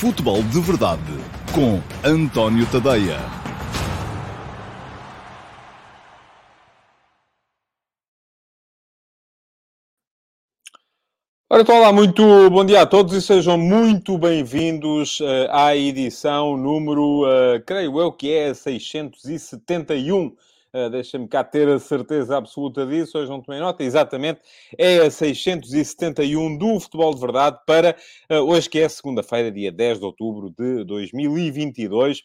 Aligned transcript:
Futebol 0.00 0.42
de 0.44 0.58
Verdade 0.62 1.02
com 1.54 1.78
António 2.02 2.66
Tadeia. 2.72 3.18
Ora, 11.50 11.60
então, 11.60 11.76
olá, 11.76 11.92
muito 11.92 12.22
bom 12.48 12.64
dia 12.64 12.80
a 12.80 12.86
todos 12.86 13.12
e 13.12 13.20
sejam 13.20 13.58
muito 13.58 14.16
bem-vindos 14.16 15.20
uh, 15.20 15.50
à 15.50 15.76
edição 15.76 16.56
número, 16.56 17.24
uh, 17.24 17.62
creio 17.66 18.00
eu 18.00 18.10
que 18.10 18.32
é 18.32 18.54
671 18.54 20.34
Uh, 20.72 20.88
Deixa-me 20.88 21.26
cá 21.26 21.42
ter 21.42 21.68
a 21.68 21.78
certeza 21.80 22.36
absoluta 22.36 22.86
disso. 22.86 23.18
Hoje 23.18 23.28
não 23.28 23.40
tomei 23.40 23.60
nota. 23.60 23.82
Exatamente, 23.82 24.40
é 24.78 24.98
a 24.98 25.10
671 25.10 26.56
do 26.56 26.78
Futebol 26.78 27.12
de 27.12 27.20
Verdade 27.20 27.58
para 27.66 27.96
uh, 28.30 28.34
hoje, 28.36 28.70
que 28.70 28.78
é 28.78 28.88
segunda-feira, 28.88 29.50
dia 29.50 29.72
10 29.72 29.98
de 29.98 30.04
outubro 30.04 30.50
de 30.50 30.84
2022. 30.84 32.22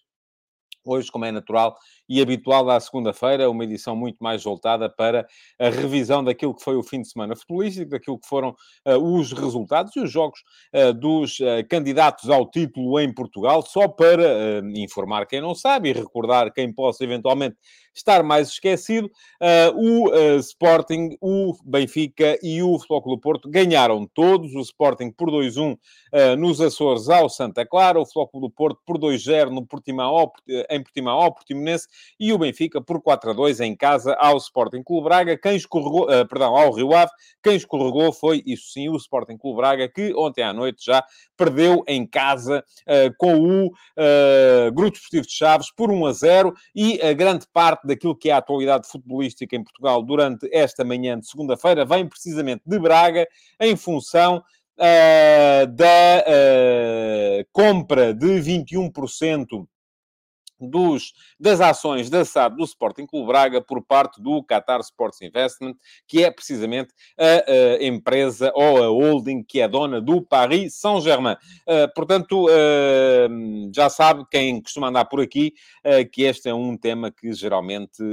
Hoje, 0.85 1.11
como 1.11 1.25
é 1.25 1.31
natural 1.31 1.75
e 2.07 2.21
habitual 2.21 2.69
à 2.69 2.79
segunda-feira, 2.79 3.49
uma 3.49 3.63
edição 3.63 3.95
muito 3.95 4.17
mais 4.19 4.43
voltada 4.43 4.89
para 4.89 5.27
a 5.59 5.69
revisão 5.69 6.23
daquilo 6.23 6.55
que 6.55 6.63
foi 6.63 6.75
o 6.75 6.83
fim 6.83 7.01
de 7.01 7.09
semana 7.09 7.35
futebolístico, 7.35 7.89
daquilo 7.89 8.19
que 8.19 8.27
foram 8.27 8.55
uh, 8.85 8.97
os 8.97 9.31
resultados 9.31 9.95
e 9.95 9.99
os 9.99 10.11
jogos 10.11 10.39
uh, 10.73 10.93
dos 10.93 11.39
uh, 11.39 11.67
candidatos 11.69 12.29
ao 12.29 12.49
título 12.49 12.99
em 12.99 13.13
Portugal, 13.13 13.61
só 13.61 13.87
para 13.87 14.61
informar 14.75 15.25
quem 15.25 15.41
não 15.41 15.55
sabe 15.55 15.89
e 15.89 15.93
recordar 15.93 16.51
quem 16.53 16.71
possa 16.71 17.03
eventualmente 17.03 17.55
estar 17.93 18.23
mais 18.23 18.49
esquecido, 18.49 19.09
o 19.75 20.09
Sporting, 20.39 21.17
o 21.21 21.53
Benfica 21.63 22.37
e 22.43 22.61
o 22.61 22.77
Futebol 22.77 23.01
Clube 23.01 23.21
Porto 23.21 23.49
ganharam 23.49 24.05
todos, 24.13 24.53
o 24.53 24.59
Sporting 24.59 25.11
por 25.11 25.29
2-1 25.29 25.77
nos 26.37 26.59
Açores 26.59 27.07
ao 27.09 27.29
Santa 27.29 27.65
Clara, 27.65 27.99
o 27.99 28.05
Futebol 28.05 28.27
Clube 28.27 28.53
Porto 28.53 28.81
por 28.85 28.97
2-0 28.97 29.49
no 29.49 29.65
Portimão 29.65 30.29
em 30.69 30.83
Portimão 30.83 31.21
ao 31.21 31.33
Portimonense 31.33 31.87
e 32.19 32.31
o 32.33 32.37
Benfica 32.37 32.81
por 32.81 33.01
4 33.01 33.31
a 33.31 33.33
2 33.33 33.59
em 33.61 33.75
casa 33.75 34.13
ao 34.15 34.37
Sporting 34.37 34.83
Clube 34.83 35.05
Braga. 35.05 35.37
Quem 35.37 35.55
escorregou, 35.55 36.03
uh, 36.03 36.27
perdão, 36.27 36.55
ao 36.55 36.71
Rio 36.71 36.93
Ave, 36.93 37.11
quem 37.43 37.55
escorregou 37.55 38.11
foi, 38.11 38.43
isso 38.45 38.71
sim, 38.71 38.89
o 38.89 38.95
Sporting 38.95 39.37
Clube 39.37 39.57
Braga, 39.57 39.87
que 39.87 40.13
ontem 40.15 40.43
à 40.43 40.53
noite 40.53 40.85
já 40.85 41.03
perdeu 41.37 41.83
em 41.87 42.05
casa 42.05 42.63
uh, 42.87 43.13
com 43.17 43.35
o 43.39 43.67
uh, 43.67 44.71
Grupo 44.73 44.97
Esportivo 44.97 45.27
de 45.27 45.33
Chaves 45.33 45.71
por 45.75 45.91
1 45.91 46.05
a 46.05 46.13
0 46.13 46.53
e 46.75 47.01
a 47.01 47.13
grande 47.13 47.45
parte 47.51 47.85
daquilo 47.87 48.15
que 48.15 48.29
é 48.29 48.33
a 48.33 48.37
atualidade 48.37 48.87
futebolística 48.87 49.55
em 49.55 49.63
Portugal 49.63 50.01
durante 50.01 50.49
esta 50.51 50.83
manhã 50.83 51.19
de 51.19 51.27
segunda-feira 51.27 51.85
vem 51.85 52.07
precisamente 52.07 52.63
de 52.65 52.79
Braga, 52.79 53.27
em 53.59 53.75
função 53.75 54.43
Uh, 54.77 55.67
da 55.67 56.25
uh, 56.27 57.47
compra 57.53 58.13
de 58.13 58.27
21% 58.41 59.65
dos, 60.65 61.13
das 61.39 61.61
ações 61.61 62.09
da 62.09 62.25
SAD 62.25 62.57
do 62.57 62.63
Sporting 62.63 63.05
Clube 63.05 63.27
Braga 63.27 63.61
por 63.61 63.81
parte 63.83 64.21
do 64.21 64.43
Qatar 64.43 64.79
Sports 64.81 65.21
Investment, 65.21 65.75
que 66.07 66.23
é 66.23 66.31
precisamente 66.31 66.93
a, 67.17 67.81
a 67.81 67.85
empresa 67.85 68.51
ou 68.55 68.83
a 68.83 68.87
holding 68.87 69.43
que 69.43 69.61
é 69.61 69.67
dona 69.67 70.01
do 70.01 70.21
Paris 70.21 70.75
Saint-Germain. 70.75 71.35
Uh, 71.67 71.93
portanto, 71.93 72.45
uh, 72.45 73.71
já 73.73 73.89
sabe 73.89 74.25
quem 74.29 74.61
costuma 74.61 74.89
andar 74.89 75.05
por 75.05 75.21
aqui 75.21 75.53
uh, 75.85 76.09
que 76.09 76.23
este 76.23 76.49
é 76.49 76.53
um 76.53 76.77
tema 76.77 77.11
que 77.11 77.31
geralmente 77.33 78.03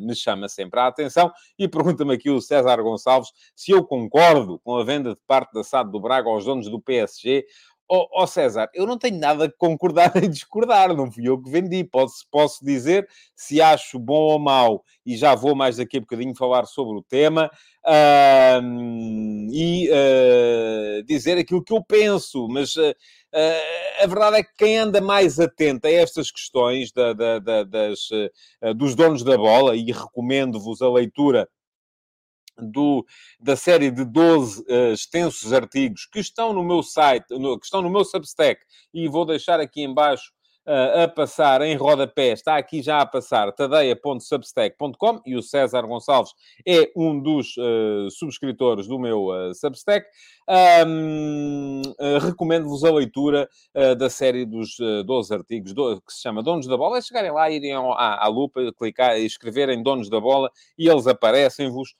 me 0.00 0.14
chama 0.14 0.48
sempre 0.48 0.80
a 0.80 0.86
atenção 0.86 1.30
e 1.58 1.68
pergunta-me 1.68 2.14
aqui 2.14 2.30
o 2.30 2.40
César 2.40 2.80
Gonçalves 2.82 3.30
se 3.54 3.72
eu 3.72 3.84
concordo 3.84 4.58
com 4.60 4.76
a 4.76 4.84
venda 4.84 5.10
de 5.10 5.20
parte 5.26 5.52
da 5.52 5.62
SAD 5.62 5.90
do 5.90 6.00
Braga 6.00 6.28
aos 6.28 6.44
donos 6.44 6.68
do 6.68 6.80
PSG 6.80 7.44
Ó 7.92 8.02
oh, 8.02 8.22
oh, 8.22 8.26
César, 8.28 8.70
eu 8.72 8.86
não 8.86 8.96
tenho 8.96 9.18
nada 9.18 9.46
a 9.46 9.50
concordar 9.50 10.12
nem 10.14 10.30
discordar, 10.30 10.94
não 10.94 11.10
fui 11.10 11.26
eu 11.28 11.42
que 11.42 11.50
vendi. 11.50 11.82
Posso, 11.82 12.24
posso 12.30 12.64
dizer 12.64 13.08
se 13.34 13.60
acho 13.60 13.98
bom 13.98 14.32
ou 14.32 14.38
mau, 14.38 14.84
e 15.04 15.16
já 15.16 15.34
vou 15.34 15.56
mais 15.56 15.78
daqui 15.78 15.96
a 15.96 16.00
bocadinho 16.00 16.32
falar 16.36 16.66
sobre 16.66 16.96
o 16.96 17.02
tema, 17.02 17.50
e 19.50 19.90
uh, 19.90 21.02
dizer 21.02 21.36
aquilo 21.36 21.64
que 21.64 21.72
eu 21.72 21.82
penso, 21.82 22.46
mas 22.48 22.76
uh, 22.76 22.94
a 24.00 24.06
verdade 24.06 24.36
é 24.36 24.44
que 24.44 24.54
quem 24.56 24.78
anda 24.78 25.00
mais 25.00 25.40
atento 25.40 25.88
a 25.88 25.90
estas 25.90 26.30
questões 26.30 26.92
da, 26.92 27.12
da, 27.12 27.38
da, 27.40 27.64
das, 27.64 28.08
dos 28.76 28.94
donos 28.94 29.24
da 29.24 29.36
bola, 29.36 29.74
e 29.74 29.90
recomendo-vos 29.90 30.80
a 30.80 30.88
leitura 30.88 31.48
do, 32.60 33.04
da 33.40 33.56
série 33.56 33.90
de 33.90 34.04
12 34.04 34.60
uh, 34.60 34.64
eh, 34.68 34.92
extensos 34.92 35.52
artigos 35.52 36.06
que 36.06 36.20
estão 36.20 36.52
no 36.52 36.62
meu 36.62 36.82
site, 36.82 37.26
no, 37.30 37.58
que 37.58 37.66
estão 37.66 37.82
no 37.82 37.90
meu 37.90 38.04
Substack, 38.04 38.62
e 38.92 39.08
vou 39.08 39.24
deixar 39.24 39.60
aqui 39.60 39.82
embaixo 39.82 40.32
a 40.66 41.08
passar 41.08 41.62
em 41.62 41.74
rodapé, 41.74 42.32
está 42.32 42.56
aqui 42.56 42.82
já 42.82 43.00
a 43.00 43.06
passar, 43.06 43.50
tadeia.substack.com, 43.52 45.20
e 45.24 45.34
o 45.34 45.42
César 45.42 45.82
Gonçalves 45.82 46.32
é 46.66 46.90
um 46.94 47.18
dos 47.18 47.56
uh, 47.56 48.10
subscritores 48.10 48.86
do 48.86 48.98
meu 48.98 49.26
uh, 49.26 49.54
Substack. 49.54 50.06
Um, 50.86 51.82
recomendo-vos 52.22 52.82
a 52.82 52.92
leitura 52.92 53.48
da 53.96 54.10
série 54.10 54.44
dos 54.44 54.76
12 55.06 55.32
artigos 55.32 55.72
do, 55.72 56.00
que 56.00 56.12
se 56.12 56.22
chama 56.22 56.42
Donos 56.42 56.66
da 56.66 56.76
Bola. 56.76 56.98
É 56.98 57.02
chegarem 57.02 57.30
lá, 57.30 57.48
irem 57.48 57.72
à, 57.72 58.24
à 58.24 58.26
lupa, 58.26 58.60
clicar 58.76 59.16
e 59.16 59.24
escreverem 59.24 59.80
Donos 59.80 60.10
da 60.10 60.18
Bola 60.18 60.50
e 60.76 60.88
eles 60.88 61.06
aparecem-vos 61.06 61.94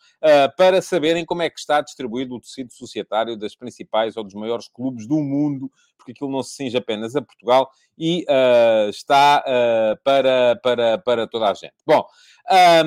para 0.57 0.83
saberem 0.83 1.25
como 1.25 1.43
é 1.43 1.51
que 1.51 1.61
está 1.61 1.81
distribuído 1.81 2.35
o 2.35 2.41
tecido 2.41 2.73
societário 2.73 3.37
das 3.37 3.55
principais 3.55 4.17
ou 4.17 4.25
dos 4.25 4.35
maiores 4.35 4.67
clubes 4.67 5.07
do 5.07 5.21
mundo 5.21 5.71
porque 6.01 6.13
aquilo 6.13 6.31
não 6.31 6.43
se 6.43 6.55
cinge 6.55 6.77
apenas 6.77 7.15
a 7.15 7.23
Portugal 7.23 7.71
e 8.01 8.25
uh, 8.27 8.89
está 8.89 9.45
uh, 9.47 10.03
para, 10.03 10.59
para, 10.63 10.99
para 10.99 11.27
toda 11.27 11.51
a 11.51 11.55
gente. 11.55 11.75
Bom, 11.87 12.03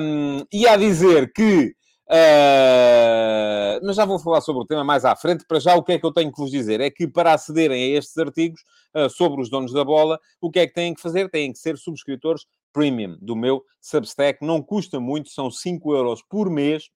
um, 0.00 0.44
e 0.52 0.66
a 0.66 0.76
dizer 0.76 1.32
que. 1.32 1.72
Uh, 2.06 3.80
mas 3.82 3.96
já 3.96 4.04
vou 4.04 4.18
falar 4.18 4.40
sobre 4.40 4.62
o 4.62 4.66
tema 4.66 4.82
mais 4.82 5.04
à 5.04 5.14
frente. 5.14 5.44
Para 5.46 5.60
já, 5.60 5.76
o 5.76 5.82
que 5.84 5.92
é 5.92 5.98
que 5.98 6.04
eu 6.04 6.12
tenho 6.12 6.32
que 6.32 6.38
vos 6.38 6.50
dizer? 6.50 6.80
É 6.80 6.90
que 6.90 7.06
para 7.06 7.32
acederem 7.32 7.82
a 7.82 7.98
estes 7.98 8.18
artigos 8.18 8.60
sobre 9.10 9.40
os 9.40 9.50
donos 9.50 9.72
da 9.72 9.84
bola, 9.84 10.20
o 10.40 10.50
que 10.50 10.60
é 10.60 10.66
que 10.68 10.74
têm 10.74 10.94
que 10.94 11.00
fazer? 11.00 11.28
Têm 11.28 11.52
que 11.52 11.58
ser 11.58 11.76
subscritores 11.76 12.44
premium 12.72 13.16
do 13.20 13.34
meu 13.34 13.64
Substack. 13.80 14.44
Não 14.44 14.62
custa 14.62 15.00
muito, 15.00 15.30
são 15.30 15.50
5 15.50 15.94
euros 15.94 16.22
por 16.22 16.50
mês 16.50 16.90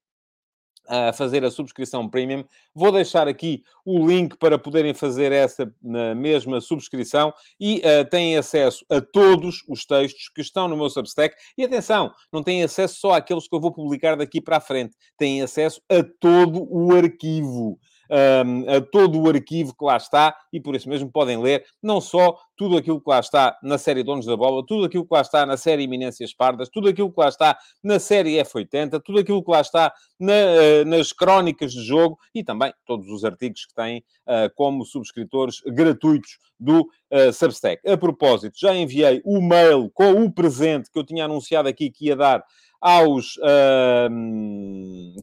a 0.89 1.13
fazer 1.13 1.45
a 1.45 1.51
subscrição 1.51 2.09
premium. 2.09 2.45
Vou 2.75 2.91
deixar 2.91 3.29
aqui 3.29 3.63
o 3.85 4.07
link 4.07 4.37
para 4.39 4.59
poderem 4.59 4.95
fazer 4.95 5.31
essa 5.33 5.71
mesma 6.17 6.61
subscrição 6.61 7.33
e 7.61 7.79
uh, 7.79 8.09
têm 8.09 8.37
acesso 8.37 8.85
a 8.91 9.01
todos 9.01 9.63
os 9.69 9.85
textos 9.85 10.29
que 10.35 10.41
estão 10.41 10.67
no 10.67 10.77
meu 10.77 10.89
Substack. 10.89 11.37
E 11.57 11.65
atenção, 11.65 12.13
não 12.33 12.43
têm 12.43 12.63
acesso 12.63 12.99
só 13.01 13.13
àqueles 13.13 13.47
que 13.47 13.55
eu 13.55 13.61
vou 13.61 13.73
publicar 13.73 14.17
daqui 14.17 14.41
para 14.41 14.57
a 14.57 14.61
frente, 14.61 14.97
têm 15.17 15.43
acesso 15.43 15.81
a 15.89 16.03
todo 16.19 16.67
o 16.71 16.95
arquivo 16.95 17.79
um, 18.11 18.71
a 18.71 18.81
todo 18.81 19.21
o 19.21 19.29
arquivo 19.29 19.75
que 19.77 19.85
lá 19.85 19.97
está 19.97 20.37
e 20.53 20.61
por 20.61 20.75
isso 20.75 20.89
mesmo 20.89 21.11
podem 21.11 21.41
ler 21.41 21.65
não 21.83 22.01
só 22.01 22.39
tudo 22.57 22.77
aquilo 22.77 23.01
que 23.01 23.09
lá 23.09 23.21
está 23.21 23.57
na 23.63 23.79
série 23.79 24.03
Donos 24.03 24.27
da 24.27 24.37
Bola, 24.37 24.65
tudo 24.67 24.85
aquilo 24.85 25.07
que 25.07 25.15
lá 25.15 25.21
está 25.21 25.47
na 25.47 25.57
série 25.57 25.85
Iminências 25.85 26.35
Pardas, 26.35 26.69
tudo 26.69 26.89
aquilo 26.89 27.13
que 27.13 27.21
lá 27.21 27.29
está 27.29 27.57
na 27.83 28.01
série 28.01 28.37
F80, 28.39 29.01
tudo 29.05 29.21
aquilo 29.21 29.45
que 29.45 29.51
lá 29.51 29.61
está 29.61 29.93
na, 30.19 30.33
uh, 30.33 30.85
nas 30.85 31.13
crónicas 31.13 31.73
de 31.73 31.83
jogo 31.85 32.19
e 32.35 32.43
também 32.43 32.73
todos 32.85 33.09
os 33.09 33.25
artigos 33.25 33.65
que 33.65 33.75
têm 33.75 33.99
uh, 34.27 34.53
como 34.57 34.85
subscritores 34.85 35.61
gratuitos 35.67 36.39
do 36.59 36.81
uh, 36.81 37.33
Substack. 37.33 37.89
A 37.89 37.97
propósito, 37.97 38.59
já 38.59 38.75
enviei 38.75 39.23
o 39.25 39.41
mail 39.41 39.89
com 39.95 40.25
o 40.25 40.33
presente 40.33 40.91
que 40.91 40.99
eu 40.99 41.05
tinha 41.05 41.27
anunciado 41.27 41.69
aqui 41.69 41.91
que 41.91 42.07
ia 42.07 42.17
dar 42.17 42.45
aos 42.81 43.35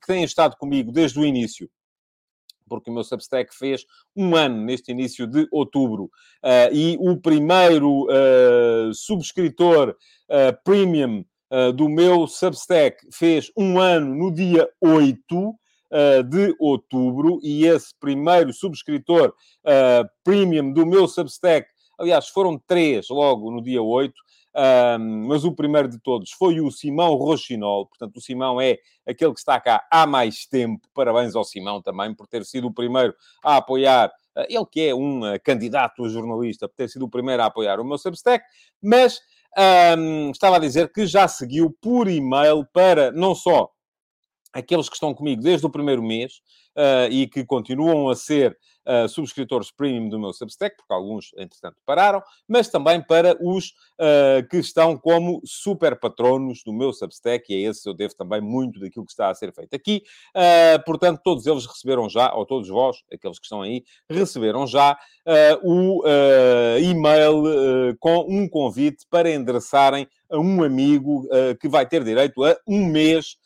que 0.02 0.08
têm 0.08 0.26
estado 0.26 0.58
comigo 0.58 0.92
desde 0.92 1.18
o 1.18 1.26
início 1.26 1.70
porque 2.68 2.90
o 2.90 2.94
meu 2.94 3.04
Substack 3.04 3.56
fez 3.56 3.86
um 4.16 4.36
ano 4.36 4.62
neste 4.64 4.92
início 4.92 5.28
de 5.28 5.48
outubro. 5.52 6.06
Uh, 6.44 6.74
e 6.74 6.98
o 7.00 7.18
primeiro 7.18 8.06
uh, 8.06 8.94
subscritor 8.94 9.90
uh, 10.30 10.64
premium 10.64 11.24
do 11.76 11.88
meu 11.88 12.28
Substack 12.28 12.98
fez 13.14 13.52
um 13.56 13.80
ano 13.80 14.14
no 14.14 14.34
dia 14.34 14.68
8 14.82 15.54
de 16.28 16.54
outubro. 16.60 17.40
E 17.42 17.66
esse 17.66 17.94
primeiro 17.98 18.52
subscritor 18.52 19.32
premium 20.24 20.74
do 20.74 20.86
meu 20.86 21.08
Substack, 21.08 21.68
aliás, 21.98 22.28
foram 22.28 22.60
três 22.68 23.08
logo 23.10 23.52
no 23.52 23.62
dia 23.62 23.82
8. 23.82 24.14
Um, 24.56 25.28
mas 25.28 25.44
o 25.44 25.52
primeiro 25.52 25.90
de 25.90 26.00
todos 26.00 26.32
foi 26.32 26.62
o 26.62 26.72
Simão 26.72 27.16
Rochinol. 27.16 27.88
Portanto, 27.88 28.18
o 28.18 28.22
Simão 28.22 28.62
é 28.62 28.78
aquele 29.06 29.34
que 29.34 29.40
está 29.40 29.60
cá 29.60 29.86
há 29.92 30.08
mais 30.08 30.46
tempo. 30.46 30.88
Parabéns 30.94 31.36
ao 31.36 31.44
Simão 31.44 31.82
também 31.82 32.14
por 32.14 32.26
ter 32.26 32.46
sido 32.46 32.68
o 32.68 32.74
primeiro 32.74 33.14
a 33.44 33.58
apoiar. 33.58 34.10
Uh, 34.36 34.46
ele 34.48 34.66
que 34.72 34.82
é 34.88 34.96
um 34.96 35.22
uh, 35.22 35.40
candidato 35.44 36.06
a 36.06 36.10
jornalista, 36.10 36.70
por 36.70 36.76
ter 36.76 36.90
sido 36.90 37.04
o 37.06 37.10
primeiro 37.10 37.44
a 37.44 37.48
apoiar 37.48 37.80
o 37.80 37.86
meu 37.86 37.98
Substack. 37.98 38.46
Mas 38.82 39.20
um, 39.98 40.32
estava 40.32 40.56
a 40.56 40.60
dizer 40.60 40.92
que 40.92 41.06
já 41.06 41.28
seguiu 41.28 41.76
por 41.82 42.08
e-mail 42.08 42.66
para 42.74 43.12
não 43.12 43.36
só 43.36 43.70
aqueles 44.56 44.88
que 44.88 44.96
estão 44.96 45.14
comigo 45.14 45.42
desde 45.42 45.66
o 45.66 45.70
primeiro 45.70 46.02
mês 46.02 46.36
uh, 46.78 47.12
e 47.12 47.28
que 47.28 47.44
continuam 47.44 48.08
a 48.08 48.16
ser 48.16 48.58
uh, 48.86 49.08
subscritores 49.10 49.70
premium 49.70 50.08
do 50.08 50.18
meu 50.18 50.32
Substack, 50.32 50.78
porque 50.78 50.94
alguns, 50.94 51.32
entretanto, 51.38 51.76
pararam, 51.86 52.24
mas 52.48 52.70
também 52.70 53.02
para 53.02 53.38
os 53.46 53.74
uh, 54.00 54.48
que 54.50 54.56
estão 54.56 54.98
como 54.98 55.42
super 55.44 56.00
patronos 56.00 56.64
do 56.64 56.72
meu 56.72 56.94
Substack, 56.94 57.52
e 57.52 57.66
a 57.66 57.70
esses 57.70 57.86
eu 57.86 57.94
devo 57.94 58.16
também 58.16 58.40
muito 58.40 58.80
daquilo 58.80 59.06
que 59.06 59.12
está 59.12 59.30
a 59.30 59.36
ser 59.36 59.54
feito 59.54 59.76
aqui. 59.76 60.04
portanto, 60.86 61.20
todos 61.22 61.46
eles 61.46 61.66
receberam 61.66 62.08
já, 62.10 62.34
ou 62.34 62.46
todos 62.46 62.70
vós, 62.70 62.98
aqueles 63.12 63.38
que 63.38 63.46
estão 63.46 63.62
aí, 63.62 63.84
receberam 64.10 64.66
já 64.66 64.98
o 65.64 66.02
e-mail 66.80 67.96
com 68.00 68.26
um 68.30 68.48
convite 68.48 69.06
para 69.10 69.30
endereçarem 69.30 70.08
a 70.30 70.40
um 70.40 70.64
amigo 70.64 71.28
que 71.60 71.68
vai 71.68 71.86
ter 71.86 72.04
direito 72.04 72.44
a 72.44 72.56
um 72.68 72.86
mês 72.86 73.38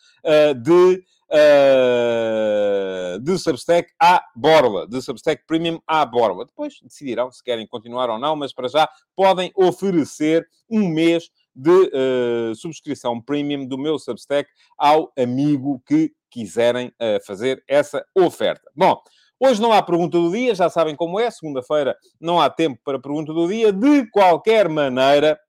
de, 0.56 1.04
uh, 1.30 3.20
de 3.20 3.38
Substack 3.38 3.92
à 4.00 4.24
borla, 4.36 4.88
de 4.88 5.02
Substack 5.02 5.44
Premium 5.46 5.80
à 5.88 6.06
borla. 6.06 6.46
Depois 6.46 6.80
decidirão 6.82 7.32
se 7.32 7.44
querem 7.44 7.68
continuar 7.68 8.10
ou 8.10 8.20
não, 8.20 8.36
mas 8.36 8.54
para 8.54 8.68
já 8.68 8.90
podem 9.16 9.52
oferecer 9.56 10.48
um 10.70 10.88
mês 10.88 11.30
de 11.56 11.70
uh, 11.72 12.56
subscrição 12.56 13.20
premium 13.22 13.66
do 13.66 13.78
meu 13.78 14.00
Substack 14.00 14.50
ao 14.78 15.12
amigo 15.18 15.82
que 15.86 16.14
quiserem 16.30 16.88
uh, 16.88 17.26
fazer 17.26 17.64
essa 17.68 18.06
oferta. 18.16 18.70
Bom, 18.76 19.02
hoje 19.40 19.62
não 19.62 19.74
há 19.74 19.82
pergunta 19.82 20.18
do 20.18 20.32
dia, 20.32 20.54
já 20.56 20.70
sabem 20.70 20.96
como 20.96 21.20
é, 21.20 21.30
segunda-feira 21.30 21.98
não 22.20 22.40
há 22.40 22.50
tempo 22.50 22.80
para 22.84 23.00
pergunta 23.00 23.34
do 23.34 23.48
dia. 23.48 23.74
De 23.74 24.10
qualquer 24.10 24.70
maneira, 24.70 25.40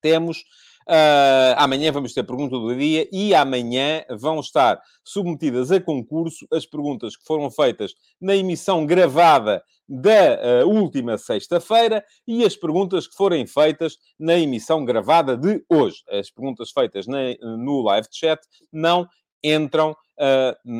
temos 0.00 0.44
Uh, 0.86 1.56
amanhã 1.56 1.90
vamos 1.90 2.12
ter 2.12 2.22
pergunta 2.22 2.58
do 2.58 2.74
dia 2.76 3.08
e 3.10 3.34
amanhã 3.34 4.04
vão 4.18 4.38
estar 4.40 4.78
submetidas 5.02 5.72
a 5.72 5.80
concurso 5.80 6.46
as 6.52 6.66
perguntas 6.66 7.16
que 7.16 7.24
foram 7.24 7.50
feitas 7.50 7.94
na 8.20 8.36
emissão 8.36 8.84
gravada 8.84 9.62
da 9.88 10.64
uh, 10.64 10.68
última 10.68 11.16
sexta-feira 11.16 12.04
e 12.26 12.44
as 12.44 12.54
perguntas 12.54 13.06
que 13.06 13.14
forem 13.14 13.46
feitas 13.46 13.96
na 14.18 14.34
emissão 14.34 14.84
gravada 14.84 15.36
de 15.36 15.64
hoje. 15.70 16.02
As 16.10 16.30
perguntas 16.30 16.70
feitas 16.70 17.06
na, 17.06 17.18
no 17.40 17.80
live 17.82 18.08
chat 18.10 18.40
não 18.70 19.08
entram 19.44 19.94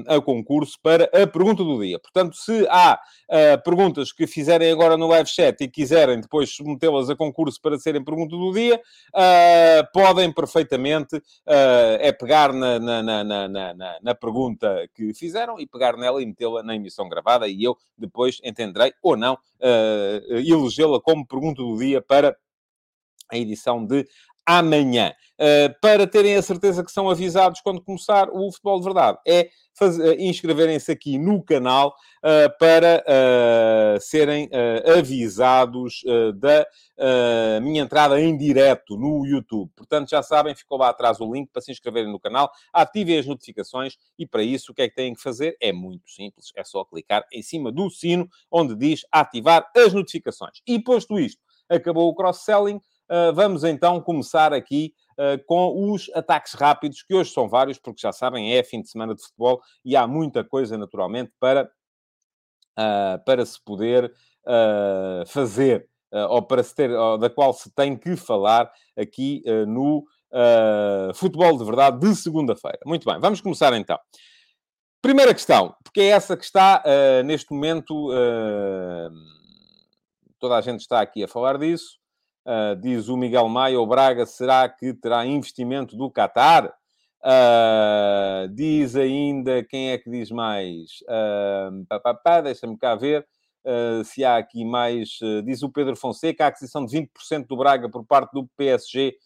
a 0.06 0.20
concurso 0.20 0.78
para 0.82 1.04
a 1.06 1.26
pergunta 1.26 1.64
do 1.64 1.80
dia. 1.80 1.98
Portanto, 1.98 2.36
se 2.36 2.66
há 2.68 2.98
uh, 3.28 3.62
perguntas 3.64 4.12
que 4.12 4.26
fizerem 4.26 4.70
agora 4.70 4.96
no 4.96 5.08
live 5.08 5.28
chat 5.28 5.60
e 5.60 5.68
quiserem 5.68 6.20
depois 6.20 6.50
submetê-las 6.50 7.10
a 7.10 7.16
concurso 7.16 7.60
para 7.60 7.78
serem 7.78 8.04
pergunta 8.04 8.36
do 8.36 8.52
dia, 8.52 8.76
uh, 8.76 9.92
podem 9.92 10.32
perfeitamente 10.32 11.16
uh, 11.16 11.98
é 11.98 12.12
pegar 12.12 12.52
na, 12.52 12.78
na, 12.78 13.02
na, 13.02 13.48
na, 13.48 13.98
na 14.00 14.14
pergunta 14.14 14.88
que 14.94 15.12
fizeram 15.14 15.58
e 15.58 15.66
pegar 15.66 15.96
nela 15.96 16.22
e 16.22 16.26
metê-la 16.26 16.62
na 16.62 16.76
emissão 16.76 17.08
gravada 17.08 17.48
e 17.48 17.62
eu 17.62 17.76
depois 17.98 18.40
entenderei 18.44 18.92
ou 19.02 19.16
não 19.16 19.34
uh, 19.34 20.30
elegê-la 20.30 21.00
como 21.00 21.26
pergunta 21.26 21.60
do 21.60 21.76
dia 21.76 22.00
para 22.00 22.36
a 23.30 23.36
edição 23.36 23.84
de 23.84 24.06
amanhã. 24.46 25.12
Uh, 25.34 25.74
para 25.80 26.06
terem 26.06 26.36
a 26.36 26.42
certeza 26.42 26.84
que 26.84 26.92
são 26.92 27.10
avisados 27.10 27.60
quando 27.60 27.82
começar 27.82 28.28
o 28.30 28.52
futebol 28.52 28.78
de 28.78 28.84
verdade, 28.84 29.18
é 29.26 29.50
uh, 29.80 30.12
inscreverem-se 30.16 30.92
aqui 30.92 31.18
no 31.18 31.42
canal 31.42 31.88
uh, 31.88 32.56
para 32.56 33.04
serem 34.00 34.48
avisados 34.96 36.02
da 36.36 36.64
minha 37.60 37.82
entrada 37.82 38.20
em 38.20 38.36
direto 38.36 38.96
no 38.96 39.26
YouTube. 39.26 39.70
Portanto, 39.74 40.08
já 40.08 40.22
sabem, 40.22 40.54
ficou 40.54 40.78
lá 40.78 40.90
atrás 40.90 41.20
o 41.20 41.32
link 41.32 41.50
para 41.52 41.62
se 41.62 41.72
inscreverem 41.72 42.12
no 42.12 42.20
canal, 42.20 42.50
ativem 42.72 43.18
as 43.18 43.26
notificações 43.26 43.96
e 44.16 44.26
para 44.26 44.42
isso 44.42 44.70
o 44.70 44.74
que 44.74 44.82
é 44.82 44.88
que 44.88 44.94
têm 44.94 45.14
que 45.14 45.20
fazer? 45.20 45.56
É 45.60 45.72
muito 45.72 46.08
simples, 46.10 46.52
é 46.54 46.62
só 46.62 46.84
clicar 46.84 47.24
em 47.32 47.42
cima 47.42 47.72
do 47.72 47.90
sino 47.90 48.28
onde 48.50 48.76
diz 48.76 49.00
ativar 49.10 49.68
as 49.76 49.92
notificações. 49.92 50.62
E 50.66 50.78
posto 50.78 51.18
isto, 51.18 51.40
acabou 51.68 52.08
o 52.08 52.14
cross-selling, 52.14 52.80
vamos 53.34 53.64
então 53.64 54.00
começar 54.00 54.52
aqui 54.52 54.94
uh, 55.18 55.42
com 55.46 55.92
os 55.92 56.10
ataques 56.14 56.54
rápidos, 56.54 57.02
que 57.02 57.14
hoje 57.14 57.32
são 57.32 57.48
vários, 57.48 57.78
porque 57.78 58.00
já 58.00 58.12
sabem, 58.12 58.54
é 58.54 58.62
fim 58.62 58.80
de 58.80 58.90
semana 58.90 59.14
de 59.14 59.22
futebol 59.22 59.60
e 59.84 59.96
há 59.96 60.06
muita 60.06 60.44
coisa, 60.44 60.76
naturalmente, 60.78 61.32
para, 61.38 61.70
uh, 62.78 63.24
para 63.24 63.44
se 63.44 63.62
poder 63.62 64.12
fazer, 65.26 65.88
ou 66.28 66.42
para 66.42 66.62
se 66.62 66.74
ter, 66.74 66.90
da 67.18 67.30
qual 67.30 67.54
se 67.54 67.74
tem 67.74 67.96
que 67.96 68.14
falar 68.14 68.70
aqui 68.94 69.42
no 69.66 70.04
futebol 71.14 71.56
de 71.56 71.64
verdade 71.64 71.98
de 71.98 72.14
segunda-feira. 72.14 72.80
Muito 72.84 73.10
bem, 73.10 73.18
vamos 73.18 73.40
começar 73.40 73.72
então. 73.72 73.98
Primeira 75.00 75.32
questão, 75.32 75.74
porque 75.82 76.02
é 76.02 76.08
essa 76.08 76.36
que 76.36 76.44
está 76.44 76.82
neste 77.24 77.50
momento. 77.54 78.10
toda 80.38 80.56
a 80.56 80.60
gente 80.60 80.80
está 80.80 81.00
aqui 81.00 81.24
a 81.24 81.28
falar 81.28 81.56
disso. 81.56 82.03
Uh, 82.46 82.76
diz 82.76 83.08
o 83.08 83.16
Miguel 83.16 83.48
Maia, 83.48 83.80
o 83.80 83.86
Braga 83.86 84.26
será 84.26 84.68
que 84.68 84.92
terá 84.92 85.24
investimento 85.24 85.96
do 85.96 86.10
Qatar? 86.10 86.72
Uh, 87.24 88.46
diz 88.52 88.94
ainda, 88.96 89.64
quem 89.64 89.92
é 89.92 89.98
que 89.98 90.10
diz 90.10 90.30
mais? 90.30 91.00
Uh, 91.08 92.42
Deixa-me 92.42 92.76
cá 92.76 92.94
ver 92.94 93.26
uh, 93.64 94.04
se 94.04 94.22
há 94.22 94.36
aqui 94.36 94.62
mais. 94.62 95.18
diz 95.42 95.62
o 95.62 95.70
Pedro 95.70 95.96
Fonseca, 95.96 96.44
a 96.44 96.48
aquisição 96.48 96.84
de 96.84 96.94
20% 96.98 97.46
do 97.46 97.56
Braga 97.56 97.88
por 97.88 98.04
parte 98.04 98.32
do 98.32 98.46
PSG, 98.58 99.16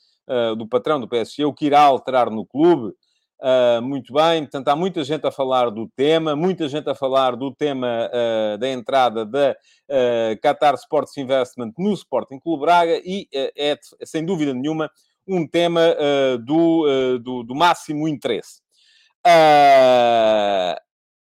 do 0.58 0.68
patrão 0.68 1.00
do 1.00 1.08
PSG, 1.08 1.46
o 1.46 1.54
que 1.54 1.66
irá 1.66 1.80
alterar 1.80 2.30
no 2.30 2.46
clube. 2.46 2.94
Uh, 3.40 3.80
muito 3.80 4.12
bem, 4.12 4.42
portanto, 4.42 4.66
há 4.66 4.74
muita 4.74 5.04
gente 5.04 5.24
a 5.24 5.30
falar 5.30 5.70
do 5.70 5.86
tema, 5.94 6.34
muita 6.34 6.68
gente 6.68 6.90
a 6.90 6.94
falar 6.94 7.36
do 7.36 7.54
tema 7.54 8.10
uh, 8.10 8.58
da 8.58 8.68
entrada 8.68 9.24
da 9.24 9.52
uh, 9.52 10.40
Qatar 10.42 10.74
Sports 10.74 11.16
Investment 11.16 11.72
no 11.78 11.92
Sporting 11.92 12.40
Clube 12.40 12.62
Braga 12.62 13.00
e 13.04 13.28
é, 13.32 13.78
sem 14.04 14.24
dúvida 14.24 14.52
nenhuma, 14.52 14.90
um 15.24 15.46
tema 15.46 15.94
do, 16.40 17.18
do, 17.18 17.42
do, 17.42 17.54
máximo 17.54 18.08
interesse. 18.08 18.62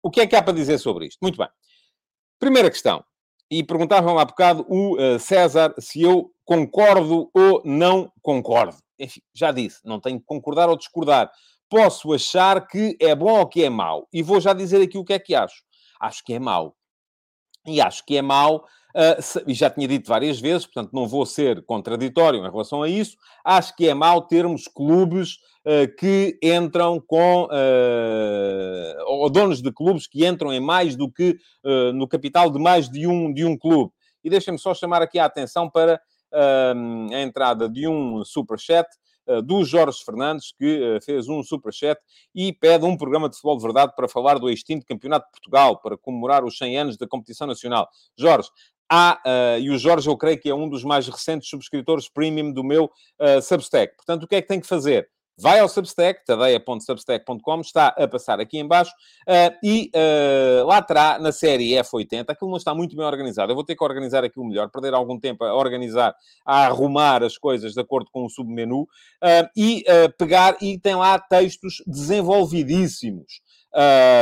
o 0.03 0.11
que 0.11 0.21
é 0.21 0.27
que 0.27 0.35
há 0.35 0.43
para 0.43 0.53
dizer 0.53 0.79
sobre 0.79 1.07
isto? 1.07 1.21
Muito 1.23 1.39
bem. 1.39 1.49
Primeira 2.41 2.69
questão, 2.69 3.05
e 3.49 3.63
perguntavam 3.63 4.19
há 4.19 4.25
bocado 4.25 4.67
o 4.69 4.97
César 5.21 5.73
se 5.79 6.03
eu 6.03 6.33
concordo 6.45 7.31
ou 7.33 7.63
não 7.65 8.11
concordo. 8.21 8.77
Enfim, 8.99 9.21
já 9.33 9.53
disse, 9.53 9.79
não 9.85 10.01
tenho 10.01 10.19
que 10.19 10.27
concordar 10.27 10.69
ou 10.69 10.77
discordar 10.77 11.31
posso 11.69 12.13
achar 12.13 12.67
que 12.67 12.97
é 13.01 13.15
bom 13.15 13.39
ou 13.39 13.47
que 13.47 13.65
é 13.65 13.71
mau. 13.71 14.09
E 14.13 14.23
vou 14.23 14.41
já 14.41 14.53
dizer 14.53 14.83
aqui 14.83 14.99
o 14.99 15.05
que 15.05 15.13
é 15.13 15.19
que 15.19 15.35
acho. 15.35 15.63
Acho 16.01 16.25
que 16.25 16.35
é 16.35 16.39
mau. 16.39 16.75
E 17.67 17.81
acho 17.81 18.05
que 18.05 18.17
é 18.17 18.23
mau, 18.23 18.67
uh, 18.95 19.43
e 19.47 19.55
já 19.55 19.71
tinha 19.71 19.89
dito 19.89 20.09
várias 20.09 20.39
vezes, 20.39 20.67
portanto 20.67 20.93
não 20.93 21.09
vou 21.09 21.25
ser 21.25 21.65
contraditório 21.65 22.41
em 22.41 22.51
relação 22.51 22.83
a 22.83 22.89
isso, 22.89 23.17
acho 23.43 23.75
que 23.75 23.89
é 23.89 23.95
mau 23.95 24.27
termos 24.27 24.69
clubes 24.69 25.37
uh, 25.65 25.97
que 25.99 26.39
entram 26.43 27.01
com, 27.01 27.45
uh, 27.45 29.05
ou 29.07 29.31
donos 29.31 29.63
de 29.63 29.73
clubes 29.73 30.07
que 30.07 30.27
entram 30.27 30.53
em 30.53 30.61
mais 30.61 30.95
do 30.95 31.11
que, 31.11 31.39
no 31.95 32.07
capital 32.07 32.51
de 32.51 32.59
mais 32.59 32.89
de 32.89 33.07
um, 33.07 33.33
de 33.33 33.45
um 33.45 33.57
clube. 33.57 33.91
E 34.23 34.29
deixem-me 34.29 34.59
só 34.59 34.75
chamar 34.75 35.01
aqui 35.01 35.19
a 35.19 35.25
atenção 35.25 35.71
para 35.71 36.01
a 36.33 37.21
entrada 37.21 37.69
de 37.69 37.87
um 37.87 38.25
superchat 38.25 38.89
do 39.45 39.65
Jorge 39.65 39.99
Fernandes, 40.05 40.53
que 40.53 40.83
eh, 40.83 41.01
fez 41.01 41.29
um 41.29 41.43
superchat 41.43 42.01
e 42.35 42.53
pede 42.53 42.85
um 42.85 42.97
programa 42.97 43.29
de 43.29 43.37
futebol 43.37 43.57
de 43.57 43.63
verdade 43.63 43.93
para 43.97 44.09
falar 44.09 44.39
do 44.39 44.51
extinto 44.51 44.87
Campeonato 44.87 45.27
de 45.27 45.33
Portugal, 45.33 45.81
para 45.81 45.97
comemorar 45.97 46.45
os 46.45 46.59
100 46.59 46.79
anos 46.79 46.97
da 46.97 47.07
competição 47.07 47.47
nacional. 47.47 47.89
Jorge, 48.19 48.49
há, 48.91 49.21
uh, 49.25 49.61
e 49.61 49.71
o 49.71 49.79
Jorge 49.79 50.09
eu 50.09 50.17
creio 50.17 50.39
que 50.39 50.49
é 50.49 50.55
um 50.55 50.69
dos 50.69 50.85
mais 50.85 51.09
recentes 51.09 51.49
subscritores 51.49 52.09
premium 52.09 52.53
do 52.53 52.63
meu 52.63 52.85
uh, 52.85 53.43
Substack. 53.43 53.97
Portanto, 53.97 54.25
o 54.25 54.29
que 54.29 54.37
é 54.37 54.43
que 54.43 54.49
tem 54.49 54.61
que 54.61 54.67
fazer? 54.67 55.09
Vai 55.37 55.59
ao 55.59 55.69
Substack, 55.69 56.25
tadeia.substack.com, 56.25 57.61
está 57.61 57.89
a 57.89 58.07
passar 58.07 58.41
aqui 58.41 58.59
em 58.59 58.67
baixo, 58.67 58.93
uh, 59.29 59.57
e 59.63 59.91
uh, 59.95 60.67
lá 60.67 60.81
terá, 60.81 61.19
na 61.19 61.33
série 61.33 61.73
F80, 61.73 62.27
aquilo 62.29 62.51
não 62.51 62.57
está 62.57 62.75
muito 62.75 62.97
bem 62.97 63.05
organizado. 63.05 63.51
Eu 63.51 63.57
vou 63.57 63.65
ter 63.65 63.75
que 63.77 63.85
organizar 63.85 64.25
aquilo 64.25 64.47
melhor, 64.47 64.71
perder 64.71 64.95
algum 64.95 65.19
tempo 65.19 65.45
a 65.45 65.55
organizar, 65.55 66.15
a 66.45 66.67
arrumar 66.67 67.23
as 67.23 67.37
coisas 67.37 67.73
de 67.73 67.81
acordo 67.81 68.11
com 68.13 68.25
o 68.25 68.31
submenu, 68.31 68.83
uh, 68.83 69.49
e 69.57 69.85
pegar, 70.19 70.57
e 70.61 70.79
tem 70.79 70.95
lá 70.95 71.19
textos 71.19 71.83
desenvolvidíssimos 71.87 73.43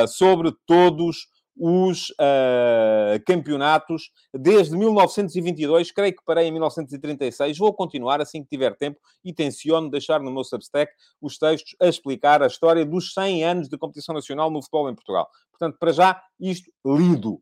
sobre 0.09 0.51
todos 0.67 1.27
os 1.57 2.11
uh, 2.11 3.23
campeonatos 3.27 4.11
desde 4.33 4.77
1922, 4.77 5.93
creio 5.93 6.13
que 6.13 6.25
parei 6.25 6.47
em 6.47 6.53
1936. 6.53 7.59
Vou 7.59 7.73
continuar 7.75 8.21
assim 8.21 8.43
que 8.43 8.49
tiver 8.49 8.77
tempo 8.77 8.99
e 9.25 9.33
tenciono 9.33 9.91
deixar 9.91 10.21
no 10.21 10.33
meu 10.33 10.45
Substack 10.45 10.93
os 11.21 11.39
textos 11.39 11.77
a 11.81 11.87
explicar 11.87 12.43
a 12.43 12.47
história 12.47 12.85
dos 12.85 13.13
100 13.13 13.45
anos 13.45 13.69
de 13.69 13.79
competição 13.79 14.15
nacional 14.15 14.51
no 14.51 14.63
futebol 14.63 14.91
em 14.91 14.95
Portugal. 14.95 15.29
Portanto, 15.51 15.77
para 15.79 15.93
já, 15.93 16.23
isto 16.41 16.71
lido. 16.85 17.41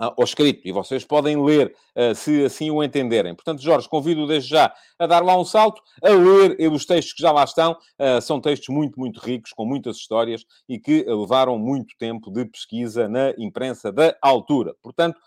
Uh, 0.00 0.12
ou 0.16 0.24
escrito, 0.24 0.62
e 0.64 0.72
vocês 0.72 1.04
podem 1.04 1.42
ler 1.42 1.74
uh, 1.96 2.14
se 2.14 2.44
assim 2.44 2.70
o 2.70 2.82
entenderem. 2.82 3.34
Portanto, 3.34 3.62
Jorge, 3.62 3.88
convido 3.88 4.26
desde 4.26 4.50
já 4.50 4.74
a 4.98 5.06
dar 5.06 5.24
lá 5.24 5.38
um 5.38 5.44
salto, 5.44 5.82
a 6.02 6.10
ler 6.10 6.56
os 6.70 6.86
textos 6.86 7.14
que 7.14 7.22
já 7.22 7.32
lá 7.32 7.44
estão. 7.44 7.72
Uh, 7.98 8.20
são 8.20 8.40
textos 8.40 8.68
muito, 8.68 8.98
muito 8.98 9.20
ricos, 9.20 9.52
com 9.52 9.64
muitas 9.64 9.96
histórias 9.96 10.44
e 10.68 10.78
que 10.78 11.04
levaram 11.04 11.58
muito 11.58 11.94
tempo 11.98 12.30
de 12.30 12.44
pesquisa 12.44 13.08
na 13.08 13.30
imprensa 13.38 13.92
da 13.92 14.16
altura. 14.22 14.74
Portanto, 14.82 15.18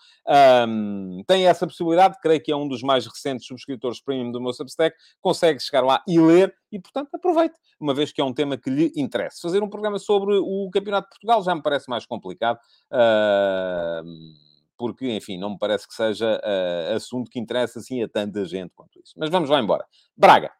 um, 0.67 1.24
tem 1.27 1.45
essa 1.45 1.67
possibilidade, 1.67 2.17
creio 2.22 2.41
que 2.41 2.51
é 2.51 2.55
um 2.55 2.67
dos 2.67 2.81
mais 2.81 3.05
recentes 3.05 3.45
subscritores 3.45 4.01
premium 4.01 4.31
do 4.31 4.41
meu 4.41 4.53
Substack, 4.53 4.95
consegue 5.22 5.60
chegar 5.60 5.81
lá 5.81 6.01
e 6.07 6.19
ler, 6.19 6.53
e 6.72 6.79
portanto 6.79 7.10
aproveite, 7.13 7.55
uma 7.79 7.93
vez 7.93 8.12
que 8.12 8.19
é 8.19 8.24
um 8.24 8.34
tema 8.34 8.57
que 8.57 8.69
lhe 8.69 8.91
interessa. 8.95 9.38
Fazer 9.41 9.62
um 9.62 9.69
programa 9.69 10.00
sobre 10.00 10.36
o 10.36 10.69
Campeonato 10.72 11.07
de 11.07 11.10
Portugal 11.12 11.43
já 11.43 11.53
me 11.53 11.62
parece 11.62 11.89
mais 11.89 12.05
complicado. 12.05 12.57
Uh, 12.91 14.54
porque, 14.77 15.10
enfim, 15.12 15.38
não 15.38 15.51
me 15.51 15.58
parece 15.58 15.88
que 15.88 15.94
seja 15.94 16.39
uh, 16.44 16.96
assunto 16.96 17.29
que 17.29 17.39
interessa 17.39 17.79
assim 17.79 18.03
a 18.03 18.08
tanta 18.08 18.46
gente 18.46 18.72
quanto 18.75 19.00
isso. 19.00 19.13
Mas 19.17 19.29
vamos 19.29 19.50
lá 19.50 19.60
embora. 19.60 19.86
Braga. 20.15 20.51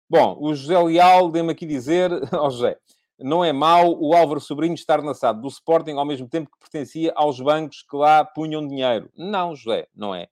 Bom, 0.10 0.38
o 0.39 0.56
José 0.56 0.80
Leal 0.80 1.30
dê-me 1.30 1.51
aqui 1.51 1.66
dizer, 1.66 2.12
ó 2.34 2.48
oh 2.48 2.50
José, 2.50 2.78
não 3.20 3.44
é 3.44 3.51
mau 3.51 3.96
o 4.00 4.16
Álvaro 4.16 4.39
Sobrinho 4.39 4.74
estar 4.74 5.01
na 5.01 5.13
SAD 5.13 5.42
do 5.42 5.48
Sporting 5.48 5.98
ao 5.98 6.06
mesmo 6.06 6.28
tempo 6.28 6.50
que 6.50 6.60
pertencia 6.60 7.12
aos 7.16 7.39
bancos 7.39 7.84
que 7.88 7.96
lá 7.96 8.24
punham 8.24 8.66
dinheiro. 8.66 9.12
Não, 9.16 9.56
José, 9.56 9.88
não 9.94 10.16
é. 10.16 10.28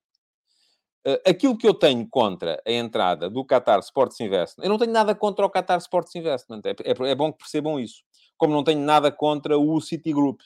Eh, 1.08 1.22
aquilo 1.30 1.58
que 1.58 1.66
eu 1.66 1.74
tenho 1.74 2.06
contra 2.10 2.62
a 2.68 2.72
entrada 2.72 3.30
do 3.30 3.46
Qatar 3.46 3.80
Sports 3.80 4.20
Investment, 4.20 4.66
eu 4.66 4.70
não 4.70 4.78
tenho 4.78 4.92
nada 4.92 5.16
contra 5.16 5.46
o 5.46 5.50
Qatar 5.50 5.78
Sports 5.78 6.14
Investment, 6.16 6.62
é, 6.66 6.72
é, 6.72 7.12
é 7.12 7.16
bom 7.16 7.32
que 7.32 7.38
percebam 7.38 7.80
isso. 7.80 8.04
Como 8.38 8.54
não 8.54 8.62
tenho 8.62 8.82
nada 8.82 9.10
contra 9.10 9.58
o 9.58 9.80
Citigroup. 9.80 10.42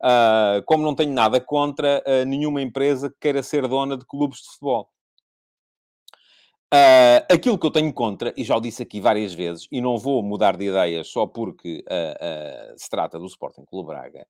Uh, 0.00 0.62
como 0.66 0.84
não 0.84 0.94
tenho 0.94 1.12
nada 1.12 1.40
contra 1.40 2.04
uh, 2.06 2.24
nenhuma 2.24 2.62
empresa 2.62 3.10
que 3.10 3.16
queira 3.18 3.42
ser 3.42 3.66
dona 3.66 3.96
de 3.96 4.04
clubes 4.04 4.40
de 4.42 4.48
futebol. 4.50 4.90
Uh, 6.72 7.24
aquilo 7.32 7.58
que 7.58 7.66
eu 7.66 7.70
tenho 7.70 7.92
contra, 7.92 8.32
e 8.36 8.44
já 8.44 8.56
o 8.56 8.60
disse 8.60 8.82
aqui 8.82 9.00
várias 9.00 9.32
vezes, 9.32 9.66
e 9.72 9.80
não 9.80 9.98
vou 9.98 10.22
mudar 10.22 10.56
de 10.56 10.66
ideias 10.66 11.08
só 11.08 11.26
porque 11.26 11.82
se 12.76 12.90
trata 12.90 13.18
do 13.18 13.26
Sporting 13.26 13.64
Clube 13.64 13.88
Braga, 13.88 14.26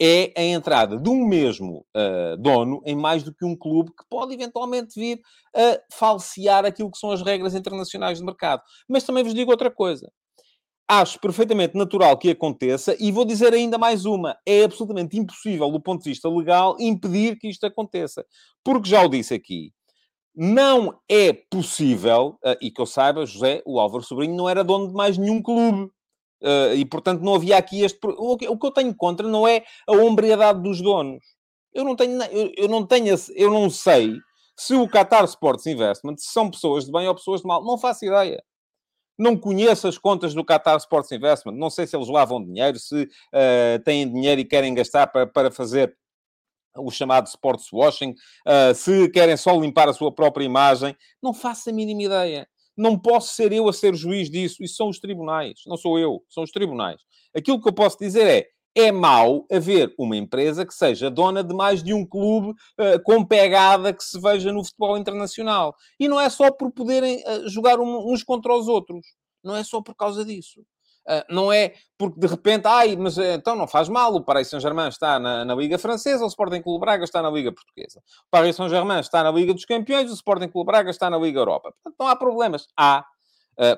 é 0.00 0.32
a 0.34 0.42
entrada 0.42 0.96
de 0.96 1.08
um 1.10 1.26
mesmo 1.26 1.84
uh, 1.94 2.36
dono 2.38 2.80
em 2.86 2.96
mais 2.96 3.22
do 3.22 3.34
que 3.34 3.44
um 3.44 3.54
clube 3.54 3.90
que 3.90 4.04
pode 4.08 4.32
eventualmente 4.32 4.98
vir 4.98 5.20
a 5.54 5.78
falsear 5.92 6.64
aquilo 6.64 6.90
que 6.90 6.98
são 6.98 7.10
as 7.10 7.20
regras 7.20 7.54
internacionais 7.54 8.18
de 8.18 8.24
mercado. 8.24 8.62
Mas 8.88 9.04
também 9.04 9.22
vos 9.22 9.34
digo 9.34 9.50
outra 9.50 9.70
coisa. 9.70 10.10
Acho 10.88 11.20
perfeitamente 11.20 11.76
natural 11.76 12.16
que 12.18 12.30
aconteça 12.30 12.96
e 12.98 13.12
vou 13.12 13.24
dizer 13.24 13.52
ainda 13.52 13.76
mais 13.76 14.06
uma. 14.06 14.36
É 14.46 14.64
absolutamente 14.64 15.18
impossível, 15.18 15.70
do 15.70 15.80
ponto 15.80 16.02
de 16.02 16.10
vista 16.10 16.28
legal, 16.28 16.76
impedir 16.80 17.38
que 17.38 17.48
isto 17.48 17.64
aconteça. 17.64 18.24
Porque 18.64 18.88
já 18.88 19.04
o 19.04 19.08
disse 19.08 19.34
aqui, 19.34 19.72
não 20.34 20.98
é 21.08 21.32
possível, 21.32 22.38
uh, 22.44 22.56
e 22.60 22.70
que 22.70 22.80
eu 22.80 22.86
saiba, 22.86 23.26
José, 23.26 23.62
o 23.66 23.78
Álvaro 23.78 24.02
Sobrinho 24.02 24.34
não 24.34 24.48
era 24.48 24.64
dono 24.64 24.88
de 24.88 24.94
mais 24.94 25.18
nenhum 25.18 25.42
clube. 25.42 25.90
Uh, 26.42 26.74
e, 26.74 26.84
portanto, 26.84 27.20
não 27.22 27.34
havia 27.34 27.56
aqui 27.56 27.82
este... 27.82 27.98
O 28.02 28.36
que, 28.36 28.48
o 28.48 28.58
que 28.58 28.66
eu 28.66 28.70
tenho 28.70 28.94
contra 28.94 29.28
não 29.28 29.46
é 29.46 29.64
a 29.86 29.92
hombridade 29.92 30.62
dos 30.62 30.80
donos. 30.80 31.22
Eu 31.72 31.84
não 31.84 31.94
tenho... 31.94 32.22
Eu, 32.24 32.52
eu 32.56 32.68
não 32.68 32.86
tenho... 32.86 33.14
Eu 33.34 33.50
não 33.50 33.68
sei 33.68 34.16
se 34.56 34.74
o 34.74 34.88
Qatar 34.88 35.24
Sports 35.24 35.66
Investment 35.66 36.16
são 36.18 36.50
pessoas 36.50 36.84
de 36.84 36.92
bem 36.92 37.08
ou 37.08 37.14
pessoas 37.14 37.40
de 37.40 37.46
mal. 37.46 37.64
Não 37.64 37.78
faço 37.78 38.04
ideia. 38.04 38.42
Não 39.18 39.36
conheço 39.36 39.86
as 39.86 39.98
contas 39.98 40.32
do 40.32 40.44
Qatar 40.44 40.76
Sports 40.78 41.12
Investment. 41.12 41.56
Não 41.56 41.68
sei 41.68 41.86
se 41.86 41.94
eles 41.96 42.08
lavam 42.08 42.42
dinheiro, 42.42 42.78
se 42.78 43.02
uh, 43.02 43.82
têm 43.84 44.10
dinheiro 44.10 44.40
e 44.40 44.44
querem 44.44 44.74
gastar 44.74 45.06
para, 45.08 45.26
para 45.26 45.50
fazer 45.50 45.94
o 46.76 46.90
chamado 46.90 47.26
sports 47.26 47.72
washing, 47.72 48.14
uh, 48.46 48.74
se 48.74 49.08
querem 49.10 49.36
só 49.36 49.52
limpar 49.58 49.88
a 49.88 49.92
sua 49.92 50.12
própria 50.12 50.44
imagem. 50.44 50.96
Não 51.22 51.34
faço 51.34 51.68
a 51.68 51.72
mínima 51.72 52.02
ideia. 52.02 52.48
Não 52.80 52.98
posso 52.98 53.34
ser 53.34 53.52
eu 53.52 53.68
a 53.68 53.72
ser 53.74 53.94
juiz 53.94 54.30
disso. 54.30 54.62
Isso 54.62 54.76
são 54.76 54.88
os 54.88 54.98
tribunais. 54.98 55.60
Não 55.66 55.76
sou 55.76 55.98
eu. 55.98 56.24
São 56.30 56.42
os 56.42 56.50
tribunais. 56.50 57.00
Aquilo 57.36 57.60
que 57.60 57.68
eu 57.68 57.74
posso 57.74 57.98
dizer 57.98 58.26
é 58.26 58.46
é 58.74 58.92
mau 58.92 59.46
haver 59.50 59.92
uma 59.98 60.16
empresa 60.16 60.64
que 60.64 60.72
seja 60.72 61.10
dona 61.10 61.42
de 61.42 61.52
mais 61.52 61.82
de 61.82 61.92
um 61.92 62.06
clube 62.06 62.50
uh, 62.50 63.02
com 63.04 63.24
pegada 63.24 63.92
que 63.92 64.02
se 64.02 64.18
veja 64.20 64.52
no 64.52 64.64
futebol 64.64 64.96
internacional. 64.96 65.74
E 65.98 66.08
não 66.08 66.20
é 66.20 66.30
só 66.30 66.50
por 66.52 66.70
poderem 66.70 67.16
uh, 67.26 67.48
jogar 67.48 67.80
um, 67.80 68.12
uns 68.12 68.22
contra 68.22 68.54
os 68.54 68.68
outros. 68.68 69.04
Não 69.42 69.56
é 69.56 69.64
só 69.64 69.82
por 69.82 69.94
causa 69.94 70.24
disso. 70.24 70.64
Ah, 71.06 71.24
não 71.28 71.52
é 71.52 71.74
porque 71.98 72.18
de 72.20 72.26
repente, 72.26 72.66
ai, 72.66 72.96
mas 72.96 73.18
eh, 73.18 73.34
então 73.34 73.56
não 73.56 73.66
faz 73.66 73.88
mal, 73.88 74.14
o 74.14 74.24
Paris 74.24 74.48
Saint-Germain 74.48 74.88
está 74.88 75.18
na, 75.18 75.44
na, 75.44 75.54
Liga 75.54 75.78
Francesa, 75.78 76.24
o 76.24 76.28
Sporting 76.28 76.62
Clube 76.62 76.80
Braga 76.80 77.04
está 77.04 77.20
na 77.22 77.30
Liga 77.30 77.52
Portuguesa. 77.52 78.00
O 78.00 78.30
Paris 78.30 78.56
Saint-Germain 78.56 79.00
está 79.00 79.22
na 79.22 79.30
Liga 79.30 79.52
dos 79.52 79.64
Campeões, 79.64 80.10
o 80.10 80.14
Sporting 80.14 80.48
Clube 80.48 80.66
Braga 80.66 80.90
está 80.90 81.10
na 81.10 81.18
Liga 81.18 81.40
Europa. 81.40 81.72
Portanto, 81.72 81.96
não 81.98 82.06
há 82.06 82.16
problemas. 82.16 82.66
Há, 82.76 83.04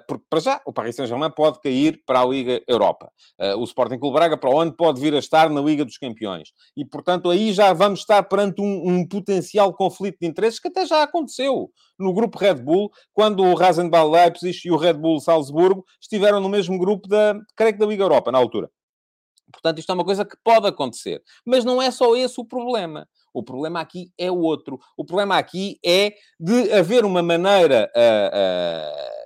porque, 0.07 0.25
para 0.31 0.41
já, 0.41 0.61
o 0.65 0.73
Paris 0.73 0.95
Saint-Germain 0.95 1.31
pode 1.31 1.61
cair 1.61 2.01
para 2.07 2.21
a 2.21 2.25
Liga 2.25 2.63
Europa. 2.69 3.11
Uh, 3.41 3.59
o 3.59 3.65
Sporting 3.65 3.99
Clube 3.99 4.15
Braga, 4.15 4.37
para 4.37 4.51
o 4.51 4.61
ano, 4.61 4.73
pode 4.73 5.01
vir 5.01 5.15
a 5.15 5.19
estar 5.19 5.51
na 5.51 5.61
Liga 5.61 5.85
dos 5.85 5.99
Campeões. 5.99 6.51
E, 6.77 6.85
portanto, 6.85 7.31
aí 7.31 7.53
já 7.53 7.73
vamos 7.73 8.01
estar 8.01 8.23
perante 8.23 8.61
um, 8.61 8.89
um 8.89 9.09
potencial 9.09 9.73
conflito 9.75 10.19
de 10.21 10.27
interesses 10.29 10.61
que 10.61 10.69
até 10.69 10.87
já 10.87 11.03
aconteceu 11.03 11.71
no 11.99 12.13
grupo 12.13 12.39
Red 12.39 12.57
Bull, 12.57 12.91
quando 13.13 13.43
o 13.43 13.55
Rasenball 13.55 14.11
Leipzig 14.11 14.57
e 14.65 14.71
o 14.71 14.77
Red 14.77 14.95
Bull 14.95 15.21
Salzburgo 15.21 15.85
estiveram 16.01 16.41
no 16.41 16.49
mesmo 16.49 16.79
grupo 16.79 17.09
da, 17.09 17.35
creio 17.57 17.73
que 17.73 17.79
da 17.81 17.87
Liga 17.87 18.05
Europa, 18.05 18.31
na 18.31 18.39
altura. 18.39 18.71
Portanto, 19.53 19.79
isto 19.79 19.91
é 19.91 19.95
uma 19.95 20.05
coisa 20.05 20.25
que 20.25 20.37
pode 20.43 20.67
acontecer. 20.67 21.23
Mas 21.45 21.65
não 21.65 21.83
é 21.83 21.91
só 21.91 22.17
esse 22.17 22.41
o 22.41 22.45
problema. 22.45 23.07
O 23.35 23.43
problema 23.43 23.81
aqui 23.81 24.11
é 24.17 24.31
outro. 24.31 24.79
O 24.97 25.05
problema 25.05 25.37
aqui 25.37 25.79
é 25.85 26.13
de 26.39 26.73
haver 26.73 27.05
uma 27.05 27.23
maneira... 27.23 27.91
Uh, 27.95 29.19
uh, 29.19 29.22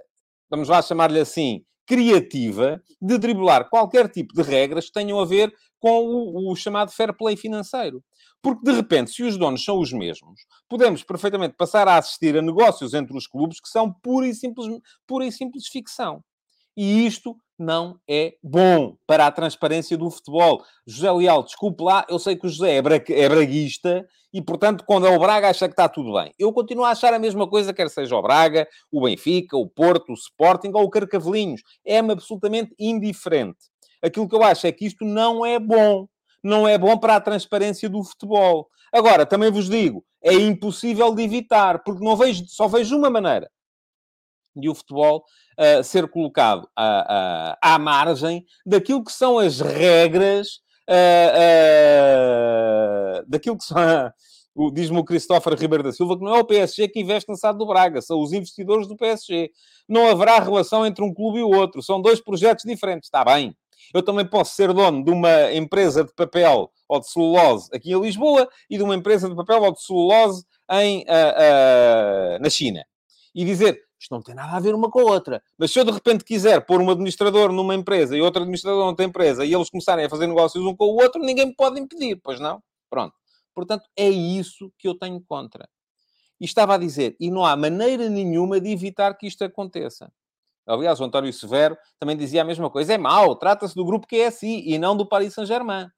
vamos 0.50 0.68
lá 0.68 0.80
chamar-lhe 0.82 1.20
assim, 1.20 1.64
criativa 1.86 2.82
de 3.00 3.16
driblar 3.16 3.68
qualquer 3.70 4.08
tipo 4.08 4.34
de 4.34 4.42
regras 4.42 4.86
que 4.86 4.92
tenham 4.92 5.20
a 5.20 5.24
ver 5.24 5.52
com 5.78 6.04
o, 6.04 6.50
o, 6.50 6.56
chamado 6.56 6.90
fair 6.90 7.16
play 7.16 7.36
financeiro. 7.36 8.02
Porque, 8.42 8.64
de 8.64 8.72
repente, 8.72 9.12
se 9.12 9.22
os 9.22 9.36
donos 9.36 9.64
são 9.64 9.78
os 9.78 9.92
mesmos, 9.92 10.40
podemos 10.68 11.02
perfeitamente 11.02 11.54
passar 11.56 11.86
a 11.88 11.96
assistir 11.96 12.36
a 12.36 12.42
negócios 12.42 12.92
entre 12.92 13.16
os 13.16 13.26
clubes 13.26 13.60
que 13.60 13.68
são 13.68 13.92
pura 13.92 14.26
e 14.26 14.34
simples, 14.34 14.66
pura 15.06 15.24
e 15.24 15.32
simples 15.32 15.68
ficção. 15.68 16.22
E 16.76 17.06
isto 17.06 17.36
não 17.58 17.98
é 18.08 18.34
bom 18.42 18.96
para 19.06 19.26
a 19.26 19.32
transparência 19.32 19.96
do 19.96 20.10
futebol. 20.10 20.62
José 20.86 21.10
Leal, 21.10 21.42
desculpe 21.42 21.82
lá, 21.82 22.04
eu 22.08 22.18
sei 22.18 22.36
que 22.36 22.46
o 22.46 22.48
José 22.48 22.76
é, 22.76 22.82
bra 22.82 22.96
é 22.96 23.28
braguista 23.28 24.06
e, 24.32 24.42
portanto, 24.42 24.84
quando 24.86 25.06
é 25.06 25.10
o 25.10 25.18
Braga 25.18 25.48
acha 25.48 25.66
que 25.66 25.72
está 25.72 25.88
tudo 25.88 26.12
bem. 26.12 26.32
Eu 26.38 26.52
continuo 26.52 26.84
a 26.84 26.90
achar 26.90 27.14
a 27.14 27.18
mesma 27.18 27.48
coisa, 27.48 27.72
quer 27.72 27.88
seja 27.88 28.16
o 28.16 28.22
Braga, 28.22 28.68
o 28.92 29.02
Benfica, 29.02 29.56
o 29.56 29.66
Porto, 29.66 30.10
o 30.10 30.14
Sporting 30.14 30.72
ou 30.74 30.84
o 30.84 30.90
Carcavelinhos. 30.90 31.62
É-me 31.84 32.12
absolutamente 32.12 32.74
indiferente. 32.78 33.58
Aquilo 34.02 34.28
que 34.28 34.34
eu 34.34 34.42
acho 34.42 34.66
é 34.66 34.72
que 34.72 34.84
isto 34.84 35.04
não 35.04 35.44
é 35.44 35.58
bom. 35.58 36.06
Não 36.42 36.68
é 36.68 36.76
bom 36.76 36.98
para 36.98 37.16
a 37.16 37.20
transparência 37.20 37.88
do 37.88 38.04
futebol. 38.04 38.68
Agora, 38.92 39.24
também 39.24 39.50
vos 39.50 39.68
digo, 39.68 40.04
é 40.22 40.34
impossível 40.34 41.14
de 41.14 41.22
evitar, 41.22 41.82
porque 41.82 42.04
não 42.04 42.14
vejo, 42.14 42.44
só 42.46 42.68
vejo 42.68 42.96
uma 42.96 43.10
maneira 43.10 43.50
de 44.56 44.68
o 44.68 44.74
futebol 44.74 45.24
uh, 45.58 45.84
ser 45.84 46.08
colocado 46.08 46.68
à, 46.74 47.56
à, 47.62 47.74
à 47.74 47.78
margem 47.78 48.44
daquilo 48.64 49.04
que 49.04 49.12
são 49.12 49.38
as 49.38 49.60
regras, 49.60 50.60
uh, 50.88 51.32
uh, 53.20 53.24
daquilo 53.28 53.58
que 53.58 53.64
são. 53.64 53.76
Diz-me 54.72 54.98
o 54.98 55.04
Christopher 55.04 55.52
Ribeiro 55.52 55.84
da 55.84 55.92
Silva 55.92 56.16
que 56.16 56.24
não 56.24 56.34
é 56.34 56.38
o 56.40 56.44
PSG 56.44 56.88
que 56.88 56.98
investe 56.98 57.28
na 57.28 57.36
SAD 57.36 57.58
do 57.58 57.66
Braga, 57.66 58.00
são 58.00 58.18
os 58.18 58.32
investidores 58.32 58.88
do 58.88 58.96
PSG. 58.96 59.50
Não 59.86 60.08
haverá 60.08 60.38
relação 60.38 60.86
entre 60.86 61.04
um 61.04 61.12
clube 61.12 61.40
e 61.40 61.42
o 61.42 61.50
outro, 61.50 61.82
são 61.82 62.00
dois 62.00 62.22
projetos 62.22 62.64
diferentes. 62.64 63.08
Está 63.08 63.22
bem. 63.22 63.54
Eu 63.92 64.02
também 64.02 64.24
posso 64.24 64.54
ser 64.54 64.72
dono 64.72 65.04
de 65.04 65.10
uma 65.10 65.52
empresa 65.52 66.02
de 66.02 66.14
papel 66.14 66.72
ou 66.88 67.00
de 67.00 67.10
celulose 67.10 67.68
aqui 67.70 67.92
em 67.92 68.00
Lisboa 68.00 68.48
e 68.70 68.78
de 68.78 68.82
uma 68.82 68.94
empresa 68.94 69.28
de 69.28 69.36
papel 69.36 69.62
ou 69.62 69.72
de 69.72 69.82
celulose 69.82 70.42
em, 70.72 71.04
na 72.40 72.48
China. 72.48 72.82
E 73.34 73.44
dizer, 73.44 73.85
isto 73.98 74.14
não 74.14 74.22
tem 74.22 74.34
nada 74.34 74.56
a 74.56 74.60
ver 74.60 74.74
uma 74.74 74.90
com 74.90 75.00
a 75.00 75.04
outra. 75.04 75.42
Mas 75.58 75.70
se 75.70 75.78
eu 75.78 75.84
de 75.84 75.90
repente 75.90 76.24
quiser 76.24 76.64
pôr 76.64 76.80
um 76.80 76.90
administrador 76.90 77.52
numa 77.52 77.74
empresa 77.74 78.16
e 78.16 78.20
outro 78.20 78.42
administrador 78.42 78.84
noutra 78.84 79.04
empresa 79.04 79.44
e 79.44 79.54
eles 79.54 79.70
começarem 79.70 80.04
a 80.04 80.10
fazer 80.10 80.26
negócios 80.26 80.64
um 80.64 80.74
com 80.74 80.84
o 80.84 81.02
outro, 81.02 81.20
ninguém 81.20 81.46
me 81.46 81.54
pode 81.54 81.80
impedir, 81.80 82.20
pois 82.22 82.38
não? 82.38 82.62
Pronto. 82.90 83.14
Portanto, 83.54 83.88
é 83.96 84.08
isso 84.08 84.70
que 84.78 84.86
eu 84.86 84.94
tenho 84.94 85.20
contra. 85.26 85.68
E 86.38 86.44
estava 86.44 86.74
a 86.74 86.78
dizer, 86.78 87.16
e 87.18 87.30
não 87.30 87.44
há 87.44 87.56
maneira 87.56 88.10
nenhuma 88.10 88.60
de 88.60 88.70
evitar 88.70 89.14
que 89.16 89.26
isto 89.26 89.42
aconteça. 89.42 90.12
Aliás, 90.66 91.00
o 91.00 91.04
António 91.04 91.32
Severo 91.32 91.76
também 91.98 92.16
dizia 92.16 92.42
a 92.42 92.44
mesma 92.44 92.68
coisa. 92.68 92.92
É 92.92 92.98
mau, 92.98 93.36
trata-se 93.36 93.74
do 93.74 93.84
grupo 93.84 94.06
QSI 94.06 94.64
e 94.66 94.78
não 94.78 94.96
do 94.96 95.08
Paris 95.08 95.32
Saint-Germain. 95.32 95.88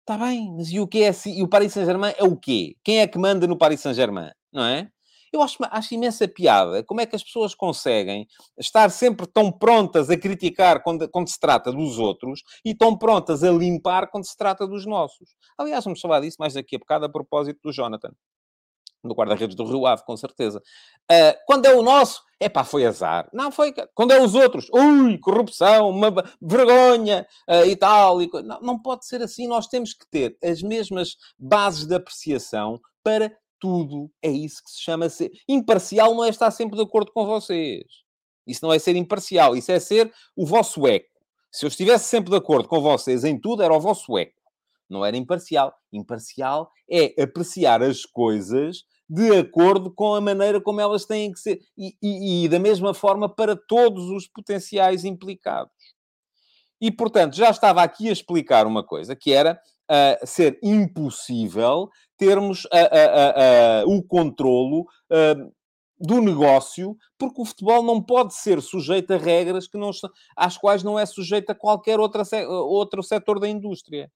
Está 0.00 0.16
bem, 0.16 0.54
mas 0.54 0.70
e 0.70 0.78
o 0.78 0.86
QSI? 0.86 1.38
E 1.38 1.42
o 1.42 1.48
Paris 1.48 1.72
Saint-Germain 1.72 2.14
é 2.16 2.24
o 2.24 2.36
quê? 2.36 2.76
Quem 2.84 3.00
é 3.00 3.06
que 3.06 3.18
manda 3.18 3.46
no 3.46 3.58
Paris 3.58 3.80
Saint-Germain? 3.80 4.30
Não 4.52 4.64
é? 4.64 4.90
Eu 5.32 5.42
acho, 5.42 5.58
acho 5.60 5.94
imensa 5.94 6.26
piada 6.26 6.82
como 6.84 7.00
é 7.00 7.06
que 7.06 7.16
as 7.16 7.22
pessoas 7.22 7.54
conseguem 7.54 8.26
estar 8.58 8.90
sempre 8.90 9.26
tão 9.26 9.50
prontas 9.50 10.10
a 10.10 10.16
criticar 10.16 10.82
quando, 10.82 11.08
quando 11.08 11.28
se 11.28 11.38
trata 11.38 11.72
dos 11.72 11.98
outros 11.98 12.42
e 12.64 12.74
tão 12.74 12.96
prontas 12.96 13.42
a 13.42 13.50
limpar 13.50 14.10
quando 14.10 14.26
se 14.26 14.36
trata 14.36 14.66
dos 14.66 14.86
nossos. 14.86 15.30
Aliás, 15.56 15.84
vamos 15.84 16.00
falar 16.00 16.20
disso 16.20 16.36
mais 16.38 16.54
daqui 16.54 16.76
a 16.76 16.78
bocado 16.78 17.06
a 17.06 17.08
propósito 17.08 17.60
do 17.62 17.72
Jonathan 17.72 18.12
no 19.02 19.14
guarda-redes 19.14 19.54
do 19.54 19.64
Rio 19.64 19.86
Ave, 19.86 20.04
com 20.04 20.16
certeza. 20.16 20.58
Uh, 21.10 21.34
quando 21.46 21.66
é 21.66 21.74
o 21.74 21.82
nosso, 21.82 22.22
é 22.40 22.48
pá, 22.48 22.64
foi 22.64 22.86
azar. 22.86 23.28
Não, 23.32 23.50
foi. 23.50 23.72
Quando 23.94 24.12
é 24.12 24.20
os 24.20 24.34
outros, 24.34 24.68
ui, 24.72 25.18
corrupção, 25.18 25.90
uma 25.90 26.12
vergonha 26.40 27.26
uh, 27.48 27.64
e 27.66 27.76
tal. 27.76 28.22
E... 28.22 28.30
Não, 28.44 28.60
não 28.60 28.78
pode 28.78 29.06
ser 29.06 29.22
assim. 29.22 29.46
Nós 29.46 29.66
temos 29.66 29.92
que 29.92 30.06
ter 30.10 30.36
as 30.42 30.62
mesmas 30.62 31.16
bases 31.38 31.86
de 31.86 31.94
apreciação 31.94 32.80
para 33.02 33.32
tudo. 33.58 34.10
É 34.22 34.30
isso 34.30 34.62
que 34.62 34.70
se 34.70 34.80
chama 34.80 35.08
ser. 35.08 35.30
Imparcial 35.48 36.14
não 36.14 36.24
é 36.24 36.28
estar 36.28 36.50
sempre 36.50 36.76
de 36.76 36.82
acordo 36.82 37.12
com 37.12 37.26
vocês. 37.26 37.84
Isso 38.46 38.64
não 38.64 38.72
é 38.72 38.78
ser 38.78 38.96
imparcial, 38.96 39.54
isso 39.54 39.70
é 39.70 39.78
ser 39.78 40.10
o 40.34 40.46
vosso 40.46 40.86
eco. 40.86 41.06
Se 41.52 41.66
eu 41.66 41.68
estivesse 41.68 42.08
sempre 42.08 42.30
de 42.30 42.36
acordo 42.36 42.68
com 42.68 42.80
vocês 42.80 43.24
em 43.24 43.38
tudo, 43.38 43.62
era 43.62 43.74
o 43.74 43.80
vosso 43.80 44.16
eco. 44.16 44.40
Não 44.88 45.04
era 45.04 45.16
imparcial. 45.16 45.74
Imparcial 45.92 46.70
é 46.90 47.22
apreciar 47.22 47.82
as 47.82 48.06
coisas 48.06 48.84
de 49.08 49.36
acordo 49.36 49.90
com 49.90 50.14
a 50.14 50.20
maneira 50.20 50.60
como 50.60 50.80
elas 50.80 51.04
têm 51.04 51.32
que 51.32 51.40
ser. 51.40 51.60
E, 51.76 51.94
e, 52.02 52.44
e 52.44 52.48
da 52.48 52.58
mesma 52.58 52.92
forma 52.94 53.28
para 53.28 53.56
todos 53.56 54.10
os 54.10 54.26
potenciais 54.26 55.04
implicados. 55.04 55.72
E, 56.80 56.90
portanto, 56.90 57.34
já 57.34 57.50
estava 57.50 57.82
aqui 57.82 58.08
a 58.08 58.12
explicar 58.12 58.66
uma 58.66 58.84
coisa, 58.84 59.16
que 59.16 59.32
era 59.32 59.60
uh, 59.90 60.26
ser 60.26 60.58
impossível 60.62 61.90
termos 62.18 62.64
uh, 62.66 63.86
uh, 63.86 63.96
o 63.96 64.02
controlo 64.02 64.86
do 66.00 66.20
negócio, 66.20 66.96
porque 67.18 67.40
o 67.40 67.44
futebol 67.44 67.82
não 67.82 68.00
pode 68.00 68.34
ser 68.34 68.62
sujeito 68.62 69.12
a 69.12 69.16
regras 69.16 69.66
que 69.66 69.76
não, 69.76 69.90
às 70.36 70.56
quais 70.56 70.82
não 70.82 70.98
é 70.98 71.04
sujeito 71.04 71.50
a 71.50 71.54
qualquer 71.54 71.98
outra, 71.98 72.22
outro 72.48 73.02
setor 73.02 73.40
da 73.40 73.48
indústria. 73.48 74.10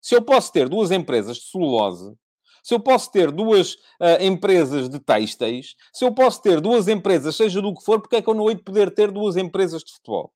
Se 0.00 0.14
eu 0.14 0.22
posso 0.22 0.52
ter 0.52 0.68
duas 0.68 0.90
empresas 0.90 1.36
de 1.36 1.44
celulose, 1.44 2.14
se 2.62 2.74
eu 2.74 2.80
posso 2.80 3.10
ter 3.12 3.30
duas 3.30 3.74
uh, 3.74 4.22
empresas 4.22 4.88
de 4.88 4.98
têxteis, 4.98 5.74
se 5.92 6.02
eu 6.02 6.14
posso 6.14 6.40
ter 6.40 6.62
duas 6.62 6.88
empresas, 6.88 7.36
seja 7.36 7.60
do 7.60 7.74
que 7.74 7.84
for, 7.84 8.00
porque 8.00 8.16
é 8.16 8.22
que 8.22 8.28
eu 8.28 8.34
não 8.34 8.48
hei 8.48 8.54
de 8.54 8.62
poder 8.62 8.94
ter 8.94 9.10
duas 9.10 9.36
empresas 9.36 9.82
de 9.82 9.92
futebol? 9.92 10.32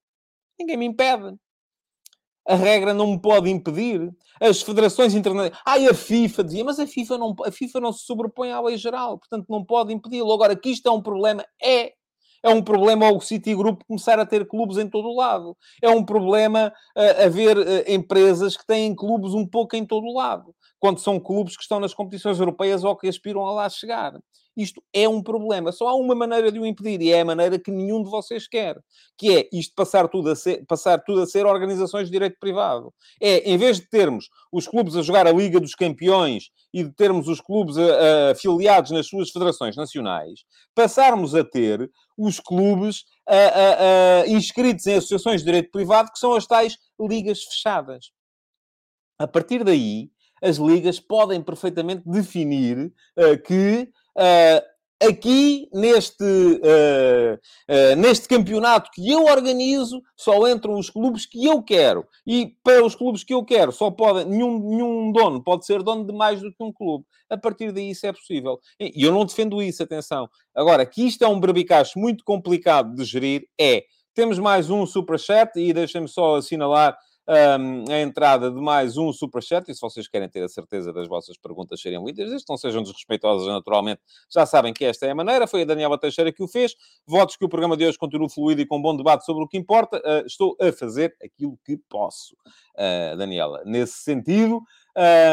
Ninguém 0.58 0.76
me 0.76 0.86
impede. 0.86 1.34
A 2.48 2.54
regra 2.54 2.94
não 2.94 3.08
me 3.08 3.20
pode 3.20 3.50
impedir. 3.50 4.10
As 4.40 4.62
federações 4.62 5.14
internacionais... 5.14 5.60
Ai, 5.66 5.86
a 5.86 5.92
FIFA 5.92 6.44
dizia, 6.44 6.64
mas 6.64 6.78
a 6.78 6.86
FIFA, 6.86 7.18
não, 7.18 7.34
a 7.44 7.52
FIFA 7.52 7.80
não 7.80 7.92
se 7.92 8.06
sobrepõe 8.06 8.50
à 8.52 8.60
lei 8.60 8.78
geral, 8.78 9.18
portanto 9.18 9.46
não 9.50 9.62
pode 9.62 9.92
impedi-lo. 9.92 10.32
Agora, 10.32 10.56
que 10.56 10.70
isto 10.70 10.88
é 10.88 10.92
um 10.92 11.02
problema, 11.02 11.44
é. 11.62 11.92
É 12.42 12.48
um 12.48 12.62
problema 12.62 13.10
o 13.10 13.20
Citigroup 13.20 13.82
começar 13.86 14.18
a 14.18 14.26
ter 14.26 14.46
clubes 14.46 14.78
em 14.78 14.88
todo 14.88 15.08
o 15.08 15.16
lado. 15.16 15.56
É 15.82 15.88
um 15.88 16.04
problema 16.04 16.72
uh, 16.96 17.24
haver 17.24 17.56
uh, 17.58 17.62
empresas 17.86 18.56
que 18.56 18.66
têm 18.66 18.94
clubes 18.94 19.34
um 19.34 19.46
pouco 19.46 19.76
em 19.76 19.84
todo 19.84 20.06
o 20.06 20.14
lado. 20.14 20.54
Quando 20.78 21.00
são 21.00 21.18
clubes 21.18 21.56
que 21.56 21.62
estão 21.62 21.80
nas 21.80 21.94
competições 21.94 22.38
europeias 22.38 22.84
ou 22.84 22.96
que 22.96 23.08
aspiram 23.08 23.44
a 23.44 23.52
lá 23.52 23.68
chegar. 23.68 24.12
Isto 24.58 24.82
é 24.92 25.08
um 25.08 25.22
problema. 25.22 25.70
Só 25.70 25.86
há 25.86 25.94
uma 25.94 26.16
maneira 26.16 26.50
de 26.50 26.58
o 26.58 26.66
impedir 26.66 27.00
e 27.00 27.12
é 27.12 27.20
a 27.20 27.24
maneira 27.24 27.60
que 27.60 27.70
nenhum 27.70 28.02
de 28.02 28.10
vocês 28.10 28.48
quer. 28.48 28.76
Que 29.16 29.36
é 29.38 29.48
isto 29.52 29.72
passar 29.72 30.08
tudo 30.08 30.30
a 30.30 30.34
ser, 30.34 30.66
passar 30.66 30.98
tudo 30.98 31.22
a 31.22 31.26
ser 31.26 31.46
organizações 31.46 32.06
de 32.06 32.12
direito 32.12 32.36
privado. 32.40 32.92
É, 33.22 33.48
em 33.48 33.56
vez 33.56 33.78
de 33.78 33.88
termos 33.88 34.28
os 34.52 34.66
clubes 34.66 34.96
a 34.96 35.02
jogar 35.02 35.28
a 35.28 35.32
Liga 35.32 35.60
dos 35.60 35.76
Campeões 35.76 36.50
e 36.74 36.82
de 36.82 36.92
termos 36.92 37.28
os 37.28 37.40
clubes 37.40 37.78
a, 37.78 38.32
afiliados 38.32 38.90
nas 38.90 39.06
suas 39.06 39.30
federações 39.30 39.76
nacionais, 39.76 40.40
passarmos 40.74 41.36
a 41.36 41.44
ter 41.44 41.88
os 42.18 42.40
clubes 42.40 43.04
a, 43.26 44.26
inscritos 44.26 44.86
em 44.86 44.96
associações 44.96 45.40
de 45.40 45.46
direito 45.46 45.70
privado, 45.70 46.10
que 46.10 46.18
são 46.18 46.34
as 46.34 46.46
tais 46.46 46.76
ligas 47.00 47.44
fechadas. 47.44 48.10
A 49.18 49.26
partir 49.26 49.64
daí, 49.64 50.10
as 50.42 50.56
ligas 50.56 51.00
podem 51.00 51.42
perfeitamente 51.42 52.02
definir 52.06 52.92
uh, 53.16 53.42
que 53.44 53.90
uh, 54.16 54.77
aqui 55.00 55.68
neste, 55.72 56.24
uh, 56.24 57.34
uh, 57.34 57.96
neste 57.96 58.26
campeonato 58.26 58.90
que 58.92 59.08
eu 59.10 59.24
organizo, 59.24 60.02
só 60.16 60.48
entram 60.48 60.78
os 60.78 60.90
clubes 60.90 61.24
que 61.24 61.44
eu 61.44 61.62
quero. 61.62 62.06
E 62.26 62.54
para 62.64 62.84
os 62.84 62.94
clubes 62.94 63.22
que 63.22 63.32
eu 63.32 63.44
quero, 63.44 63.72
só 63.72 63.90
podem, 63.90 64.24
nenhum, 64.24 64.58
nenhum 64.58 65.12
dono 65.12 65.42
pode 65.42 65.64
ser 65.64 65.82
dono 65.82 66.04
de 66.04 66.12
mais 66.12 66.40
do 66.40 66.52
que 66.52 66.62
um 66.62 66.72
clube. 66.72 67.04
A 67.30 67.36
partir 67.36 67.72
daí 67.72 67.90
isso 67.90 68.06
é 68.06 68.12
possível. 68.12 68.58
E 68.80 69.04
eu 69.04 69.12
não 69.12 69.24
defendo 69.24 69.62
isso, 69.62 69.82
atenção. 69.82 70.28
Agora, 70.54 70.84
que 70.84 71.06
isto 71.06 71.22
é 71.22 71.28
um 71.28 71.38
berbicacho 71.38 71.98
muito 71.98 72.24
complicado 72.24 72.94
de 72.94 73.04
gerir, 73.04 73.46
é. 73.60 73.84
Temos 74.14 74.38
mais 74.38 74.68
um 74.68 74.84
superchat 74.84 75.52
e 75.56 75.72
deixem-me 75.72 76.08
só 76.08 76.36
assinalar 76.36 76.98
um, 77.28 77.84
a 77.92 78.00
entrada 78.00 78.50
de 78.50 78.60
mais 78.60 78.96
um 78.96 79.12
superchat. 79.12 79.70
E 79.70 79.74
se 79.74 79.80
vocês 79.80 80.08
querem 80.08 80.28
ter 80.28 80.42
a 80.42 80.48
certeza 80.48 80.92
das 80.92 81.06
vossas 81.06 81.36
perguntas 81.36 81.80
serem 81.80 82.02
lidas, 82.04 82.44
não 82.48 82.56
sejam 82.56 82.82
desrespeitosas 82.82 83.46
naturalmente, 83.46 84.00
já 84.30 84.46
sabem 84.46 84.72
que 84.72 84.84
esta 84.84 85.06
é 85.06 85.10
a 85.10 85.14
maneira. 85.14 85.46
Foi 85.46 85.62
a 85.62 85.64
Daniela 85.64 85.98
Teixeira 85.98 86.32
que 86.32 86.42
o 86.42 86.48
fez. 86.48 86.74
Votos 87.06 87.36
que 87.36 87.44
o 87.44 87.48
programa 87.48 87.76
de 87.76 87.84
hoje 87.84 87.98
continue 87.98 88.30
fluido 88.30 88.62
e 88.62 88.66
com 88.66 88.80
bom 88.80 88.96
debate 88.96 89.24
sobre 89.24 89.44
o 89.44 89.48
que 89.48 89.58
importa. 89.58 89.98
Uh, 89.98 90.26
estou 90.26 90.56
a 90.60 90.72
fazer 90.72 91.14
aquilo 91.22 91.58
que 91.64 91.76
posso, 91.88 92.34
uh, 92.34 93.16
Daniela. 93.16 93.62
Nesse 93.66 93.98
sentido, 93.98 94.62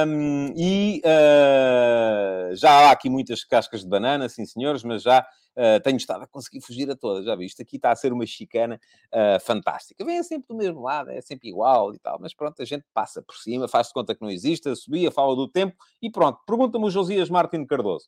um, 0.08 0.54
e 0.56 1.02
uh, 1.06 2.56
já 2.56 2.72
há 2.72 2.92
aqui 2.92 3.10
muitas 3.10 3.44
cascas 3.44 3.82
de 3.82 3.88
banana, 3.88 4.28
sim 4.28 4.46
senhores, 4.46 4.84
mas 4.84 5.02
já 5.02 5.26
uh, 5.58 5.80
tenho 5.84 5.98
estado 5.98 6.24
a 6.24 6.28
conseguir 6.28 6.62
fugir 6.62 6.90
a 6.90 6.96
todas. 6.96 7.26
Já 7.26 7.36
viste? 7.36 7.62
Aqui 7.62 7.78
está 7.78 7.92
a 7.92 7.96
ser 7.96 8.14
uma 8.14 8.26
chicana 8.26 8.80
uh, 9.08 9.40
fantástica. 9.40 10.04
Vem 10.06 10.22
sempre 10.24 10.48
do 10.50 10.56
mesmo 10.56 10.82
lado, 10.82 11.12
é 11.12 11.22
sempre 11.22 11.50
igual 11.50 11.94
e 11.94 12.00
tal, 12.00 12.18
mas 12.20 12.34
pronto, 12.34 12.62
a 12.62 12.66
gente 12.66 12.86
passa 12.94 13.22
por 13.22 13.36
cima, 13.36 13.68
faz-se 13.68 13.94
conta 13.94 14.16
que 14.16 14.22
não 14.22 14.30
existe, 14.30 14.74
subia, 14.76 15.12
fala 15.12 15.36
do 15.36 15.48
tempo 15.48 15.76
e 16.02 16.10
pronto. 16.10 16.40
Pergunta-me 16.46 16.86
o 16.86 16.90
Josias 16.90 17.30
Martins 17.30 17.68
Cardoso. 17.68 18.08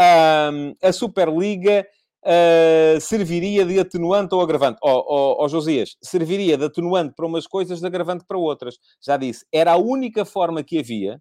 Um, 0.00 0.76
a 0.80 0.92
Superliga 0.92 1.86
uh, 2.24 3.00
serviria 3.00 3.64
de 3.64 3.78
atenuante 3.80 4.34
ou 4.34 4.40
agravante? 4.40 4.78
Ó 4.82 4.92
oh, 4.92 5.04
oh, 5.08 5.44
oh, 5.44 5.48
Josias, 5.48 5.96
serviria 6.02 6.56
de 6.56 6.64
atenuante 6.64 7.14
para 7.14 7.26
umas 7.26 7.46
coisas, 7.46 7.80
de 7.80 7.86
agravante 7.86 8.24
para 8.26 8.38
outras. 8.38 8.78
Já 9.00 9.16
disse, 9.16 9.44
era 9.52 9.72
a 9.72 9.76
única 9.76 10.24
forma 10.24 10.62
que 10.62 10.78
havia 10.78 11.20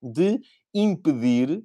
de 0.00 0.40
impedir, 0.72 1.62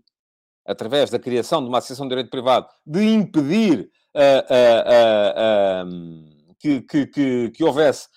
através 0.69 1.09
da 1.09 1.17
criação 1.17 1.61
de 1.61 1.67
uma 1.67 1.79
associação 1.79 2.05
de 2.05 2.09
direito 2.09 2.29
privado, 2.29 2.67
de 2.85 3.03
impedir 3.03 3.89
uh, 4.15 5.85
uh, 5.85 6.55
que, 6.59 6.81
que, 6.81 7.07
que, 7.07 7.49
que 7.51 7.63
houvesse 7.63 8.07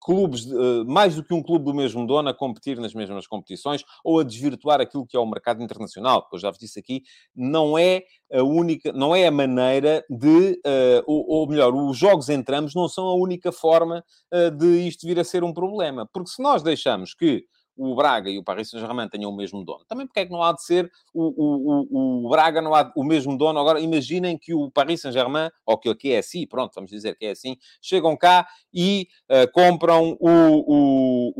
clubes, 0.00 0.46
uh, 0.46 0.86
mais 0.86 1.16
do 1.16 1.22
que 1.22 1.34
um 1.34 1.42
clube 1.42 1.66
do 1.66 1.74
mesmo 1.74 2.06
dono, 2.06 2.30
a 2.30 2.34
competir 2.34 2.78
nas 2.78 2.94
mesmas 2.94 3.26
competições 3.26 3.84
ou 4.02 4.20
a 4.20 4.24
desvirtuar 4.24 4.80
aquilo 4.80 5.06
que 5.06 5.14
é 5.14 5.20
o 5.20 5.26
mercado 5.26 5.62
internacional, 5.62 6.22
porque 6.22 6.36
eu 6.36 6.40
já 6.40 6.50
vos 6.50 6.58
disse 6.58 6.78
aqui, 6.78 7.02
não 7.36 7.76
é 7.76 8.04
a 8.32 8.42
única, 8.42 8.90
não 8.92 9.14
é 9.14 9.26
a 9.26 9.30
maneira 9.30 10.02
de, 10.08 10.52
uh, 10.64 11.02
ou, 11.06 11.26
ou, 11.28 11.46
melhor, 11.46 11.74
os 11.74 11.98
jogos 11.98 12.30
entre 12.30 12.56
ambos 12.56 12.74
não 12.74 12.88
são 12.88 13.06
a 13.06 13.14
única 13.16 13.52
forma 13.52 14.02
uh, 14.32 14.50
de 14.50 14.88
isto 14.88 15.06
vir 15.06 15.18
a 15.18 15.24
ser 15.24 15.44
um 15.44 15.52
problema, 15.52 16.08
porque 16.10 16.30
se 16.30 16.42
nós 16.42 16.62
deixamos 16.62 17.12
que 17.12 17.44
o 17.78 17.94
Braga 17.94 18.28
e 18.28 18.38
o 18.38 18.44
Paris 18.44 18.68
Saint-Germain 18.68 19.08
tenham 19.08 19.30
o 19.30 19.36
mesmo 19.36 19.64
dono. 19.64 19.84
Também 19.86 20.06
porque 20.06 20.20
é 20.20 20.26
que 20.26 20.32
não 20.32 20.42
há 20.42 20.52
de 20.52 20.62
ser 20.64 20.90
o, 21.14 21.22
o, 21.22 22.24
o, 22.26 22.28
Braga 22.28 22.60
não 22.60 22.74
há 22.74 22.92
o 22.96 23.04
mesmo 23.04 23.38
dono. 23.38 23.58
Agora, 23.58 23.80
imaginem 23.80 24.36
que 24.36 24.52
o 24.52 24.70
Paris 24.70 25.00
Saint-Germain, 25.00 25.48
ou 25.64 25.78
que, 25.78 25.94
que 25.94 26.12
é 26.12 26.18
assim, 26.18 26.46
pronto, 26.46 26.72
vamos 26.74 26.90
dizer 26.90 27.16
que 27.16 27.26
é 27.26 27.30
assim, 27.30 27.56
chegam 27.80 28.16
cá 28.16 28.46
e 28.74 29.08
uh, 29.30 29.50
compram 29.52 30.16
o, 30.20 30.30
o, 30.66 31.32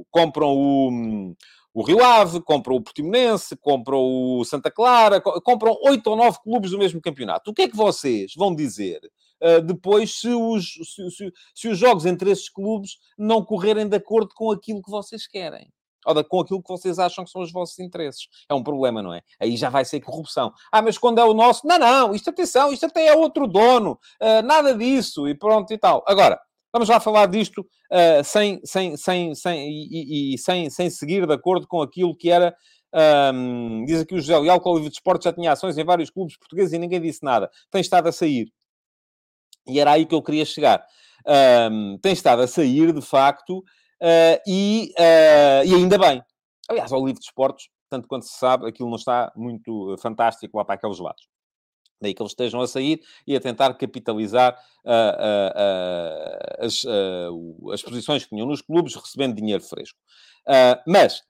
o, 0.00 0.06
compram 0.10 0.52
o 0.56 1.34
o 1.72 1.82
Rio 1.82 2.02
Ave, 2.02 2.40
compram 2.40 2.76
o 2.76 2.82
Portimonense, 2.82 3.56
compram 3.56 4.00
o 4.00 4.44
Santa 4.44 4.70
Clara, 4.70 5.20
compram 5.20 5.76
oito 5.84 6.10
ou 6.10 6.16
nove 6.16 6.38
clubes 6.42 6.72
do 6.72 6.78
mesmo 6.78 7.00
campeonato. 7.00 7.50
O 7.50 7.54
que 7.54 7.62
é 7.62 7.68
que 7.68 7.76
vocês 7.76 8.32
vão 8.36 8.54
dizer 8.54 9.00
uh, 9.42 9.60
depois 9.62 10.18
se 10.18 10.28
os, 10.28 10.64
se, 10.72 11.10
se, 11.10 11.32
se 11.54 11.68
os 11.68 11.78
jogos 11.78 12.06
entre 12.06 12.30
esses 12.30 12.48
clubes 12.48 12.92
não 13.18 13.44
correrem 13.44 13.88
de 13.88 13.96
acordo 13.96 14.30
com 14.34 14.50
aquilo 14.50 14.82
que 14.82 14.90
vocês 14.90 15.26
querem? 15.26 15.70
Ou 16.06 16.24
com 16.24 16.40
aquilo 16.40 16.62
que 16.62 16.68
vocês 16.68 16.98
acham 16.98 17.24
que 17.24 17.30
são 17.30 17.42
os 17.42 17.52
vossos 17.52 17.78
interesses. 17.78 18.26
É 18.48 18.54
um 18.54 18.62
problema, 18.62 19.02
não 19.02 19.12
é? 19.12 19.20
Aí 19.38 19.56
já 19.56 19.68
vai 19.68 19.84
ser 19.84 20.00
corrupção. 20.00 20.50
Ah, 20.72 20.80
mas 20.80 20.96
quando 20.96 21.18
é 21.18 21.24
o 21.24 21.34
nosso... 21.34 21.66
Não, 21.66 21.78
não, 21.78 22.14
isto 22.14 22.30
atenção, 22.30 22.72
isto 22.72 22.86
até 22.86 23.08
é 23.08 23.14
outro 23.14 23.46
dono. 23.46 23.98
Uh, 24.20 24.42
nada 24.42 24.74
disso 24.74 25.28
e 25.28 25.34
pronto 25.34 25.70
e 25.74 25.78
tal. 25.78 26.02
Agora, 26.06 26.40
Vamos 26.72 26.88
lá 26.88 27.00
falar 27.00 27.26
disto 27.26 27.62
uh, 27.62 28.22
sem, 28.22 28.60
sem, 28.64 28.96
sem, 28.96 29.34
sem, 29.34 29.68
e, 29.68 30.34
e, 30.34 30.38
sem, 30.38 30.70
sem 30.70 30.88
seguir 30.88 31.26
de 31.26 31.32
acordo 31.32 31.66
com 31.66 31.82
aquilo 31.82 32.16
que 32.16 32.30
era. 32.30 32.54
Um, 33.34 33.84
diz 33.84 34.00
aqui 34.00 34.14
o 34.14 34.18
José 34.18 34.36
Leal 34.38 34.60
que 34.60 34.68
o 34.68 34.74
Livre 34.74 34.88
de 34.88 34.96
Esportes 34.96 35.24
já 35.24 35.32
tinha 35.32 35.52
ações 35.52 35.78
em 35.78 35.84
vários 35.84 36.10
clubes 36.10 36.36
portugueses 36.36 36.72
e 36.72 36.78
ninguém 36.78 37.00
disse 37.00 37.24
nada. 37.24 37.50
Tem 37.70 37.80
estado 37.80 38.08
a 38.08 38.12
sair. 38.12 38.52
E 39.66 39.80
era 39.80 39.92
aí 39.92 40.06
que 40.06 40.14
eu 40.14 40.22
queria 40.22 40.44
chegar. 40.44 40.84
Um, 41.70 41.98
tem 41.98 42.12
estado 42.12 42.42
a 42.42 42.46
sair, 42.46 42.92
de 42.92 43.02
facto, 43.02 43.58
uh, 43.58 44.40
e, 44.46 44.92
uh, 44.98 45.66
e 45.66 45.74
ainda 45.74 45.98
bem. 45.98 46.22
Aliás, 46.68 46.92
ao 46.92 47.04
Livre 47.04 47.20
de 47.20 47.26
Esportes 47.26 47.68
tanto 47.90 48.06
quanto 48.06 48.24
se 48.24 48.38
sabe, 48.38 48.68
aquilo 48.68 48.88
não 48.88 48.96
está 48.96 49.32
muito 49.34 49.96
fantástico 49.98 50.56
lá 50.56 50.64
para 50.64 50.76
aqueles 50.76 51.00
lados. 51.00 51.26
Daí 52.00 52.14
que 52.14 52.22
eles 52.22 52.30
estejam 52.30 52.60
a 52.60 52.68
sair 52.68 53.00
e 53.26 53.34
a 53.34 53.40
tentar 53.40 53.74
capitalizar 53.74 54.56
uh, 54.86 56.64
as, 56.64 56.86
as 57.74 57.82
posições 57.82 58.22
que 58.22 58.30
tinham 58.30 58.46
nos 58.46 58.62
clubes, 58.62 58.94
recebendo 58.94 59.34
dinheiro 59.34 59.62
fresco. 59.62 59.98
mas 60.86 61.22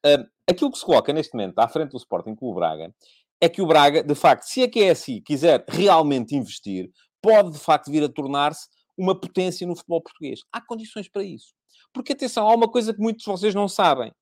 aquilo 0.47 0.71
que 0.71 0.79
se 0.79 0.85
coloca 0.85 1.15
neste 1.15 1.35
momento 1.35 1.59
à 1.59 1.67
frente 1.67 1.93
do 1.93 1.97
Sporting 1.97 2.37
Clube 2.37 2.57
Braga 2.57 2.95
é 3.41 3.49
que 3.49 3.63
o 3.63 3.67
Braga, 3.67 4.03
de 4.03 4.15
facto, 4.15 4.43
se 4.43 4.63
a 4.63 4.71
QSI 4.71 5.23
quiser 5.23 5.65
realmente 5.67 6.37
investir, 6.37 6.91
pode 7.23 7.53
de 7.53 7.59
facto 7.59 7.91
vir 7.91 8.03
a 8.05 8.09
tornar-se 8.09 8.69
uma 8.97 9.19
potência 9.19 9.67
no 9.67 9.77
futebol 9.77 10.03
português. 10.03 10.41
Há 10.53 10.61
condições 10.61 11.09
para 11.09 11.23
isso. 11.23 11.55
Porque, 11.93 12.13
atenção, 12.13 12.49
há 12.49 12.55
uma 12.55 12.69
coisa 12.69 12.93
que 12.93 13.01
muitos 13.01 13.25
de 13.25 13.31
vocês 13.31 13.55
não 13.55 13.69
sabem. 13.69 14.13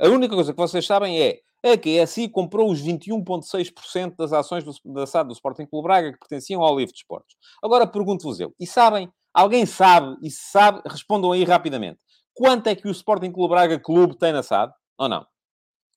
A 0.00 0.08
única 0.08 0.34
coisa 0.34 0.52
que 0.52 0.58
vocês 0.58 0.86
sabem 0.86 1.20
é 1.20 1.40
a 1.64 1.76
QSI 1.76 2.28
comprou 2.28 2.70
os 2.70 2.80
21,6% 2.80 4.14
das 4.16 4.32
ações 4.32 4.62
do, 4.62 4.72
da 4.92 5.06
SAD 5.06 5.28
do 5.28 5.32
Sporting 5.32 5.66
Clube 5.66 5.86
Braga 5.86 6.12
que 6.12 6.18
pertenciam 6.18 6.62
ao 6.62 6.78
Livre 6.78 6.92
de 6.92 7.00
Esportes. 7.00 7.36
Agora 7.62 7.86
pergunto-vos 7.86 8.38
eu, 8.38 8.54
e 8.60 8.66
sabem, 8.66 9.10
alguém 9.34 9.66
sabe, 9.66 10.16
e 10.22 10.30
sabe, 10.30 10.80
respondam 10.86 11.32
aí 11.32 11.42
rapidamente. 11.42 11.98
Quanto 12.32 12.68
é 12.68 12.76
que 12.76 12.86
o 12.86 12.92
Sporting 12.92 13.32
Clube 13.32 13.54
Braga 13.54 13.78
Clube 13.80 14.16
tem 14.16 14.32
na 14.32 14.42
SAD? 14.42 14.72
Ou 14.98 15.08
não? 15.08 15.26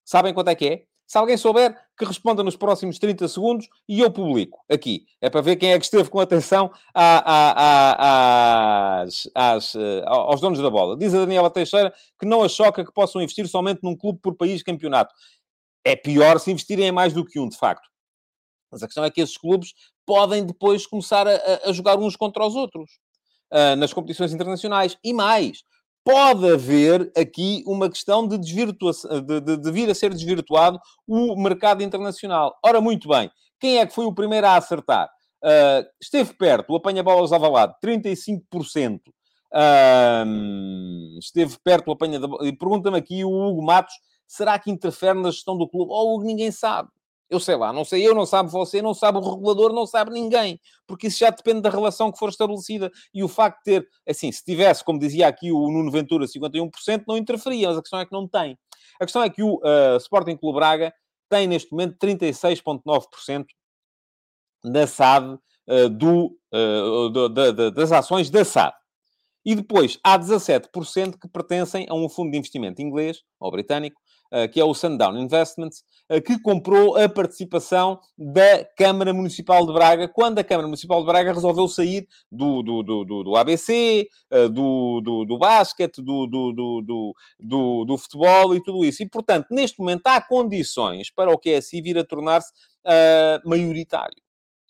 Sabem 0.04 0.34
quanto 0.34 0.49
é 0.49 0.56
que 0.56 0.67
é? 0.67 0.86
Se 1.12 1.17
alguém 1.17 1.36
souber, 1.36 1.78
que 1.97 2.06
responda 2.06 2.41
nos 2.41 2.56
próximos 2.56 2.97
30 2.97 3.28
segundos 3.28 3.67
e 3.86 4.00
eu 4.00 4.10
publico 4.10 4.63
aqui. 4.71 5.06
É 5.19 5.30
para 5.30 5.41
ver 5.41 5.58
quem 5.58 5.74
é 5.74 5.78
que 5.78 5.84
esteve 5.84 6.10
com 6.10 6.21
atenção 6.21 6.71
às, 9.36 9.76
eh, 9.76 10.04
aos 10.06 10.39
donos 10.39 10.60
da 10.60 10.69
bola. 10.69 10.95
Diz 10.95 11.13
a 11.13 11.19
Daniela 11.19 11.50
Teixeira 11.50 11.93
que 12.17 12.26
não 12.26 12.41
a 12.41 12.47
choca 12.47 12.86
que 12.86 12.93
possam 12.93 13.21
investir 13.21 13.45
somente 13.50 13.82
num 13.84 13.93
clube 13.93 14.19
por 14.21 14.38
país 14.38 14.63
campeonato. 14.63 15.13
É 15.84 15.97
pior 15.97 16.39
se 16.39 16.50
investirem 16.50 16.88
em 16.88 16.93
mais 16.93 17.12
do 17.12 17.26
que 17.26 17.41
um, 17.41 17.50
de 17.50 17.58
facto. 17.58 17.89
Mas 18.71 18.82
a 18.82 18.88
questão 18.88 19.04
é 19.04 19.12
que 19.12 19.19
esses 19.19 19.38
clubes 19.38 19.74
podem 20.06 20.45
depois 20.45 20.88
começar 20.88 21.28
a, 21.28 21.74
jogar 21.74 22.00
uns 22.00 22.15
contra 22.15 22.47
os 22.47 22.56
outros 22.56 22.89
uh, 23.52 23.76
nas 23.76 23.91
competições 23.91 24.32
internacionais. 24.32 24.97
E 25.04 25.12
mais, 25.12 25.62
pode 26.04 26.50
haver 26.52 27.12
aqui 27.16 27.64
uma 27.66 27.90
questão 27.90 28.28
de, 28.28 28.38
de, 28.38 28.66
de, 28.72 29.58
de, 29.58 29.72
vir 29.72 29.90
a 29.90 29.96
ser 29.96 30.14
desvirtuado 30.14 30.80
o 31.08 31.36
mercado 31.36 31.84
internacional. 31.84 32.56
Ora, 32.66 32.82
muito 32.82 33.08
bem, 33.08 33.30
quem 33.60 33.80
é 33.80 33.86
que 33.86 33.94
foi 33.94 34.06
o 34.06 34.14
primeiro 34.14 34.48
a 34.48 34.56
acertar? 34.56 35.10
Uh, 35.44 35.86
esteve 36.02 36.34
perto, 36.34 36.72
o 36.72 36.76
apanha-bolas 36.76 37.32
avalado, 37.32 37.76
35%. 37.84 39.00
Uh, 39.54 41.20
esteve 41.20 41.58
perto 41.64 41.90
o 41.90 41.92
apanha... 41.92 42.20
E 42.42 42.54
pergunta-me 42.54 42.98
aqui 42.98 43.24
o 43.26 43.32
Hugo 43.32 43.62
Matos, 43.62 43.94
será 44.28 44.58
que 44.58 44.72
interfere 44.72 45.20
na 45.20 45.32
gestão 45.32 45.58
do 45.58 45.68
clube? 45.68 45.92
Oh, 45.94 46.22
ninguém 46.24 46.52
sabe. 46.52 46.90
Eu 47.32 47.39
sei 47.39 47.56
lá, 47.56 47.72
não 47.72 47.86
sei 47.86 48.06
eu, 48.06 48.13
não 48.13 48.26
sabe 48.26 48.52
você, 48.52 48.82
não 48.82 48.94
sabe 48.94 49.17
o 49.17 49.22
regulador, 49.22 49.72
não 49.72 49.88
sabe 49.88 50.12
ninguém. 50.12 50.60
Porque 50.86 51.08
isso 51.08 51.20
já 51.20 51.30
depende 51.30 51.62
da 51.62 51.70
relação 51.70 52.12
que 52.12 52.20
for 52.20 52.28
estabelecida. 52.28 52.91
E 53.13 53.24
o 53.24 53.30
facto 53.30 53.60
de 53.60 53.63
ter, 53.63 53.88
assim, 54.06 54.30
se 54.30 54.44
tivesse, 54.44 54.84
como 54.84 55.00
dizia 55.00 55.30
aqui 55.30 55.50
o 55.50 55.72
Nuno 55.72 55.89
Ventura, 55.89 56.26
51%, 56.26 57.06
não 57.08 57.15
interferia. 57.15 57.70
Mas 57.70 57.78
a 57.78 57.82
questão 57.82 58.00
é 58.02 58.06
que 58.06 58.12
não 58.12 58.28
tem. 58.28 58.60
A 59.00 59.06
questão 59.06 59.24
é 59.24 59.30
que 59.30 59.41
o 59.41 59.56
uh, 59.56 59.96
Sporting 59.96 60.36
Clube 60.36 60.58
Braga 60.58 60.94
tem, 61.30 61.48
neste 61.48 61.72
momento, 61.72 61.96
36,9% 61.98 63.46
da 64.65 64.86
SAD, 64.86 65.39
uh, 65.70 65.89
do, 65.89 66.38
uh, 66.54 67.10
do, 67.10 67.30
da, 67.30 67.52
da, 67.52 67.70
das 67.70 67.94
ações 67.94 68.30
da 68.30 68.44
SAD. 68.44 68.76
E 69.46 69.56
depois, 69.56 69.98
há 70.04 70.20
17% 70.20 71.17
que 71.17 71.30
pertencem 71.30 71.88
a 71.89 71.96
um 71.96 72.10
fundo 72.10 72.32
de 72.32 72.38
investimento 72.38 72.82
inglês, 72.82 73.22
ou 73.39 73.50
britânico, 73.50 74.01
que 74.52 74.60
é 74.60 74.63
o 74.63 74.74
Sundown 74.74 75.17
Investments, 75.17 75.84
eh, 76.12 76.20
que 76.20 76.38
comprou 76.38 76.98
a 76.98 77.08
participação 77.08 77.98
da 78.17 78.65
Câmara 78.78 79.13
Municipal 79.13 79.65
de 79.65 79.72
Braga, 79.72 80.10
quando 80.10 80.39
a 80.39 80.44
Câmara 80.44 80.67
Municipal 80.67 81.00
de 81.00 81.06
Braga 81.06 81.32
resolveu 81.32 81.70
sair 81.70 82.06
do, 82.30 82.62
do, 82.62 82.84
do, 82.84 83.24
do 83.24 83.36
ABC, 83.38 84.10
eh, 84.30 84.50
do, 84.50 85.00
do, 85.00 85.24
do 85.24 85.38
basquete, 85.38 86.02
do, 86.02 86.28
do, 86.28 86.52
do, 86.52 87.15
do, 87.39 87.86
do, 87.86 87.98
futebol 87.98 88.54
e 88.54 88.62
tudo 88.62 88.84
isso. 88.84 89.02
E, 89.02 89.10
portanto, 89.10 89.48
neste 89.52 89.80
momento 89.80 90.06
há 90.08 90.20
condições 90.22 91.10
para 91.10 91.32
o 91.32 91.39
QSI 91.39 91.82
vir 91.82 91.98
a 91.98 92.04
tornar-se 92.04 92.52
uh, 92.86 93.50
maioritário 93.50 94.22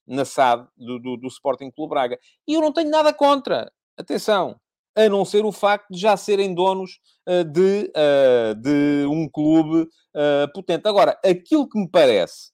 na 0.06 0.26
SAD 0.26 0.68
do, 0.78 1.00
do, 1.00 1.18
do 1.18 1.28
Sporting 1.28 1.72
Clube 1.72 1.90
Braga. 1.90 2.20
E 2.48 2.54
eu 2.54 2.62
não 2.62 2.72
tenho 2.72 2.90
nada 2.92 3.12
contra. 3.14 3.72
Atenção, 3.98 4.60
a 4.96 5.08
não 5.10 5.24
ser 5.26 5.46
o 5.46 5.52
facto 5.52 5.88
de 5.92 6.00
já 6.00 6.18
serem 6.18 6.54
donos 6.54 7.00
uh, 7.28 7.44
de, 7.44 7.92
uh, 7.96 8.56
de 8.56 9.06
um 9.08 9.30
clube 9.30 9.82
uh, 9.82 10.52
potente. 10.54 10.88
Agora, 10.88 11.18
aquilo 11.24 11.68
que 11.68 11.80
me 11.80 11.90
parece 11.90 12.52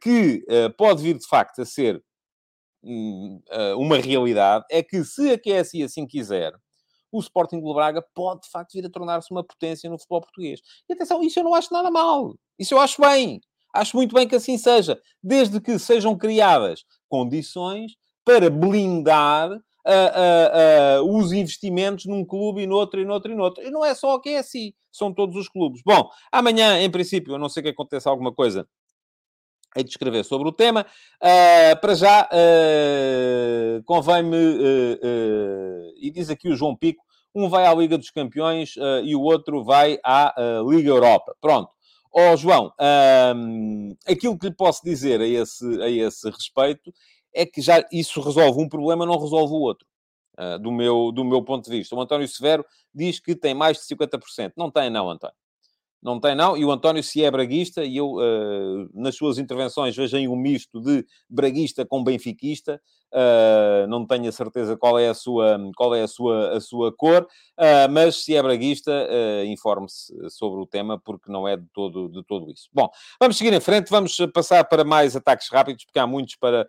que 0.00 0.42
pode 0.78 1.02
vir 1.02 1.18
de 1.18 1.26
facto 1.26 1.60
a 1.60 1.64
ser 1.66 2.02
um, 2.82 3.42
uma 3.76 3.98
realidade 3.98 4.64
é 4.70 4.82
que, 4.82 5.04
se 5.04 5.32
a 5.32 5.38
QSI 5.38 5.82
assim 5.82 6.06
quiser, 6.06 6.54
o 7.12 7.20
Sporting 7.20 7.60
Clube 7.60 7.74
Braga 7.74 8.02
pode 8.14 8.42
de 8.42 8.50
facto 8.50 8.72
vir 8.72 8.86
a 8.86 8.90
tornar-se 8.90 9.30
uma 9.30 9.44
potência 9.44 9.90
no 9.90 9.98
futebol 9.98 10.22
português. 10.22 10.60
E 10.88 10.94
atenção, 10.94 11.22
isso 11.22 11.38
eu 11.38 11.44
não 11.44 11.52
acho 11.52 11.74
nada 11.74 11.90
mal. 11.90 12.34
Isso 12.58 12.72
eu 12.72 12.80
acho 12.80 13.02
bem. 13.02 13.40
Acho 13.74 13.96
muito 13.96 14.14
bem 14.14 14.26
que 14.26 14.36
assim 14.36 14.56
seja. 14.56 14.98
Desde 15.22 15.60
que 15.60 15.78
sejam 15.78 16.16
criadas 16.16 16.84
condições 17.08 17.92
para 18.24 18.48
blindar 18.48 19.50
uh, 19.86 21.02
uh, 21.02 21.16
os 21.16 21.32
investimentos 21.32 22.06
num 22.06 22.24
clube 22.24 22.62
e 22.62 22.66
noutro, 22.66 23.00
e 23.00 23.04
noutro, 23.04 23.32
e 23.32 23.36
noutro. 23.36 23.64
E 23.64 23.70
não 23.70 23.84
é 23.84 23.94
só 23.94 24.14
o 24.14 24.20
que 24.20 24.30
é 24.30 24.38
assim, 24.38 24.72
são 24.90 25.12
todos 25.12 25.36
os 25.36 25.48
clubes. 25.48 25.82
Bom, 25.84 26.08
amanhã, 26.32 26.80
em 26.80 26.90
princípio, 26.90 27.34
a 27.34 27.38
não 27.38 27.48
sei 27.48 27.62
que 27.62 27.68
aconteça 27.68 28.10
alguma 28.10 28.32
coisa 28.32 28.66
hei 29.76 29.84
de 29.84 29.90
escrever 29.90 30.24
sobre 30.24 30.48
o 30.48 30.52
tema. 30.52 30.86
Uh, 31.22 31.80
para 31.80 31.94
já, 31.94 32.28
uh, 32.32 33.82
convém-me, 33.84 34.36
uh, 34.36 35.92
e 36.00 36.10
diz 36.10 36.30
aqui 36.30 36.48
o 36.48 36.56
João 36.56 36.74
Pico, 36.74 37.04
um 37.34 37.48
vai 37.48 37.66
à 37.66 37.74
Liga 37.74 37.98
dos 37.98 38.10
Campeões 38.10 38.76
e 39.04 39.14
o 39.14 39.20
outro 39.20 39.62
vai 39.62 39.98
à 40.02 40.34
Liga 40.66 40.88
Europa. 40.88 41.36
Pronto. 41.38 41.70
Ó 42.10 42.32
oh, 42.32 42.36
João, 42.36 42.72
aquilo 44.08 44.38
que 44.38 44.46
lhe 44.46 44.54
posso 44.54 44.80
dizer 44.82 45.20
a 45.20 45.26
esse, 45.26 45.82
a 45.82 45.90
esse 45.90 46.30
respeito 46.30 46.90
é 47.36 47.44
que 47.44 47.60
já 47.60 47.84
isso 47.92 48.20
resolve 48.20 48.60
um 48.60 48.68
problema, 48.68 49.04
não 49.04 49.18
resolve 49.20 49.52
o 49.52 49.58
outro. 49.58 49.86
Uh, 50.38 50.58
do, 50.58 50.70
meu, 50.70 51.12
do 51.12 51.24
meu 51.24 51.42
ponto 51.42 51.64
de 51.64 51.70
vista. 51.70 51.94
O 51.94 52.00
António 52.00 52.28
Severo 52.28 52.64
diz 52.94 53.18
que 53.18 53.34
tem 53.34 53.54
mais 53.54 53.78
de 53.78 53.84
50%. 53.84 54.52
Não 54.56 54.70
tem, 54.70 54.90
não, 54.90 55.08
António. 55.08 55.34
Não 56.02 56.20
tem, 56.20 56.34
não. 56.34 56.56
E 56.56 56.64
o 56.64 56.70
António, 56.70 57.02
se 57.02 57.24
é 57.24 57.30
braguista, 57.30 57.84
e 57.84 57.96
eu, 57.96 58.12
uh, 58.12 58.88
nas 58.94 59.16
suas 59.16 59.38
intervenções, 59.38 59.96
vejo 59.96 60.16
aí 60.16 60.28
um 60.28 60.36
misto 60.36 60.80
de 60.80 61.04
braguista 61.28 61.84
com 61.84 62.04
benfiquista. 62.04 62.80
Uh, 63.12 63.86
não 63.88 64.06
tenho 64.06 64.28
a 64.28 64.32
certeza 64.32 64.76
qual 64.76 64.98
é 64.98 65.08
a 65.08 65.14
sua, 65.14 65.58
qual 65.76 65.94
é 65.94 66.02
a 66.02 66.08
sua, 66.08 66.56
a 66.56 66.60
sua 66.60 66.94
cor, 66.94 67.22
uh, 67.22 67.90
mas 67.90 68.24
se 68.24 68.36
é 68.36 68.42
braguista, 68.42 68.92
informe-se 69.46 70.12
sobre 70.30 70.60
o 70.60 70.66
tema, 70.66 71.00
porque 71.02 71.30
não 71.30 71.48
é 71.48 71.56
de 71.56 71.66
todo, 71.72 72.08
de 72.08 72.22
todo 72.24 72.50
isso. 72.50 72.68
Bom, 72.72 72.88
vamos 73.18 73.36
seguir 73.36 73.52
em 73.52 73.60
frente, 73.60 73.90
vamos 73.90 74.16
passar 74.34 74.64
para 74.64 74.84
mais 74.84 75.16
ataques 75.16 75.48
rápidos, 75.50 75.84
porque 75.84 75.98
há 75.98 76.06
muitos 76.06 76.36
para, 76.36 76.68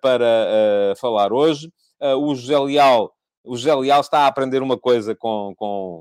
para 0.00 0.94
falar 0.96 1.32
hoje. 1.32 1.72
o 2.18 2.34
José 2.34 2.58
Leal 2.58 3.12
o 3.42 3.56
José 3.56 3.74
Leal 3.74 4.00
está 4.00 4.20
a 4.20 4.26
aprender 4.26 4.62
uma 4.62 4.78
coisa 4.78 5.14
com, 5.14 5.54
com, 5.56 6.00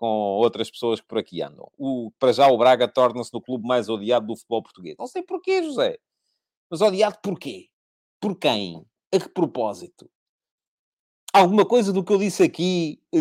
com 0.00 0.06
outras 0.06 0.70
pessoas 0.70 0.98
que 0.98 1.06
por 1.06 1.18
aqui 1.18 1.42
andam. 1.42 1.70
O, 1.76 2.10
para 2.18 2.32
já 2.32 2.48
o 2.48 2.56
Braga 2.56 2.88
torna-se 2.88 3.30
no 3.34 3.40
clube 3.42 3.68
mais 3.68 3.86
odiado 3.86 4.26
do 4.26 4.34
futebol 4.34 4.62
português. 4.62 4.96
Não 4.98 5.06
sei 5.06 5.22
porquê, 5.22 5.62
José. 5.62 5.98
Mas 6.70 6.80
odiado 6.80 7.18
porquê? 7.22 7.68
Por 8.18 8.34
quem? 8.34 8.82
A 9.14 9.18
que 9.20 9.28
propósito? 9.28 10.10
Alguma 11.34 11.66
coisa 11.66 11.92
do 11.92 12.02
que 12.02 12.10
eu 12.14 12.18
disse 12.18 12.42
aqui 12.42 12.98
uh, 13.14 13.18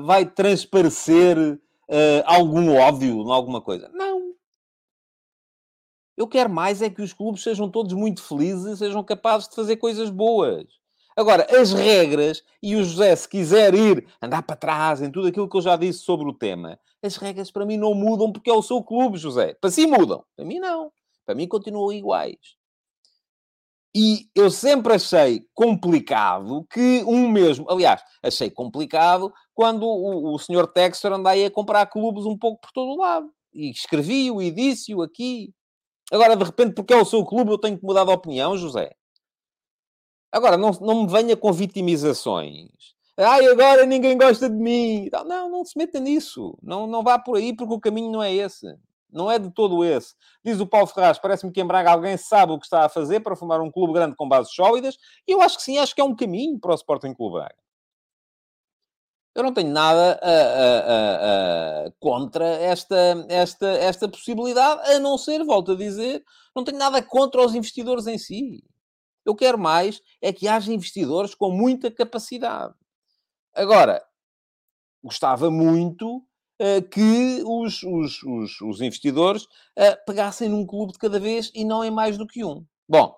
uh, 0.00 0.02
vai 0.02 0.28
transparecer 0.28 1.38
uh, 1.38 2.22
algum 2.26 2.74
ódio 2.74 3.22
em 3.22 3.30
alguma 3.30 3.62
coisa? 3.62 3.88
Não. 3.90 4.34
Eu 6.16 6.26
quero 6.26 6.50
mais 6.50 6.82
é 6.82 6.90
que 6.90 7.02
os 7.02 7.12
clubes 7.12 7.44
sejam 7.44 7.70
todos 7.70 7.92
muito 7.92 8.20
felizes 8.20 8.66
e 8.66 8.76
sejam 8.76 9.04
capazes 9.04 9.48
de 9.48 9.54
fazer 9.54 9.76
coisas 9.76 10.10
boas. 10.10 10.79
Agora, 11.20 11.46
as 11.50 11.70
regras, 11.74 12.42
e 12.62 12.74
o 12.76 12.82
José, 12.82 13.14
se 13.14 13.28
quiser 13.28 13.74
ir 13.74 14.06
andar 14.22 14.42
para 14.42 14.56
trás 14.56 15.02
em 15.02 15.10
tudo 15.10 15.28
aquilo 15.28 15.46
que 15.46 15.54
eu 15.54 15.60
já 15.60 15.76
disse 15.76 15.98
sobre 15.98 16.26
o 16.26 16.32
tema, 16.32 16.80
as 17.02 17.16
regras 17.16 17.50
para 17.50 17.66
mim 17.66 17.76
não 17.76 17.92
mudam 17.92 18.32
porque 18.32 18.48
é 18.48 18.54
o 18.54 18.62
seu 18.62 18.82
clube, 18.82 19.18
José. 19.18 19.52
Para 19.60 19.70
si 19.70 19.86
mudam. 19.86 20.24
Para 20.34 20.46
mim 20.46 20.58
não. 20.58 20.90
Para 21.26 21.34
mim 21.34 21.46
continuam 21.46 21.92
iguais. 21.92 22.38
E 23.94 24.30
eu 24.34 24.50
sempre 24.50 24.94
achei 24.94 25.44
complicado 25.52 26.66
que 26.72 27.04
um 27.06 27.28
mesmo... 27.28 27.70
Aliás, 27.70 28.02
achei 28.22 28.48
complicado 28.48 29.30
quando 29.52 29.84
o, 29.84 30.34
o 30.34 30.38
senhor 30.38 30.68
Texter 30.68 31.12
anda 31.12 31.28
aí 31.28 31.44
a 31.44 31.50
comprar 31.50 31.84
clubes 31.84 32.24
um 32.24 32.38
pouco 32.38 32.62
por 32.62 32.72
todo 32.72 32.92
o 32.92 32.98
lado. 32.98 33.30
E 33.52 33.70
escrevi-o 33.70 34.40
e 34.40 34.50
disse-o 34.50 35.02
aqui. 35.02 35.52
Agora, 36.10 36.34
de 36.34 36.44
repente, 36.44 36.72
porque 36.72 36.94
é 36.94 36.96
o 36.96 37.04
seu 37.04 37.22
clube, 37.26 37.50
eu 37.50 37.58
tenho 37.58 37.76
que 37.76 37.84
mudar 37.84 38.06
de 38.06 38.10
opinião, 38.10 38.56
José. 38.56 38.96
Agora, 40.32 40.56
não, 40.56 40.70
não 40.80 41.02
me 41.02 41.10
venha 41.10 41.36
com 41.36 41.52
vitimizações. 41.52 42.70
Ai, 43.16 43.46
agora 43.46 43.84
ninguém 43.84 44.16
gosta 44.16 44.48
de 44.48 44.56
mim. 44.56 45.08
Não, 45.26 45.50
não 45.50 45.64
se 45.64 45.76
meta 45.76 46.00
nisso. 46.00 46.56
Não, 46.62 46.86
não 46.86 47.02
vá 47.02 47.18
por 47.18 47.36
aí 47.36 47.54
porque 47.54 47.74
o 47.74 47.80
caminho 47.80 48.10
não 48.10 48.22
é 48.22 48.32
esse. 48.32 48.66
Não 49.12 49.30
é 49.30 49.38
de 49.38 49.50
todo 49.50 49.84
esse. 49.84 50.14
Diz 50.44 50.60
o 50.60 50.66
Paulo 50.66 50.86
Ferraz, 50.86 51.18
parece-me 51.18 51.52
que 51.52 51.60
em 51.60 51.66
Braga 51.66 51.90
alguém 51.90 52.16
sabe 52.16 52.52
o 52.52 52.58
que 52.58 52.64
está 52.64 52.84
a 52.84 52.88
fazer 52.88 53.20
para 53.20 53.36
formar 53.36 53.60
um 53.60 53.70
clube 53.70 53.92
grande 53.92 54.16
com 54.16 54.28
bases 54.28 54.54
sólidas. 54.54 54.96
E 55.26 55.32
eu 55.32 55.42
acho 55.42 55.56
que 55.56 55.64
sim, 55.64 55.78
acho 55.78 55.94
que 55.94 56.00
é 56.00 56.04
um 56.04 56.14
caminho 56.14 56.58
para 56.58 56.72
o 56.72 56.74
Sporting 56.74 57.12
Clube 57.12 57.38
Braga. 57.38 57.56
Eu 59.34 59.42
não 59.44 59.52
tenho 59.54 59.70
nada 59.70 60.18
a, 60.22 60.30
a, 60.30 61.86
a, 61.86 61.92
contra 62.00 62.44
esta, 62.44 62.96
esta, 63.28 63.68
esta 63.68 64.08
possibilidade, 64.08 64.90
a 64.90 64.98
não 64.98 65.16
ser, 65.16 65.44
volto 65.44 65.72
a 65.72 65.76
dizer, 65.76 66.24
não 66.54 66.64
tenho 66.64 66.78
nada 66.78 67.00
contra 67.02 67.40
os 67.44 67.54
investidores 67.54 68.06
em 68.06 68.18
si. 68.18 68.64
Eu 69.24 69.34
quero 69.34 69.58
mais 69.58 70.00
é 70.20 70.32
que 70.32 70.48
haja 70.48 70.72
investidores 70.72 71.34
com 71.34 71.50
muita 71.50 71.90
capacidade. 71.90 72.74
Agora, 73.54 74.02
gostava 75.02 75.50
muito 75.50 76.18
uh, 76.18 76.82
que 76.90 77.42
os, 77.44 77.82
os, 77.82 78.22
os, 78.22 78.60
os 78.60 78.80
investidores 78.80 79.44
uh, 79.44 79.96
pegassem 80.06 80.48
num 80.48 80.66
clube 80.66 80.92
de 80.92 80.98
cada 80.98 81.18
vez 81.18 81.50
e 81.54 81.64
não 81.64 81.84
em 81.84 81.90
mais 81.90 82.16
do 82.16 82.26
que 82.26 82.44
um. 82.44 82.64
Bom, 82.88 83.14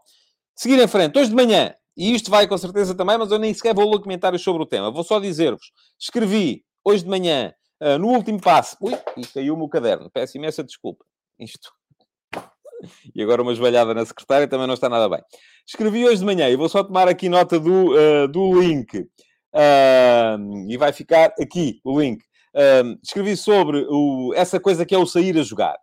seguir 0.56 0.80
em 0.80 0.88
frente. 0.88 1.18
Hoje 1.18 1.30
de 1.30 1.36
manhã, 1.36 1.74
e 1.96 2.14
isto 2.14 2.30
vai 2.30 2.48
com 2.48 2.56
certeza 2.56 2.94
também, 2.94 3.18
mas 3.18 3.30
eu 3.30 3.38
nem 3.38 3.52
sequer 3.52 3.74
vou 3.74 3.90
ler 3.90 4.00
comentários 4.00 4.42
sobre 4.42 4.62
o 4.62 4.66
tema. 4.66 4.90
Vou 4.90 5.04
só 5.04 5.20
dizer-vos, 5.20 5.72
escrevi 5.98 6.64
hoje 6.84 7.04
de 7.04 7.10
manhã, 7.10 7.54
uh, 7.80 7.98
no 7.98 8.08
último 8.08 8.40
passo... 8.40 8.76
Ui, 8.80 8.92
e 9.16 9.26
caiu-me 9.26 9.62
o 9.62 9.68
caderno. 9.68 10.10
Peço 10.10 10.36
imensa 10.36 10.64
desculpa. 10.64 11.04
Isto... 11.38 11.70
E 13.14 13.22
agora 13.22 13.42
uma 13.42 13.52
esvalhada 13.52 13.94
na 13.94 14.04
secretária 14.04 14.48
também 14.48 14.66
não 14.66 14.74
está 14.74 14.88
nada 14.88 15.08
bem. 15.08 15.20
Escrevi 15.66 16.04
hoje 16.04 16.18
de 16.18 16.24
manhã 16.24 16.48
e 16.48 16.56
vou 16.56 16.68
só 16.68 16.82
tomar 16.82 17.08
aqui 17.08 17.28
nota 17.28 17.58
do, 17.58 17.92
uh, 17.92 18.28
do 18.28 18.60
link. 18.60 18.98
Uh, 19.54 20.68
e 20.68 20.76
vai 20.76 20.92
ficar 20.92 21.32
aqui 21.40 21.80
o 21.84 22.00
link. 22.00 22.22
Uh, 22.54 22.98
escrevi 23.02 23.36
sobre 23.36 23.86
o, 23.88 24.32
essa 24.34 24.60
coisa 24.60 24.84
que 24.84 24.94
é 24.94 24.98
o 24.98 25.06
sair 25.06 25.38
a 25.38 25.42
jogar. 25.42 25.76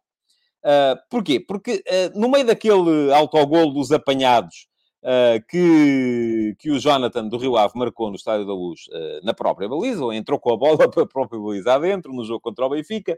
Uh, 0.64 1.00
porquê? 1.10 1.40
Porque 1.40 1.84
uh, 1.88 2.20
no 2.20 2.30
meio 2.30 2.46
daquele 2.46 3.14
autogol 3.14 3.72
dos 3.72 3.92
apanhados 3.92 4.68
uh, 5.04 5.44
que, 5.48 6.56
que 6.60 6.70
o 6.70 6.80
Jonathan 6.80 7.28
do 7.28 7.38
Rio 7.38 7.56
Ave 7.56 7.74
marcou 7.78 8.10
no 8.10 8.16
Estádio 8.16 8.46
da 8.46 8.54
Luz 8.54 8.82
na 9.24 9.34
própria 9.34 9.70
baliza, 9.70 10.04
ou 10.04 10.14
entrou 10.14 10.40
com 10.40 10.54
a 10.54 10.58
bola 10.58 10.78
para 10.92 11.04
a 11.04 11.08
própria 11.08 11.40
baliza 11.40 11.74
adentro, 11.74 12.14
no 12.14 12.26
jogo 12.26 12.42
contra 12.42 12.66
o 12.66 12.70
Benfica, 12.70 13.18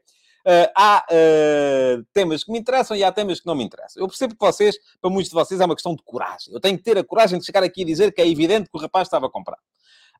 há 0.76 1.06
temas 2.14 2.44
que 2.44 2.52
me 2.52 2.60
interessam 2.60 2.96
e 2.98 3.04
há 3.04 3.12
temas 3.12 3.40
que 3.40 3.48
não 3.48 3.56
me 3.56 3.64
interessam. 3.64 4.02
Eu 4.02 4.08
percebo 4.08 4.34
que 4.34 4.40
vocês, 4.40 4.76
para 5.02 5.10
muitos 5.10 5.30
de 5.30 5.36
vocês, 5.36 5.60
é 5.60 5.66
uma 5.66 5.76
questão 5.76 5.96
de 5.96 6.04
coragem. 6.04 6.54
Eu 6.54 6.60
tenho 6.60 6.78
que 6.78 6.84
ter 6.84 6.98
a 6.98 7.04
coragem 7.04 7.40
de 7.40 7.46
chegar 7.46 7.64
aqui 7.64 7.82
e 7.82 7.86
dizer 7.86 8.12
que 8.14 8.22
é 8.22 8.28
evidente 8.28 8.70
que 8.70 8.78
o 8.78 8.80
rapaz 8.80 9.08
estava 9.08 9.28
a 9.28 9.30
comprar. 9.30 9.58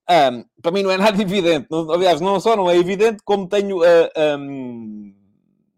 Um, 0.10 0.44
para 0.62 0.72
mim 0.72 0.84
não 0.84 0.92
é 0.92 0.98
nada 0.98 1.20
evidente. 1.22 1.68
aliás, 1.94 2.20
não 2.20 2.40
só 2.40 2.56
não 2.56 2.70
é 2.70 2.78
evidente, 2.78 3.22
como 3.24 3.48
tenho 3.48 3.80
uh, 3.80 4.38
um, 4.40 5.14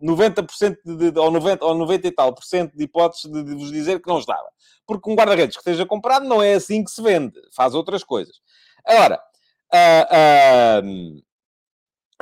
90% 0.02 0.78
de, 0.84 1.12
de, 1.12 1.20
ou, 1.20 1.32
90, 1.32 1.66
ou 1.66 1.76
90 1.76 2.08
e 2.08 2.12
tal 2.12 2.34
por 2.34 2.44
cento 2.44 2.76
de 2.76 2.84
hipóteses 2.84 3.32
de, 3.32 3.44
de 3.44 3.56
vos 3.56 3.72
dizer 3.72 4.02
que 4.02 4.08
não 4.08 4.20
estava. 4.20 4.50
Porque 4.86 5.10
um 5.10 5.16
guarda-redes 5.16 5.56
que 5.56 5.62
esteja 5.62 5.86
comprado 5.86 6.28
não 6.28 6.42
é 6.42 6.54
assim 6.54 6.84
que 6.84 6.92
se 6.92 7.02
vende. 7.02 7.40
Faz 7.56 7.74
outras 7.74 8.04
coisas. 8.04 8.36
Agora, 8.86 9.22
uh, 9.74 10.84
uh, 10.84 11.24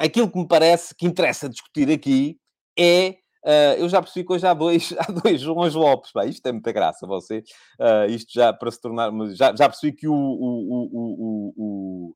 aquilo 0.02 0.30
que 0.30 0.38
me 0.38 0.48
parece 0.48 0.96
que 0.96 1.06
interessa 1.06 1.50
discutir 1.50 1.90
aqui 1.92 2.38
é 2.78 3.18
Uh, 3.44 3.74
eu 3.80 3.90
já 3.90 4.00
percebi 4.00 4.24
que 4.26 4.34
hoje 4.34 4.46
há 4.46 4.54
dois, 4.54 4.94
há 5.00 5.12
dois 5.12 5.42
Joões 5.42 5.74
Lopes. 5.74 6.12
Pá, 6.12 6.26
isto 6.26 6.46
é 6.46 6.52
muita 6.52 6.72
graça, 6.72 7.08
você. 7.08 7.44
Uh, 7.80 8.06
isto 8.10 8.32
já 8.34 8.54
para 8.54 8.70
se 8.70 8.80
tornar. 8.80 9.12
Já, 9.34 9.56
já 9.56 9.68
percebi 9.68 9.96
que 9.96 10.08
o, 10.08 10.14
o, 10.14 11.54
o, 11.58 12.16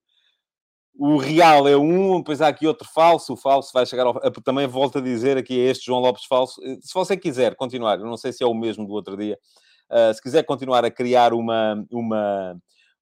o, 0.98 1.18
real 1.18 1.68
é 1.68 1.76
um, 1.76 2.20
depois 2.20 2.42
há 2.42 2.48
aqui 2.48 2.68
outro 2.68 2.88
falso. 2.94 3.34
O 3.34 3.38
falso 3.38 3.72
vai 3.74 3.86
chegar 3.86 4.06
ao. 4.06 4.14
Também 4.44 4.68
volto 4.68 5.00
a 5.00 5.02
dizer 5.02 5.38
aqui 5.38 5.60
é 5.60 5.72
este 5.72 5.88
João 5.88 6.00
Lopes 6.00 6.26
falso. 6.26 6.62
Se 6.82 6.94
você 6.94 7.18
quiser 7.18 7.56
continuar, 7.56 8.00
eu 8.00 8.06
não 8.06 8.18
sei 8.18 8.32
se 8.32 8.44
é 8.44 8.48
o 8.48 8.54
mesmo 8.54 8.86
do 8.86 8.94
outro 8.94 9.18
dia. 9.18 9.40
Uh, 9.90 10.14
se 10.14 10.22
quiser 10.22 10.44
continuar 10.44 10.86
a 10.86 10.92
criar 10.92 11.34
uma, 11.34 11.84
uma, 11.92 12.56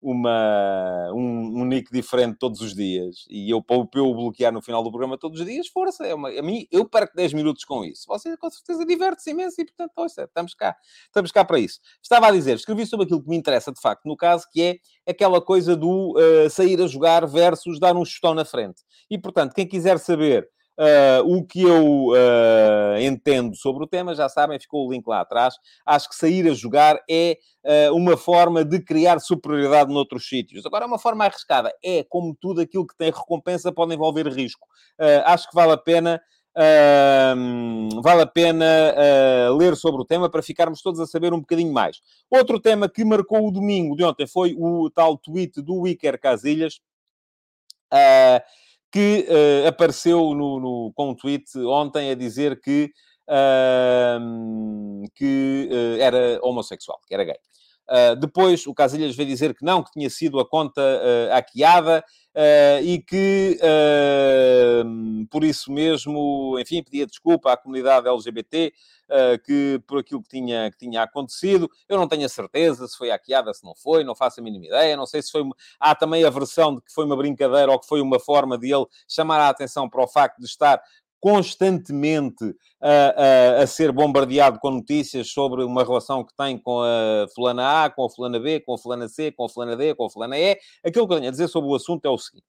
uma, 0.03 1.09
um, 1.13 1.61
um, 1.61 1.65
nick 1.65 1.89
diferente 1.89 2.37
todos 2.37 2.59
os 2.59 2.75
dias 2.75 3.25
e 3.29 3.49
eu 3.49 3.61
para 3.61 3.77
eu 3.95 4.13
bloquear 4.13 4.51
no 4.51 4.61
final 4.61 4.83
do 4.83 4.91
programa 4.91 5.17
todos 5.17 5.39
os 5.39 5.45
dias, 5.45 5.69
força, 5.69 6.05
é 6.05 6.13
uma, 6.13 6.29
a 6.29 6.41
mim, 6.41 6.67
eu 6.69 6.83
perco 6.87 7.15
10 7.15 7.33
minutos 7.33 7.63
com 7.63 7.85
isso. 7.85 8.03
Você 8.07 8.35
com 8.35 8.49
certeza 8.49 8.85
diverte-se 8.85 9.31
imenso 9.31 9.61
e, 9.61 9.65
portanto, 9.65 9.91
ouça, 9.95 10.23
estamos 10.23 10.53
cá, 10.53 10.75
estamos 11.05 11.31
cá 11.31 11.45
para 11.45 11.57
isso. 11.57 11.79
Estava 12.01 12.27
a 12.27 12.31
dizer, 12.31 12.55
escrevi 12.55 12.85
sobre 12.85 13.05
aquilo 13.05 13.23
que 13.23 13.29
me 13.29 13.37
interessa 13.37 13.71
de 13.71 13.79
facto, 13.79 14.05
no 14.05 14.17
caso, 14.17 14.45
que 14.51 14.61
é 14.61 15.09
aquela 15.09 15.39
coisa 15.39 15.75
do 15.75 16.15
uh, 16.17 16.49
sair 16.49 16.81
a 16.81 16.87
jogar 16.87 17.25
versus 17.25 17.79
dar 17.79 17.95
um 17.95 18.03
chutão 18.03 18.33
na 18.33 18.43
frente. 18.43 18.81
E, 19.09 19.17
portanto, 19.17 19.53
quem 19.53 19.65
quiser 19.65 19.97
saber 19.99 20.49
Uh, 20.75 21.37
o 21.37 21.45
que 21.45 21.61
eu 21.61 22.07
uh, 22.07 22.97
entendo 22.99 23.55
sobre 23.55 23.83
o 23.83 23.87
tema, 23.87 24.15
já 24.15 24.27
sabem, 24.27 24.59
ficou 24.59 24.87
o 24.87 24.91
link 24.91 25.05
lá 25.05 25.21
atrás. 25.21 25.55
Acho 25.85 26.09
que 26.09 26.15
sair 26.15 26.49
a 26.49 26.53
jogar 26.53 26.99
é 27.09 27.37
uh, 27.63 27.95
uma 27.95 28.17
forma 28.17 28.65
de 28.65 28.79
criar 28.79 29.19
superioridade 29.19 29.93
noutros 29.93 30.27
sítios. 30.27 30.65
Agora, 30.65 30.85
é 30.85 30.87
uma 30.87 30.97
forma 30.97 31.25
arriscada. 31.25 31.71
É, 31.83 32.03
como 32.03 32.35
tudo 32.35 32.61
aquilo 32.61 32.87
que 32.87 32.97
tem 32.97 33.11
recompensa, 33.11 33.71
pode 33.71 33.93
envolver 33.93 34.27
risco. 34.27 34.67
acho 35.25 35.47
que 35.49 35.55
vale 35.55 35.73
a 35.73 35.77
pena. 35.77 36.19
vale 38.01 38.21
a 38.21 38.27
pena 38.27 38.65
ler 39.57 39.75
sobre 39.75 40.01
o 40.01 40.05
tema 40.05 40.29
para 40.29 40.41
ficarmos 40.41 40.81
todos 40.81 40.99
a 40.99 41.05
saber 41.05 41.33
um 41.33 41.39
bocadinho 41.39 41.71
mais. 41.71 42.01
Outro 42.29 42.59
tema 42.59 42.89
que 42.89 43.05
marcou 43.05 43.47
o 43.47 43.51
domingo 43.51 43.95
de 43.95 44.03
ontem 44.03 44.25
foi 44.27 44.55
o 44.57 44.89
tal 44.89 45.17
tweet 45.17 45.61
do 45.61 45.87
Iker 45.87 46.19
Casilhas, 46.19 46.79
que 48.93 49.27
uh, 49.27 49.67
apareceu 49.67 50.35
no, 50.35 50.59
no, 50.59 50.93
com 50.93 51.09
um 51.09 51.15
tweet 51.15 51.57
ontem 51.57 52.11
a 52.11 52.15
dizer 52.15 52.61
que, 52.61 52.91
uh, 53.27 55.09
que 55.15 55.67
uh, 55.71 55.99
era 55.99 56.39
homossexual, 56.43 56.99
que 57.07 57.15
era 57.15 57.23
gay. 57.23 57.37
Uh, 57.89 58.15
depois 58.15 58.67
o 58.67 58.73
Casilhas 58.73 59.15
veio 59.15 59.27
dizer 59.27 59.55
que 59.55 59.65
não, 59.65 59.81
que 59.83 59.91
tinha 59.91 60.09
sido 60.11 60.39
a 60.39 60.47
conta 60.47 60.79
uh, 60.79 61.33
hackeada 61.33 62.05
uh, 62.35 62.83
e 62.83 62.99
que 62.99 63.59
por 65.29 65.43
isso 65.43 65.71
mesmo, 65.71 66.57
enfim, 66.59 66.83
pedia 66.83 67.05
desculpa 67.05 67.51
à 67.51 67.57
comunidade 67.57 68.07
LGBT 68.07 68.73
que 69.45 69.79
por 69.85 69.99
aquilo 69.99 70.23
que 70.23 70.29
tinha, 70.29 70.71
que 70.71 70.77
tinha 70.77 71.03
acontecido. 71.03 71.69
Eu 71.87 71.97
não 71.97 72.07
tenho 72.07 72.25
a 72.25 72.29
certeza 72.29 72.87
se 72.87 72.97
foi 72.97 73.09
hackeada, 73.09 73.53
se 73.53 73.63
não 73.63 73.75
foi, 73.75 74.03
não 74.03 74.15
faço 74.15 74.39
a 74.39 74.43
mínima 74.43 74.65
ideia. 74.65 74.97
Não 74.97 75.05
sei 75.05 75.21
se 75.21 75.31
foi. 75.31 75.41
Uma... 75.41 75.55
Há 75.79 75.93
também 75.93 76.23
a 76.23 76.29
versão 76.29 76.75
de 76.75 76.81
que 76.81 76.91
foi 76.91 77.05
uma 77.05 77.15
brincadeira 77.15 77.71
ou 77.71 77.79
que 77.79 77.87
foi 77.87 78.01
uma 78.01 78.19
forma 78.19 78.57
de 78.57 78.73
ele 78.73 78.85
chamar 79.07 79.39
a 79.39 79.49
atenção 79.49 79.87
para 79.87 80.03
o 80.03 80.07
facto 80.07 80.39
de 80.39 80.45
estar 80.45 80.81
constantemente 81.23 82.53
a, 82.81 82.89
a, 82.89 83.63
a, 83.63 83.67
ser 83.67 83.93
bombardeado 83.93 84.59
com 84.59 84.71
notícias 84.71 85.29
sobre 85.29 85.63
uma 85.63 85.81
relação 85.81 86.21
que 86.21 86.35
tem 86.35 86.57
com 86.57 86.81
a 86.81 87.25
fulana 87.33 87.85
A, 87.85 87.89
com 87.89 88.03
a 88.03 88.09
fulana 88.09 88.37
B, 88.41 88.59
com 88.59 88.73
a 88.73 88.77
fulana 88.77 89.07
C, 89.07 89.31
com 89.31 89.45
a 89.45 89.49
fulana 89.49 89.77
D, 89.77 89.95
com 89.95 90.03
a 90.03 90.09
fulana 90.09 90.37
E. 90.37 90.57
Aquilo 90.85 91.07
que 91.07 91.13
eu 91.13 91.17
tenho 91.19 91.29
a 91.29 91.31
dizer 91.31 91.47
sobre 91.47 91.69
o 91.69 91.75
assunto 91.75 92.05
é 92.05 92.09
o 92.09 92.17
seguinte. 92.17 92.43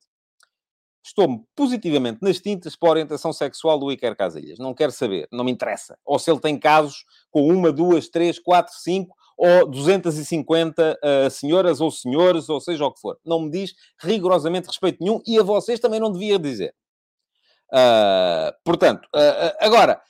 Estou 1.05 1.47
positivamente 1.55 2.19
nas 2.21 2.41
tintas 2.41 2.75
para 2.75 2.89
a 2.89 2.91
orientação 2.91 3.33
sexual 3.33 3.79
do 3.79 3.93
Iker 3.93 4.17
Casilhas. 4.17 4.59
Não 4.59 4.75
quero 4.75 4.91
saber, 4.91 5.29
não 5.31 5.45
me 5.45 5.53
interessa. 5.53 5.97
Ou 6.05 6.19
se 6.19 6.29
ele 6.29 6.41
tem 6.41 6.59
casos 6.59 7.05
com 7.31 7.47
uma, 7.47 7.71
duas, 7.71 8.09
três, 8.09 8.41
quatro, 8.41 8.75
cinco 8.75 9.15
ou 9.39 9.69
250 9.69 10.99
uh, 10.99 11.31
senhoras 11.31 11.81
ou 11.81 11.93
senhores, 11.93 12.49
ou 12.49 12.61
seja 12.61 12.85
o 12.85 12.93
que 12.93 13.01
for. 13.01 13.21
Não 13.25 13.43
me 13.43 13.51
diz 13.51 13.73
rigorosamente 14.01 14.67
respeito 14.67 14.99
nenhum 15.01 15.23
e 15.25 15.39
a 15.39 15.45
vocês 15.45 15.79
também 15.79 16.01
não 16.01 16.11
devia 16.11 16.41
dizer. 16.41 16.75
Uh, 17.75 18.55
portanto, 18.65 19.05
uh, 19.07 19.57
agora, 19.59 20.01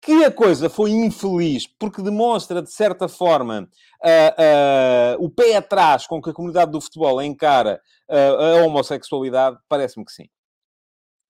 que 0.00 0.24
a 0.24 0.30
coisa 0.30 0.70
foi 0.70 0.92
infeliz 0.92 1.66
porque 1.66 2.00
demonstra, 2.00 2.62
de 2.62 2.70
certa 2.70 3.08
forma, 3.08 3.68
o 5.18 5.28
pé 5.28 5.56
atrás 5.56 6.06
com 6.06 6.22
que 6.22 6.30
a 6.30 6.32
comunidade 6.32 6.70
do 6.70 6.80
futebol 6.80 7.20
encara 7.20 7.80
a 8.08 8.64
homossexualidade, 8.64 9.58
parece-me 9.68 10.04
que 10.04 10.12
sim. 10.12 10.28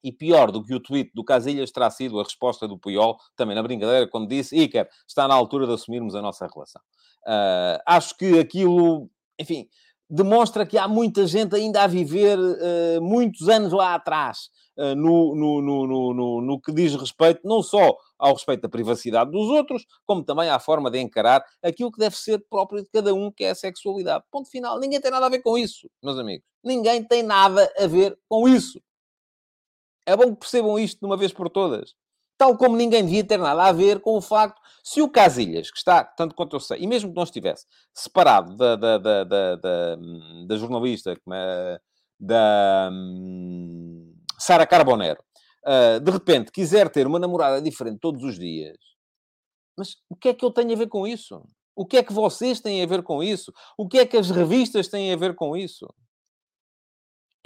E 0.05 0.13
pior 0.13 0.53
do 0.53 0.63
que 0.63 0.75
o 0.75 0.81
tweet 0.81 1.11
do 1.15 1.25
Casilhas 1.25 1.71
terá 1.71 1.91
sido 1.91 2.21
a 2.21 2.23
resposta 2.23 2.69
do 2.69 2.79
Puyol, 2.79 3.17
também 3.35 3.57
na 3.57 3.63
brincadeira, 3.63 4.07
quando 4.07 4.29
disse, 4.29 4.55
Iker, 4.55 4.87
está 5.09 5.27
na 5.27 5.35
altura 5.35 5.67
de 5.67 5.73
assumirmos 5.73 6.15
a 6.15 6.21
nossa 6.21 6.47
relação. 6.47 6.83
Uh, 7.27 7.81
acho 7.87 8.15
que 8.15 8.39
aquilo, 8.39 9.09
enfim, 9.41 9.67
demonstra 10.11 10.67
que 10.67 10.77
há 10.77 10.87
muita 10.87 11.27
gente 11.27 11.57
ainda 11.57 11.83
a 11.83 11.87
viver 11.87 12.39
uh, 12.39 13.01
muitos 13.01 13.49
anos 13.49 13.73
lá 13.73 13.95
atrás. 13.95 14.51
Uh, 14.79 14.95
no, 14.95 15.35
no, 15.35 15.63
no, 15.63 16.13
no, 16.13 16.41
no, 16.43 16.61
que 16.61 16.71
diz 16.71 16.95
respeito 16.95 17.41
não 17.45 17.63
só 17.63 17.97
ao 18.19 18.35
respeito 18.35 18.61
da 18.61 18.69
privacidade 18.69 19.31
dos 19.31 19.49
outros, 19.49 19.87
como 20.05 20.23
também 20.23 20.51
à 20.51 20.59
forma 20.59 20.91
de 20.91 20.99
encarar 20.99 21.43
aquilo 21.63 21.91
que 21.91 21.99
deve 21.99 22.15
ser 22.15 22.45
próprio 22.51 22.83
de 22.83 22.91
cada 22.91 23.15
um, 23.15 23.31
que 23.33 23.45
é 23.45 23.51
a 23.51 23.55
sexualidade. 23.55 24.25
Ponto 24.31 24.51
final. 24.51 24.79
Ninguém 24.79 25.01
tem 25.01 25.11
nada 25.11 25.25
a 25.25 25.31
ver 25.31 25.41
com 25.41 25.57
isso, 25.57 25.89
meus 26.03 26.19
amigos. 26.19 26.47
Ninguém 26.63 27.03
tem 27.03 27.23
nada 27.23 27.73
a 27.79 27.87
ver 27.87 28.19
com 28.29 28.47
isso. 28.47 28.79
É 30.05 30.17
bom 30.17 30.33
que 30.35 30.41
percebam 30.41 30.79
isto 30.79 31.01
de 31.01 31.07
uma 31.07 31.17
vez 31.17 31.33
por 31.33 31.49
todas. 31.49 31.95
Tal 32.39 32.57
como 32.57 32.77
ninguém 32.77 33.05
devia 33.05 33.25
ter 33.25 33.39
nada 33.39 33.65
a 33.65 33.73
ver 33.73 34.01
com 34.01 34.17
o 34.17 34.21
facto, 34.21 34.61
se 34.85 35.01
o 35.01 35.09
Casilhas, 35.09 35.71
que 35.71 35.79
está, 35.79 36.05
tanto 36.05 36.35
quanto 36.35 36.55
eu 36.55 36.61
sei, 36.61 36.81
e 36.81 36.87
mesmo 36.87 37.11
que 37.11 37.17
não 37.17 37.23
estivesse 37.23 37.67
separado 37.95 38.55
da, 38.57 38.77
da, 38.77 38.99
da, 38.99 39.25
da, 39.25 39.57
da, 39.57 39.97
da 40.47 40.57
jornalista, 40.57 41.17
é, 41.33 41.81
da, 42.21 42.91
Sara 44.39 44.67
Carbonero, 44.67 45.23
uh, 45.67 46.01
de 46.01 46.11
repente 46.11 46.53
quiser 46.53 46.89
ter 46.91 47.07
uma 47.07 47.19
namorada 47.19 47.61
diferente 47.61 47.99
todos 48.01 48.23
os 48.23 48.39
dias, 48.39 48.77
mas 49.77 49.97
o 50.09 50.17
que 50.17 50.29
é 50.31 50.35
que 50.35 50.45
eu 50.45 50.51
tenho 50.51 50.73
a 50.73 50.77
ver 50.77 50.89
com 50.89 51.07
isso? 51.07 51.43
O 51.75 51.85
que 51.85 51.99
é 51.99 52.03
que 52.03 52.13
vocês 52.13 52.61
têm 52.61 52.83
a 52.83 52.87
ver 52.87 53.03
com 53.03 53.23
isso? 53.23 53.53
O 53.77 53.87
que 53.87 53.99
é 53.99 54.07
que 54.07 54.17
as 54.17 54.31
revistas 54.31 54.89
têm 54.89 55.13
a 55.13 55.17
ver 55.17 55.35
com 55.35 55.57
isso? 55.57 55.87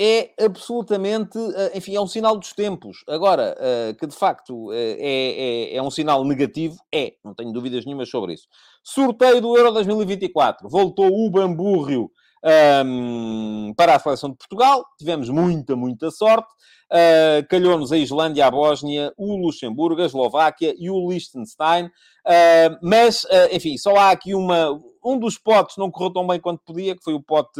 é 0.02 0.32
absolutamente, 0.42 1.38
eh, 1.38 1.72
enfim, 1.76 1.94
é 1.94 2.00
um 2.00 2.06
sinal 2.06 2.34
dos 2.34 2.54
tempos. 2.54 3.04
Agora, 3.06 3.54
eh, 3.60 3.94
que 4.00 4.06
de 4.06 4.16
facto 4.16 4.72
é, 4.72 4.96
é, 4.98 5.76
é, 5.76 5.82
um 5.82 5.90
sinal 5.90 6.24
negativo, 6.24 6.78
é, 6.90 7.16
não 7.22 7.34
tenho 7.34 7.52
dúvidas 7.52 7.84
nenhumas 7.84 8.08
sobre 8.08 8.32
isso. 8.32 8.48
Sorteio 8.82 9.42
do 9.42 9.54
Euro 9.58 9.70
2024. 9.72 10.70
Voltou 10.70 11.06
o 11.06 11.30
Bambúrrio 11.30 12.10
um, 12.44 13.72
para 13.76 13.96
a 13.96 13.98
seleção 13.98 14.30
de 14.30 14.36
Portugal. 14.36 14.84
Tivemos 14.98 15.28
muita, 15.28 15.76
muita 15.76 16.10
sorte. 16.10 16.48
Uh, 16.90 17.46
Calhou-nos 17.48 17.92
a 17.92 17.96
Islândia, 17.96 18.46
a 18.46 18.50
Bósnia, 18.50 19.12
o 19.16 19.36
Luxemburgo, 19.36 20.02
a 20.02 20.06
Eslováquia 20.06 20.74
e 20.78 20.90
o 20.90 21.08
Liechtenstein. 21.08 21.86
Uh, 21.86 22.78
mas, 22.82 23.24
uh, 23.24 23.48
enfim, 23.52 23.76
só 23.76 23.96
há 23.96 24.10
aqui 24.10 24.34
uma... 24.34 24.78
Um 25.02 25.18
dos 25.18 25.38
potes 25.38 25.78
não 25.78 25.90
correu 25.90 26.12
tão 26.12 26.26
bem 26.26 26.38
quanto 26.38 26.62
podia, 26.62 26.94
que 26.94 27.02
foi 27.02 27.14
o 27.14 27.22
pote, 27.22 27.58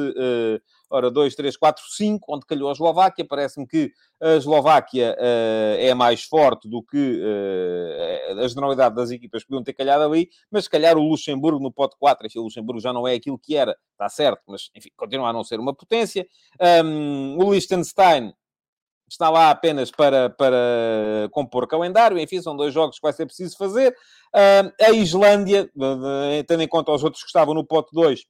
ora, 0.91 1.11
2, 1.11 1.35
3, 1.35 1.57
4, 1.57 1.85
5, 1.89 2.27
onde 2.29 2.45
calhou 2.45 2.69
a 2.69 2.73
Eslováquia. 2.73 3.25
Parece-me 3.25 3.67
que 3.67 3.93
a 4.21 4.35
Eslováquia 4.35 5.17
é 5.79 5.95
mais 5.95 6.25
forte 6.25 6.69
do 6.69 6.83
que 6.83 7.23
a 8.39 8.49
generalidade 8.49 8.95
das 8.95 9.11
equipas 9.11 9.45
podiam 9.45 9.63
ter 9.63 9.73
calhado 9.73 10.05
ali, 10.05 10.29
mas 10.51 10.65
se 10.65 10.71
calhar 10.71 10.97
o 10.99 11.03
Luxemburgo 11.03 11.63
no 11.63 11.73
pote 11.73 11.97
4, 11.99 12.27
enfim, 12.27 12.39
o 12.39 12.43
Luxemburgo 12.43 12.81
já 12.81 12.93
não 12.93 13.07
é 13.07 13.15
aquilo 13.15 13.39
que 13.39 13.57
era, 13.57 13.77
está 13.93 14.09
certo, 14.09 14.43
mas, 14.47 14.71
enfim, 14.75 14.91
continua 14.97 15.29
a 15.29 15.33
não 15.33 15.45
ser 15.45 15.61
uma 15.61 15.75
potência. 15.75 16.27
Um, 16.85 17.37
o 17.39 17.53
Liechtenstein 17.53 18.33
está 19.09 19.29
lá 19.29 19.51
apenas 19.51 19.91
para, 19.91 20.31
para 20.31 21.29
compor 21.33 21.67
calendário, 21.67 22.19
enfim, 22.19 22.41
são 22.41 22.57
dois 22.57 22.73
jogos 22.73 22.97
que 22.97 23.03
vai 23.03 23.13
ser 23.13 23.27
preciso 23.27 23.57
fazer. 23.57 23.93
Uh, 24.35 24.73
a 24.81 24.91
Islândia, 24.93 25.71
tendo 26.47 26.63
em 26.63 26.69
conta 26.69 26.93
os 26.93 27.03
outros 27.03 27.23
que 27.23 27.29
estavam 27.29 27.55
no 27.55 27.65
pote 27.65 27.91
2, 27.93 28.25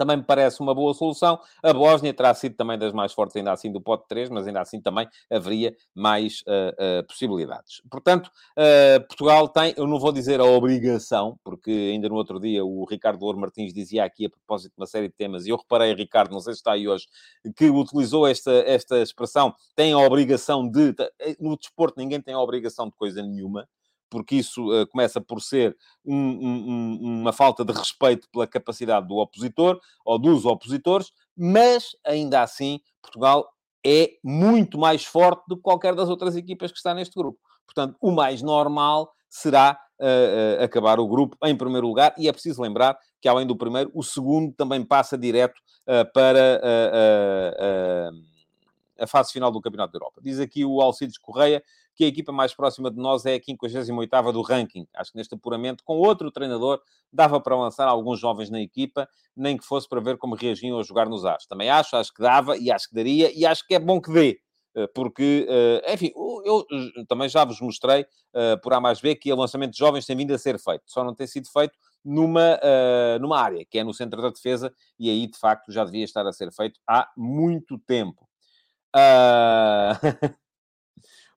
também 0.00 0.16
me 0.16 0.22
parece 0.22 0.60
uma 0.60 0.74
boa 0.74 0.94
solução. 0.94 1.38
A 1.62 1.74
Bósnia 1.74 2.14
terá 2.14 2.32
sido 2.32 2.54
também 2.54 2.78
das 2.78 2.90
mais 2.90 3.12
fortes, 3.12 3.36
ainda 3.36 3.52
assim, 3.52 3.70
do 3.70 3.82
pote 3.82 4.08
3, 4.08 4.30
mas 4.30 4.46
ainda 4.46 4.62
assim 4.62 4.80
também 4.80 5.06
haveria 5.30 5.76
mais 5.94 6.40
uh, 6.46 7.00
uh, 7.00 7.06
possibilidades. 7.06 7.82
Portanto, 7.90 8.30
uh, 8.56 9.06
Portugal 9.06 9.46
tem, 9.46 9.74
eu 9.76 9.86
não 9.86 10.00
vou 10.00 10.10
dizer 10.10 10.40
a 10.40 10.44
obrigação, 10.44 11.38
porque 11.44 11.70
ainda 11.70 12.08
no 12.08 12.14
outro 12.14 12.40
dia 12.40 12.64
o 12.64 12.86
Ricardo 12.86 13.20
Louro 13.20 13.38
Martins 13.38 13.74
dizia 13.74 14.02
aqui 14.02 14.24
a 14.24 14.30
propósito 14.30 14.72
de 14.72 14.80
uma 14.80 14.86
série 14.86 15.08
de 15.08 15.14
temas, 15.14 15.44
e 15.44 15.50
eu 15.50 15.56
reparei, 15.58 15.92
Ricardo, 15.92 16.32
não 16.32 16.40
sei 16.40 16.54
se 16.54 16.60
está 16.60 16.72
aí 16.72 16.88
hoje, 16.88 17.06
que 17.54 17.68
utilizou 17.68 18.26
esta, 18.26 18.52
esta 18.66 19.02
expressão, 19.02 19.54
tem 19.76 19.92
a 19.92 19.98
obrigação 19.98 20.66
de. 20.66 20.94
No 21.38 21.58
desporto, 21.58 22.00
ninguém 22.00 22.22
tem 22.22 22.32
a 22.32 22.40
obrigação 22.40 22.86
de 22.86 22.96
coisa 22.96 23.22
nenhuma 23.22 23.68
porque 24.10 24.34
isso 24.34 24.68
uh, 24.70 24.86
começa 24.88 25.20
por 25.20 25.40
ser 25.40 25.76
um, 26.04 26.14
um, 26.14 26.98
uma 27.00 27.32
falta 27.32 27.64
de 27.64 27.72
respeito 27.72 28.28
pela 28.30 28.46
capacidade 28.46 29.06
do 29.06 29.16
opositor 29.16 29.80
ou 30.04 30.18
dos 30.18 30.44
opositores, 30.44 31.12
mas 31.36 31.96
ainda 32.04 32.42
assim 32.42 32.80
Portugal 33.00 33.48
é 33.86 34.10
muito 34.22 34.76
mais 34.76 35.04
forte 35.04 35.44
do 35.48 35.56
que 35.56 35.62
qualquer 35.62 35.94
das 35.94 36.08
outras 36.08 36.36
equipas 36.36 36.70
que 36.70 36.76
está 36.76 36.92
neste 36.92 37.14
grupo. 37.14 37.38
Portanto, 37.64 37.96
o 38.00 38.10
mais 38.10 38.42
normal 38.42 39.10
será 39.28 39.78
uh, 39.98 40.60
uh, 40.60 40.64
acabar 40.64 40.98
o 40.98 41.08
grupo 41.08 41.36
em 41.44 41.56
primeiro 41.56 41.86
lugar, 41.86 42.12
e 42.18 42.28
é 42.28 42.32
preciso 42.32 42.60
lembrar 42.60 42.98
que, 43.20 43.28
além 43.28 43.46
do 43.46 43.56
primeiro, 43.56 43.90
o 43.94 44.02
segundo 44.02 44.52
também 44.52 44.84
passa 44.84 45.16
direto 45.16 45.60
para 46.14 46.60
a 48.98 49.06
fase 49.06 49.32
final 49.32 49.50
do 49.50 49.60
Campeonato 49.60 49.92
da 49.92 49.96
Europa. 49.96 50.20
Diz 50.22 50.38
aqui 50.38 50.64
o 50.64 50.80
Alcides 50.80 51.18
Correia 51.18 51.62
que 52.00 52.04
a 52.04 52.08
equipa 52.08 52.32
mais 52.32 52.54
próxima 52.54 52.90
de 52.90 52.96
nós 52.96 53.26
é 53.26 53.34
a 53.34 53.38
58ª 53.38 54.32
do 54.32 54.40
ranking. 54.40 54.86
Acho 54.94 55.12
que 55.12 55.18
neste 55.18 55.34
apuramento, 55.34 55.84
com 55.84 55.98
outro 55.98 56.30
treinador, 56.30 56.80
dava 57.12 57.38
para 57.38 57.54
lançar 57.54 57.86
alguns 57.86 58.18
jovens 58.18 58.48
na 58.48 58.58
equipa, 58.58 59.06
nem 59.36 59.54
que 59.54 59.66
fosse 59.66 59.86
para 59.86 60.00
ver 60.00 60.16
como 60.16 60.34
reagiam 60.34 60.78
a 60.78 60.82
jogar 60.82 61.10
nos 61.10 61.26
As. 61.26 61.44
Também 61.44 61.68
acho, 61.68 61.94
acho 61.96 62.14
que 62.14 62.22
dava 62.22 62.56
e 62.56 62.72
acho 62.72 62.88
que 62.88 62.94
daria 62.94 63.30
e 63.38 63.44
acho 63.44 63.66
que 63.66 63.74
é 63.74 63.78
bom 63.78 64.00
que 64.00 64.10
dê. 64.10 64.40
Eh, 64.74 64.86
porque, 64.94 65.46
eh, 65.46 65.92
enfim, 65.92 66.10
eu 66.46 66.64
também 67.06 67.28
já 67.28 67.44
vos 67.44 67.60
mostrei, 67.60 68.06
eh, 68.32 68.56
por 68.56 68.72
A 68.72 68.80
mais 68.80 68.98
B, 68.98 69.14
que 69.14 69.30
o 69.30 69.36
lançamento 69.36 69.72
de 69.72 69.78
jovens 69.78 70.06
tem 70.06 70.16
vindo 70.16 70.32
a 70.32 70.38
ser 70.38 70.58
feito. 70.58 70.84
Só 70.86 71.04
não 71.04 71.14
tem 71.14 71.26
sido 71.26 71.50
feito 71.52 71.76
numa, 72.02 72.58
numa 73.20 73.38
área, 73.38 73.62
que 73.66 73.78
é 73.78 73.84
no 73.84 73.92
centro 73.92 74.22
da 74.22 74.30
defesa, 74.30 74.72
e 74.98 75.10
aí, 75.10 75.26
de 75.26 75.38
facto, 75.38 75.70
já 75.70 75.84
devia 75.84 76.04
estar 76.04 76.26
a 76.26 76.32
ser 76.32 76.50
feito 76.50 76.80
há 76.88 77.10
muito 77.14 77.78
tempo. 77.80 78.26
Uh... 78.96 80.40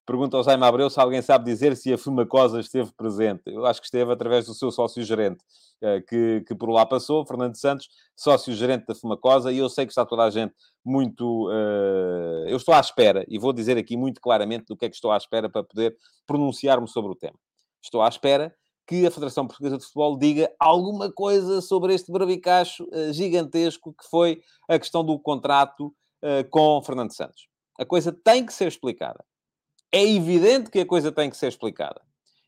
Pergunta 0.06 0.36
ao 0.36 0.44
Jaime 0.44 0.66
Abreu 0.66 0.90
se 0.90 1.00
alguém 1.00 1.22
sabe 1.22 1.46
dizer 1.46 1.78
se 1.78 1.94
a 1.94 1.98
Fumacosa 1.98 2.60
esteve 2.60 2.92
presente. 2.92 3.44
Eu 3.46 3.66
acho 3.66 3.80
que 3.80 3.86
esteve 3.86 4.12
através 4.12 4.46
do 4.46 4.54
seu 4.54 4.70
sócio-gerente, 4.70 5.42
eh, 5.82 6.02
que, 6.02 6.44
que 6.46 6.54
por 6.54 6.70
lá 6.70 6.86
passou, 6.86 7.26
Fernando 7.26 7.56
Santos, 7.56 7.88
sócio-gerente 8.14 8.86
da 8.86 8.94
Fumacosa, 8.94 9.50
e 9.50 9.60
eu 9.60 9.70
sei 9.70 9.86
que 9.86 9.94
está 9.94 10.06
toda 10.06 10.24
a 10.24 10.30
gente 10.30 10.54
muito... 10.84 11.48
Uh... 11.48 12.46
eu 12.50 12.58
estou 12.58 12.74
à 12.74 12.82
espera, 12.82 13.24
e 13.30 13.40
vou 13.40 13.54
dizer 13.54 13.78
aqui 13.78 13.96
muito 13.96 14.20
claramente 14.20 14.66
do 14.66 14.76
que 14.76 14.84
é 14.84 14.90
que 14.90 14.96
estou 14.96 15.10
à 15.10 15.16
espera 15.16 15.50
para 15.50 15.64
poder 15.64 15.96
pronunciar-me 16.28 16.88
sobre 16.90 17.14
o 17.14 17.16
tema. 17.16 17.40
Estou 17.82 18.02
à 18.02 18.10
espera 18.10 18.54
que 18.86 19.08
a 19.08 19.12
Federação 19.12 19.48
Portuguesa 19.48 19.78
de 19.78 19.86
Futebol 19.86 20.18
diga 20.18 20.52
alguma 20.60 21.10
coisa 21.10 21.62
sobre 21.62 21.94
este 21.94 22.12
bravicacho 22.12 22.84
uh, 22.92 23.14
gigantesco 23.14 23.94
que 23.94 24.06
foi 24.10 24.42
a 24.68 24.78
questão 24.78 25.02
do 25.02 25.18
contrato 25.18 25.88
uh, 25.88 26.50
com 26.50 26.82
Fernando 26.84 27.16
Santos. 27.16 27.48
A 27.80 27.86
coisa 27.86 28.12
tem 28.12 28.46
que 28.46 28.54
ser 28.54 28.68
explicada 28.68 29.24
é 29.94 30.04
evidente 30.04 30.72
que 30.72 30.80
a 30.80 30.86
coisa 30.86 31.12
tem 31.12 31.30
que 31.30 31.38
ser 31.38 31.48
explicada. 31.48 32.02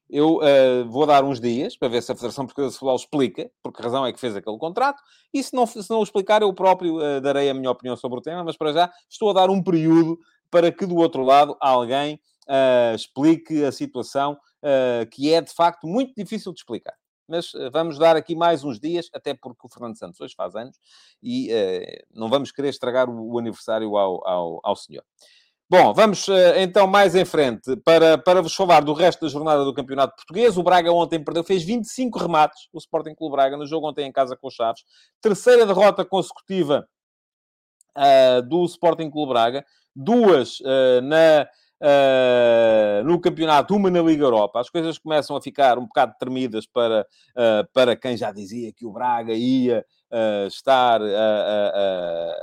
Eu 0.09 0.37
uh, 0.37 0.89
vou 0.89 1.05
dar 1.05 1.23
uns 1.23 1.39
dias 1.39 1.77
para 1.77 1.87
ver 1.87 2.01
se 2.01 2.11
a 2.11 2.15
Federação 2.15 2.45
Portuguesa 2.45 2.71
de 2.71 2.79
Futebol 2.79 2.95
explica 2.95 3.51
por 3.61 3.71
que 3.71 3.81
razão 3.81 4.05
é 4.05 4.11
que 4.11 4.19
fez 4.19 4.35
aquele 4.35 4.57
contrato, 4.57 5.01
e 5.31 5.41
se 5.41 5.53
não, 5.53 5.65
se 5.67 5.89
não 5.89 6.01
explicar, 6.01 6.41
eu 6.41 6.53
próprio 6.53 6.97
uh, 6.97 7.21
darei 7.21 7.49
a 7.49 7.53
minha 7.53 7.69
opinião 7.69 7.95
sobre 7.95 8.17
o 8.17 8.21
tema, 8.21 8.43
mas 8.43 8.57
para 8.57 8.73
já 8.73 8.91
estou 9.09 9.29
a 9.29 9.33
dar 9.33 9.49
um 9.49 9.63
período 9.63 10.17
para 10.49 10.71
que 10.71 10.85
do 10.85 10.95
outro 10.95 11.23
lado 11.23 11.55
alguém 11.59 12.19
uh, 12.47 12.95
explique 12.95 13.63
a 13.63 13.71
situação 13.71 14.37
que 15.11 15.31
é 15.31 15.41
de 15.41 15.53
facto 15.53 15.85
muito 15.85 16.11
difícil 16.17 16.51
de 16.51 16.57
explicar. 16.57 16.95
Mas 17.27 17.51
vamos 17.71 17.99
dar 17.99 18.15
aqui 18.15 18.35
mais 18.35 18.63
uns 18.63 18.79
dias, 18.79 19.11
até 19.13 19.31
porque 19.35 19.59
o 19.63 19.69
Fernando 19.69 19.95
Santos 19.95 20.19
hoje 20.19 20.33
faz 20.35 20.55
anos 20.55 20.75
e 21.21 21.51
não 22.11 22.31
vamos 22.31 22.51
querer 22.51 22.69
estragar 22.69 23.07
o, 23.07 23.33
o 23.33 23.37
aniversário 23.37 23.95
ao, 23.95 24.27
ao, 24.27 24.59
ao 24.63 24.75
senhor. 24.75 25.03
Bom, 25.67 25.95
vamos 25.95 26.29
eh, 26.29 26.61
então 26.61 26.85
mais 26.85 27.15
em 27.15 27.25
frente 27.25 27.75
para, 27.77 28.19
para 28.19 28.39
vos 28.39 28.53
falar 28.53 28.81
do 28.81 28.93
resto 28.93 29.21
da 29.21 29.27
jornada 29.27 29.63
do 29.65 29.73
Campeonato 29.73 30.15
Português. 30.15 30.59
O 30.59 30.63
Braga 30.63 30.91
ontem 30.91 31.23
perdeu, 31.23 31.43
fez 31.43 31.63
25 31.63 32.19
remates, 32.19 32.69
o 32.71 32.77
Sporting 32.77 33.15
Clube 33.15 33.35
Braga, 33.35 33.57
no 33.57 33.65
jogo 33.65 33.89
ontem 33.89 34.07
em 34.07 34.11
casa 34.11 34.37
com 34.37 34.47
os 34.47 34.53
Chaves. 34.53 34.83
Terceira 35.19 35.65
derrota 35.65 36.05
consecutiva 36.05 36.87
uh, 37.97 38.43
do 38.43 38.63
Sporting 38.65 39.09
Clube 39.09 39.33
Braga. 39.33 39.65
Duas 39.95 40.59
uh, 40.59 41.01
na, 41.01 41.47
uh, 41.81 43.03
no 43.03 43.19
campeonato, 43.19 43.75
uma 43.75 43.89
na 43.89 44.03
Liga 44.03 44.23
Europa. 44.23 44.59
As 44.59 44.69
coisas 44.69 44.99
começam 44.99 45.35
a 45.35 45.41
ficar 45.41 45.79
um 45.79 45.87
bocado 45.87 46.13
tremidas 46.19 46.67
para, 46.67 47.07
para 47.73 47.95
quem 47.95 48.15
já 48.15 48.31
dizia 48.31 48.71
que 48.71 48.85
o 48.85 48.91
Braga 48.91 49.33
ia 49.33 49.83
estar 50.47 51.01
a, 51.01 52.33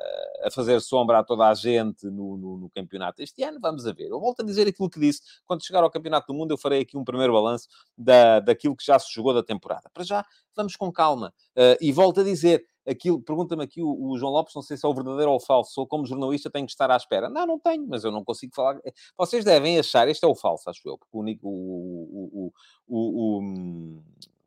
a, 0.45 0.51
fazer 0.51 0.81
sombra 0.81 1.21
a 1.21 1.25
toda 1.25 1.49
a 1.49 1.55
gente 1.55 2.07
no, 2.07 2.37
no, 2.37 2.57
no, 2.59 2.71
campeonato 2.71 3.23
este 3.23 3.43
ano. 3.43 3.59
Vamos 3.61 3.87
a 3.87 3.93
ver. 3.93 4.09
Eu 4.11 4.21
volto 4.21 4.41
a 4.41 4.45
dizer 4.45 4.69
aquilo 4.69 4.91
que 4.91 5.01
disse. 5.01 5.23
Quando 5.47 5.65
chegar 5.65 5.83
ao 5.83 5.91
Campeonato 5.91 6.27
do 6.27 6.35
Mundo, 6.35 6.53
eu 6.53 6.59
farei 6.59 6.81
aqui 6.81 6.97
um 6.97 7.05
primeiro 7.05 7.33
balanço 7.33 7.69
da, 7.97 8.41
daquilo 8.41 8.77
que 8.77 8.85
já 8.85 8.99
se 8.99 9.13
jogou 9.13 9.33
da 9.33 9.43
temporada. 9.43 9.91
Para 9.93 10.05
já, 10.05 10.25
vamos 10.55 10.77
com 10.77 10.93
calma. 10.93 11.33
Uh, 11.57 11.77
e 11.81 11.93
volto 11.93 12.21
a 12.21 12.25
dizer, 12.25 12.65
aquilo, 12.87 13.21
pergunta-me 13.21 13.63
aqui 13.63 13.83
o, 13.83 13.89
o, 13.89 14.19
João 14.19 14.33
Lopes, 14.33 14.55
não 14.55 14.63
sei 14.63 14.77
se 14.77 14.85
é 14.85 14.89
o 14.89 14.95
verdadeiro 14.95 15.31
ou 15.31 15.37
o 15.37 15.41
falso, 15.41 15.81
ou 15.81 15.87
como 15.87 16.07
jornalista 16.07 16.51
tenho 16.51 16.67
que 16.67 16.73
estar 16.73 16.91
à 16.91 16.97
espera. 16.97 17.29
Não, 17.29 17.47
não 17.47 17.59
tenho, 17.59 17.87
mas 17.89 18.05
eu 18.05 18.11
não 18.11 18.25
consigo 18.25 18.55
falar. 18.55 18.79
Vocês 19.17 19.45
devem 19.45 19.79
achar, 19.79 20.09
este 20.09 20.25
é 20.25 20.29
o 20.29 20.35
falso, 20.35 20.69
acho 20.69 20.81
eu, 20.85 20.99
porque 20.99 21.17
o, 21.17 21.49
o, 21.49 22.53
o, 22.89 23.39
o, 23.39 24.03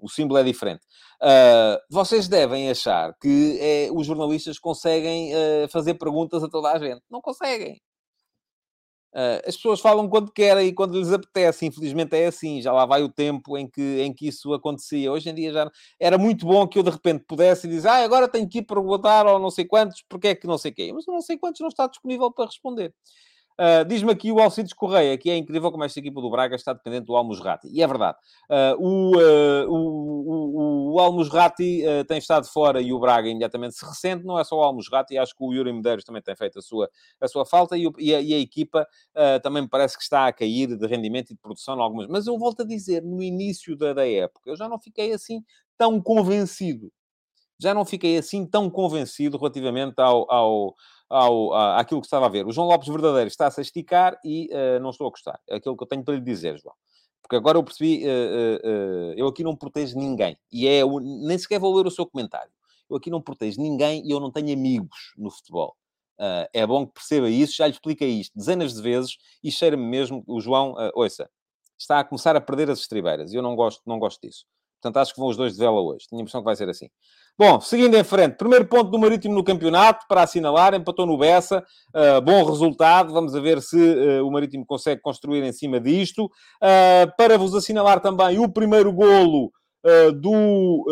o 0.05 0.09
símbolo 0.09 0.39
é 0.39 0.43
diferente. 0.43 0.81
Uh, 1.21 1.81
vocês 1.89 2.27
devem 2.27 2.69
achar 2.69 3.13
que 3.19 3.57
é, 3.59 3.89
os 3.91 4.05
jornalistas 4.05 4.59
conseguem 4.59 5.33
uh, 5.33 5.67
fazer 5.69 5.95
perguntas 5.95 6.43
a 6.43 6.47
toda 6.47 6.71
a 6.71 6.77
gente. 6.77 7.01
Não 7.09 7.21
conseguem. 7.21 7.81
Uh, 9.11 9.39
as 9.47 9.55
pessoas 9.55 9.79
falam 9.79 10.09
quando 10.09 10.29
querem 10.29 10.67
e 10.67 10.73
quando 10.73 10.99
lhes 10.99 11.11
apetece. 11.11 11.65
Infelizmente 11.65 12.15
é 12.15 12.27
assim. 12.27 12.61
Já 12.61 12.71
lá 12.71 12.85
vai 12.85 13.01
o 13.01 13.09
tempo 13.09 13.57
em 13.57 13.67
que, 13.67 14.01
em 14.01 14.13
que 14.13 14.27
isso 14.27 14.53
acontecia. 14.53 15.11
Hoje 15.11 15.29
em 15.29 15.33
dia 15.33 15.51
já 15.51 15.71
era 15.99 16.17
muito 16.17 16.45
bom 16.45 16.67
que 16.67 16.77
eu 16.77 16.83
de 16.83 16.91
repente 16.91 17.23
pudesse 17.27 17.67
dizer 17.67 17.87
ah, 17.87 18.03
agora 18.03 18.27
tenho 18.27 18.47
que 18.47 18.59
ir 18.59 18.63
perguntar 18.63 19.25
ou 19.25 19.39
não 19.39 19.49
sei 19.49 19.65
quantos, 19.65 20.03
porque 20.07 20.27
é 20.27 20.35
que 20.35 20.45
não 20.45 20.57
sei 20.57 20.71
quem. 20.71 20.93
Mas 20.93 21.07
o 21.07 21.11
não 21.11 21.21
sei 21.21 21.37
quantos 21.37 21.61
não 21.61 21.69
está 21.69 21.87
disponível 21.87 22.31
para 22.31 22.45
responder. 22.45 22.93
Uh, 23.57 23.85
Diz-me 23.87 24.11
aqui 24.11 24.33
o 24.33 24.39
Alcides 24.39 24.73
Correia, 24.73 25.17
que 25.17 25.29
é 25.29 25.37
incrível 25.37 25.71
como 25.71 25.83
esta 25.85 25.99
equipa 25.99 26.19
do 26.19 26.29
Braga 26.29 26.55
está 26.55 26.73
dependente 26.73 27.05
do 27.05 27.15
Almusrati. 27.15 27.69
E 27.71 27.81
é 27.81 27.87
verdade. 27.87 28.17
Uh, 28.49 28.75
o, 28.77 29.17
uh, 29.17 29.71
o, 29.71 30.95
o, 30.95 30.95
o 30.95 32.03
tem 32.05 32.17
estado 32.17 32.45
fora 32.47 32.81
e 32.81 32.91
o 32.91 32.99
Braga 32.99 33.29
imediatamente 33.29 33.75
se 33.75 33.85
ressente. 33.85 34.25
Não 34.25 34.37
é 34.37 34.43
só 34.43 34.57
o 34.57 34.61
Almusrati, 34.63 35.17
acho 35.17 35.33
que 35.33 35.43
o 35.43 35.53
Yuri 35.53 35.71
Medeiros 35.71 36.03
também 36.03 36.21
tem 36.21 36.35
feito 36.35 36.59
a 36.59 36.61
sua, 36.61 36.89
a 37.21 37.27
sua 37.27 37.45
falta 37.45 37.77
e, 37.77 37.89
e, 37.97 38.13
a, 38.13 38.21
e 38.21 38.33
a, 38.33 38.39
equipa 38.39 38.85
também 39.41 39.63
me 39.63 39.69
parece 39.69 39.97
que 39.97 40.03
está 40.03 40.27
a 40.27 40.33
cair 40.33 40.75
de 40.75 40.87
rendimento 40.87 41.31
e 41.31 41.33
de 41.33 41.39
produção 41.39 41.77
em 41.77 41.81
algumas. 41.81 42.07
Mas 42.07 42.27
eu 42.27 42.37
volto 42.37 42.61
a 42.61 42.65
dizer, 42.65 43.01
no 43.03 43.23
início 43.23 43.75
da, 43.75 43.93
da 43.93 44.07
época, 44.07 44.49
eu 44.49 44.55
já 44.55 44.67
não 44.67 44.79
fiquei 44.79 45.13
assim 45.13 45.43
tão 45.77 46.01
convencido. 46.01 46.91
Já 47.57 47.73
não 47.73 47.85
fiquei 47.85 48.17
assim 48.17 48.45
tão 48.45 48.69
convencido 48.69 49.37
relativamente 49.37 49.99
ao, 49.99 50.29
ao 50.31 50.75
ao, 51.09 51.53
àquilo 51.77 52.01
que 52.01 52.07
estava 52.07 52.25
a 52.25 52.29
ver. 52.29 52.45
O 52.45 52.51
João 52.51 52.67
Lopes 52.67 52.87
Verdadeiro 52.87 53.27
está-se 53.27 53.59
a 53.59 53.63
esticar 53.63 54.19
e 54.23 54.49
uh, 54.51 54.79
não 54.81 54.89
estou 54.89 55.07
a 55.07 55.09
gostar. 55.09 55.39
É 55.47 55.55
aquilo 55.55 55.77
que 55.77 55.83
eu 55.83 55.87
tenho 55.87 56.03
para 56.03 56.15
lhe 56.15 56.21
dizer, 56.21 56.57
João. 56.59 56.75
Porque 57.21 57.35
agora 57.35 57.57
eu 57.57 57.63
percebi, 57.63 58.03
uh, 58.05 58.07
uh, 58.07 59.13
eu 59.15 59.27
aqui 59.27 59.43
não 59.43 59.55
protejo 59.55 59.97
ninguém. 59.97 60.37
E 60.51 60.67
é, 60.67 60.81
nem 61.25 61.37
sequer 61.37 61.59
vou 61.59 61.75
ler 61.75 61.87
o 61.87 61.91
seu 61.91 62.05
comentário. 62.05 62.51
Eu 62.89 62.97
aqui 62.97 63.09
não 63.09 63.21
protejo 63.21 63.61
ninguém 63.61 64.05
e 64.05 64.11
eu 64.11 64.19
não 64.19 64.31
tenho 64.31 64.53
amigos 64.53 65.13
no 65.17 65.31
futebol. 65.31 65.75
é 66.53 66.65
bom 66.67 66.85
que 66.85 66.93
perceba 66.93 67.29
isso, 67.29 67.55
já 67.55 67.65
lhe 67.65 67.73
expliquei 67.73 68.09
isto 68.09 68.37
dezenas 68.37 68.75
de 68.75 68.81
vezes 68.81 69.17
e 69.43 69.51
cheira-me 69.51 69.83
mesmo, 69.83 70.23
o 70.27 70.39
João, 70.39 70.73
uh, 70.73 70.91
ouça, 70.93 71.29
está 71.77 71.99
a 71.99 72.03
começar 72.03 72.35
a 72.35 72.41
perder 72.41 72.69
as 72.69 72.79
estribeiras 72.79 73.33
e 73.33 73.35
eu 73.35 73.41
não 73.41 73.55
gosto, 73.55 73.81
não 73.85 73.97
gosto 73.97 74.21
disso. 74.21 74.45
Portanto, 74.81 74.97
acho 74.97 75.13
que 75.13 75.19
vão 75.19 75.29
os 75.29 75.37
dois 75.37 75.53
de 75.53 75.59
vela 75.59 75.81
hoje. 75.81 76.05
Tenho 76.07 76.19
a 76.19 76.21
impressão 76.21 76.41
que 76.41 76.45
vai 76.45 76.55
ser 76.55 76.69
assim. 76.69 76.89
Bom, 77.37 77.59
seguindo 77.59 77.97
em 77.97 78.03
frente, 78.03 78.37
primeiro 78.37 78.65
ponto 78.65 78.89
do 78.89 78.97
Marítimo 78.97 79.35
no 79.35 79.43
campeonato, 79.43 80.05
para 80.07 80.21
assinalar, 80.21 80.73
empatou 80.73 81.05
no 81.05 81.17
Bessa, 81.17 81.61
uh, 81.93 82.21
bom 82.21 82.45
resultado, 82.45 83.11
vamos 83.11 83.33
ver 83.33 83.61
se 83.61 83.77
uh, 83.77 84.25
o 84.25 84.31
Marítimo 84.31 84.65
consegue 84.65 85.01
construir 85.01 85.43
em 85.43 85.51
cima 85.51 85.77
disto. 85.77 86.27
Uh, 86.27 87.13
para 87.17 87.37
vos 87.37 87.53
assinalar 87.53 87.99
também 87.99 88.39
o 88.39 88.47
primeiro 88.47 88.93
golo 88.93 89.51
do, 90.19 90.83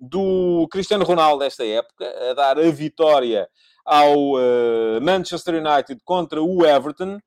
do 0.00 0.66
Cristiano 0.68 1.04
Ronaldo 1.04 1.44
desta 1.44 1.64
época, 1.64 2.04
a 2.28 2.34
dar 2.34 2.58
a 2.58 2.70
vitória 2.72 3.48
ao 3.84 4.32
Manchester 5.00 5.54
United 5.64 6.00
contra 6.04 6.42
o 6.42 6.66
Everton. 6.66 7.20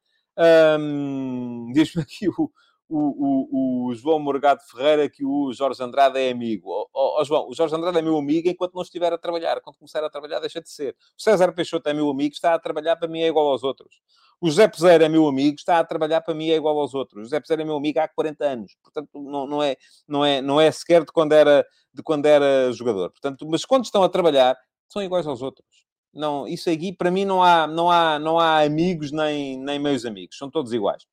Um, 0.78 1.72
Diz-me 1.74 2.02
aqui 2.02 2.28
o, 2.28 2.52
o, 2.96 3.88
o, 3.88 3.88
o, 3.88 3.96
João 3.96 4.20
Morgado 4.20 4.62
Ferreira 4.70 5.10
que 5.10 5.26
o 5.26 5.52
Jorge 5.52 5.82
Andrade 5.82 6.20
é 6.20 6.30
amigo. 6.32 6.70
Oh, 6.94 7.20
oh, 7.20 7.26
João, 7.26 7.50
o 7.50 7.56
Jorge 7.56 7.76
Andrade 7.76 7.98
é 7.98 8.02
meu 8.04 8.16
amigo 8.16 8.48
enquanto 8.48 8.76
não 8.76 8.84
estiver 8.84 9.12
a 9.12 9.18
trabalhar. 9.18 9.60
Quando 9.62 9.78
começar 9.78 10.04
a 10.04 10.10
trabalhar, 10.10 10.40
deixa 10.40 10.62
de 10.62 10.70
ser. 10.70 10.96
O 11.18 11.22
César 11.22 11.52
Peixoto 11.54 11.90
é 11.90 11.94
meu 11.94 12.08
amigo, 12.08 12.34
está 12.34 12.54
a 12.54 12.60
trabalhar, 12.60 12.96
para 12.96 13.08
mim 13.08 13.22
é 13.22 13.28
igual 13.28 13.48
aos 13.48 13.64
outros. 13.64 14.00
O 14.40 14.48
José 14.48 14.68
Peseira 14.68 15.06
é 15.06 15.10
meu 15.10 15.28
amigo, 15.28 15.56
está 15.56 15.80
a 15.80 15.84
trabalhar, 15.84 16.22
para 16.22 16.36
mim 16.36 16.50
é 16.50 16.56
igual 16.56 16.78
aos 16.78 16.94
outros. 16.94 17.22
O 17.22 17.24
José 17.24 17.40
Peseira 17.40 17.64
é 17.64 17.66
meu 17.66 17.76
amigo 17.76 18.00
há 18.00 18.08
40 18.08 18.46
anos. 18.46 18.76
Portanto, 18.84 19.10
não, 19.16 19.48
não, 19.48 19.64
é, 19.64 19.76
não, 20.08 20.24
é, 20.24 20.42
não 20.42 20.62
é 20.62 20.72
sequer 20.72 21.02
de 21.04 21.12
quando, 21.12 21.34
era, 21.34 21.66
de 21.92 22.04
quando 22.04 22.28
era 22.28 22.72
jogador. 22.74 23.10
Portanto, 23.10 23.48
mas 23.50 23.66
quando 23.66 23.86
estão 23.86 24.04
a 24.04 24.10
trabalhar, 24.10 24.56
são 24.88 25.02
iguais 25.02 25.26
aos 25.26 25.42
outros. 25.42 25.66
Não, 26.14 26.48
isso 26.48 26.70
aqui, 26.70 26.94
para 26.94 27.10
mim, 27.10 27.26
não 27.26 27.42
há, 27.42 27.66
não 27.66 27.90
há, 27.90 28.20
não 28.20 28.38
há 28.40 28.62
amigos 28.62 29.12
nem, 29.12 29.58
nem 29.58 29.80
meus 29.80 30.06
amigos. 30.06 30.38
São 30.38 30.50
todos 30.50 30.72
iguais. 30.74 31.04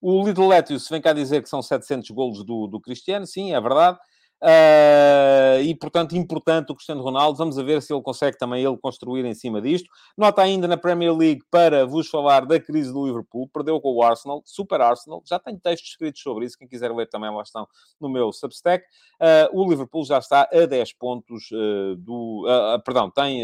O 0.00 0.24
Little 0.24 0.48
Lettuce 0.48 0.88
vem 0.90 1.00
cá 1.00 1.12
dizer 1.12 1.42
que 1.42 1.48
são 1.48 1.62
700 1.62 2.10
golos 2.10 2.44
do, 2.44 2.66
do 2.66 2.80
Cristiano, 2.80 3.26
sim, 3.26 3.54
é 3.54 3.60
verdade. 3.60 3.98
Uh, 4.40 5.60
e, 5.62 5.74
portanto, 5.74 6.16
importante 6.16 6.70
o 6.70 6.74
Cristiano 6.74 7.02
Ronaldo. 7.02 7.36
Vamos 7.36 7.56
ver 7.56 7.82
se 7.82 7.92
ele 7.92 8.02
consegue 8.02 8.38
também 8.38 8.64
ele 8.64 8.76
construir 8.76 9.24
em 9.24 9.34
cima 9.34 9.60
disto. 9.60 9.88
Nota 10.16 10.42
ainda 10.42 10.68
na 10.68 10.76
Premier 10.76 11.12
League 11.14 11.42
para 11.50 11.84
vos 11.84 12.08
falar 12.08 12.46
da 12.46 12.60
crise 12.60 12.92
do 12.92 13.04
Liverpool. 13.04 13.48
Perdeu 13.52 13.80
com 13.80 13.92
o 13.94 14.02
Arsenal, 14.02 14.42
super 14.44 14.80
Arsenal. 14.80 15.22
Já 15.26 15.38
tenho 15.38 15.58
textos 15.58 15.90
escritos 15.90 16.22
sobre 16.22 16.46
isso. 16.46 16.56
Quem 16.56 16.68
quiser 16.68 16.92
ler 16.92 17.08
também 17.08 17.34
lá 17.34 17.42
estão 17.42 17.66
no 18.00 18.08
meu 18.08 18.32
Substack. 18.32 18.84
Uh, 19.20 19.60
o 19.60 19.68
Liverpool 19.68 20.04
já 20.04 20.18
está 20.18 20.48
a 20.52 20.66
10 20.66 20.92
pontos 20.92 21.50
uh, 21.50 21.96
do... 21.96 22.44
perdão, 22.84 23.10
tem 23.10 23.42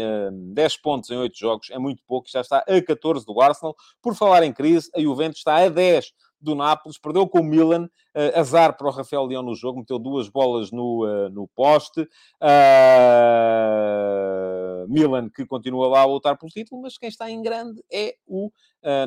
10 0.53 0.77
pontos 0.77 1.09
em 1.09 1.17
8 1.17 1.37
jogos. 1.37 1.69
É 1.71 1.77
muito 1.77 2.01
pouco. 2.07 2.29
Já 2.29 2.39
está 2.41 2.59
a 2.59 2.81
14 2.81 3.25
do 3.25 3.41
Arsenal. 3.41 3.75
Por 4.01 4.15
falar 4.15 4.43
em 4.43 4.53
crise, 4.53 4.89
a 4.95 5.01
Juventus 5.01 5.39
está 5.39 5.57
a 5.57 5.67
10 5.67 6.13
do 6.39 6.55
Nápoles, 6.55 6.97
perdeu 6.97 7.27
com 7.27 7.39
o 7.39 7.43
Milan, 7.43 7.85
uh, 7.85 8.39
azar 8.39 8.77
para 8.77 8.87
o 8.87 8.91
Rafael 8.91 9.25
Leão 9.25 9.41
no 9.43 9.55
jogo, 9.55 9.79
meteu 9.79 9.97
duas 9.99 10.29
bolas 10.29 10.71
no, 10.71 11.05
uh, 11.05 11.29
no 11.29 11.47
poste. 11.47 12.01
Uh, 12.41 12.45
Milan 14.87 15.29
que 15.29 15.45
continua 15.45 15.87
lá 15.87 16.01
a 16.01 16.05
lutar 16.05 16.37
pelo 16.37 16.51
título, 16.51 16.81
mas 16.81 16.97
quem 16.97 17.09
está 17.09 17.29
em 17.29 17.41
grande 17.41 17.83
é 17.91 18.15
o 18.27 18.51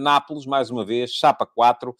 Nápoles, 0.00 0.44
mais 0.44 0.70
uma 0.70 0.84
vez, 0.84 1.12
chapa 1.12 1.46
4, 1.46 1.94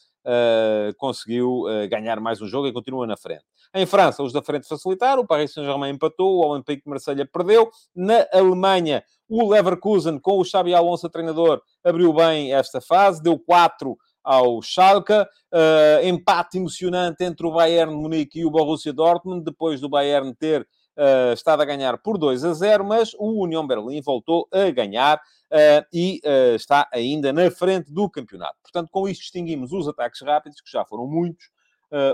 conseguiu 0.96 1.62
ganhar 1.88 2.18
mais 2.18 2.42
um 2.42 2.46
jogo 2.48 2.66
e 2.66 2.72
continua 2.72 3.06
na 3.06 3.16
frente. 3.16 3.44
Em 3.72 3.86
França, 3.86 4.20
os 4.20 4.32
da 4.32 4.42
frente 4.42 4.66
facilitaram, 4.66 5.22
o 5.22 5.26
Paris 5.26 5.52
Saint-Germain 5.52 5.92
empatou, 5.92 6.38
o 6.38 6.46
Olympique 6.46 6.82
de 6.82 6.90
Marselha 6.90 7.24
perdeu. 7.24 7.70
Na 7.94 8.26
Alemanha, 8.32 9.04
o 9.28 9.48
Leverkusen, 9.48 10.18
com 10.18 10.38
o 10.38 10.44
Xabi 10.44 10.74
Alonso 10.74 11.08
treinador, 11.08 11.60
abriu 11.84 12.12
bem 12.12 12.52
esta 12.52 12.80
fase, 12.80 13.22
deu 13.22 13.38
4 13.38 13.96
ao 14.28 14.60
Schalke. 14.60 15.14
Uh, 15.14 16.04
empate 16.04 16.58
emocionante 16.58 17.24
entre 17.24 17.46
o 17.46 17.50
Bayern 17.50 17.94
Munique 17.94 18.40
e 18.40 18.44
o 18.44 18.50
Borussia 18.50 18.92
Dortmund, 18.92 19.42
depois 19.42 19.80
do 19.80 19.88
Bayern 19.88 20.34
ter 20.34 20.60
uh, 20.60 21.32
estado 21.32 21.62
a 21.62 21.64
ganhar 21.64 21.96
por 21.96 22.18
2 22.18 22.44
a 22.44 22.52
0, 22.52 22.84
mas 22.84 23.14
o 23.18 23.42
União 23.42 23.66
Berlim 23.66 24.02
voltou 24.02 24.46
a 24.52 24.70
ganhar 24.70 25.16
uh, 25.16 25.86
e 25.90 26.20
está 26.54 26.86
ainda 26.92 27.32
na 27.32 27.50
frente 27.50 27.90
do 27.90 28.10
campeonato. 28.10 28.58
Portanto, 28.62 28.90
com 28.92 29.08
isto 29.08 29.22
distinguimos 29.22 29.72
os 29.72 29.88
ataques 29.88 30.20
rápidos, 30.20 30.60
que 30.60 30.70
já 30.70 30.84
foram 30.84 31.06
muitos 31.06 31.46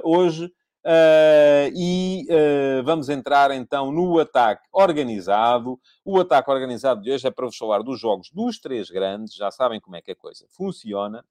hoje, 0.05 0.53
Uh, 0.87 1.73
e 1.75 2.27
uh, 2.29 2.85
vamos 2.85 3.09
entrar 3.09 3.51
então 3.53 3.91
no 3.91 4.19
ataque 4.19 4.69
organizado. 4.71 5.81
O 6.05 6.21
ataque 6.21 6.51
organizado 6.51 7.01
de 7.01 7.11
hoje 7.11 7.27
é 7.27 7.31
para 7.31 7.47
vos 7.47 7.57
falar 7.57 7.83
dos 7.83 7.99
jogos 7.99 8.29
dos 8.31 8.59
três 8.59 8.91
grandes, 8.91 9.35
já 9.35 9.51
sabem 9.51 9.81
como 9.81 9.97
é 9.97 10.03
que 10.03 10.11
a 10.11 10.15
coisa 10.15 10.45
funciona. 10.51 11.25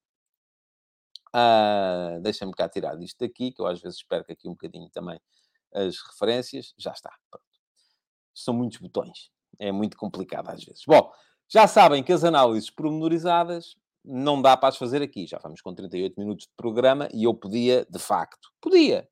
Uh, 1.33 2.21
Deixa-me 2.21 2.51
cá 2.53 2.69
tirar 2.69 2.95
disto 2.95 3.17
daqui, 3.19 3.51
que 3.51 3.61
eu 3.61 3.65
às 3.65 3.81
vezes 3.81 4.03
perco 4.03 4.31
aqui 4.31 4.47
um 4.47 4.51
bocadinho 4.51 4.89
também 4.89 5.19
as 5.73 5.95
referências. 6.11 6.73
Já 6.77 6.91
está. 6.91 7.11
Pronto. 7.29 7.45
São 8.33 8.53
muitos 8.53 8.79
botões. 8.79 9.31
É 9.59 9.71
muito 9.71 9.97
complicado 9.97 10.49
às 10.49 10.63
vezes. 10.63 10.83
Bom, 10.87 11.11
já 11.49 11.67
sabem 11.67 12.03
que 12.03 12.13
as 12.13 12.23
análises 12.23 12.69
pormenorizadas 12.69 13.75
não 14.03 14.41
dá 14.41 14.55
para 14.57 14.69
as 14.69 14.77
fazer 14.77 15.01
aqui. 15.01 15.25
Já 15.25 15.39
vamos 15.39 15.61
com 15.61 15.73
38 15.73 16.19
minutos 16.19 16.45
de 16.45 16.51
programa 16.55 17.07
e 17.13 17.23
eu 17.23 17.33
podia, 17.33 17.85
de 17.89 17.99
facto, 17.99 18.49
podia 18.61 19.07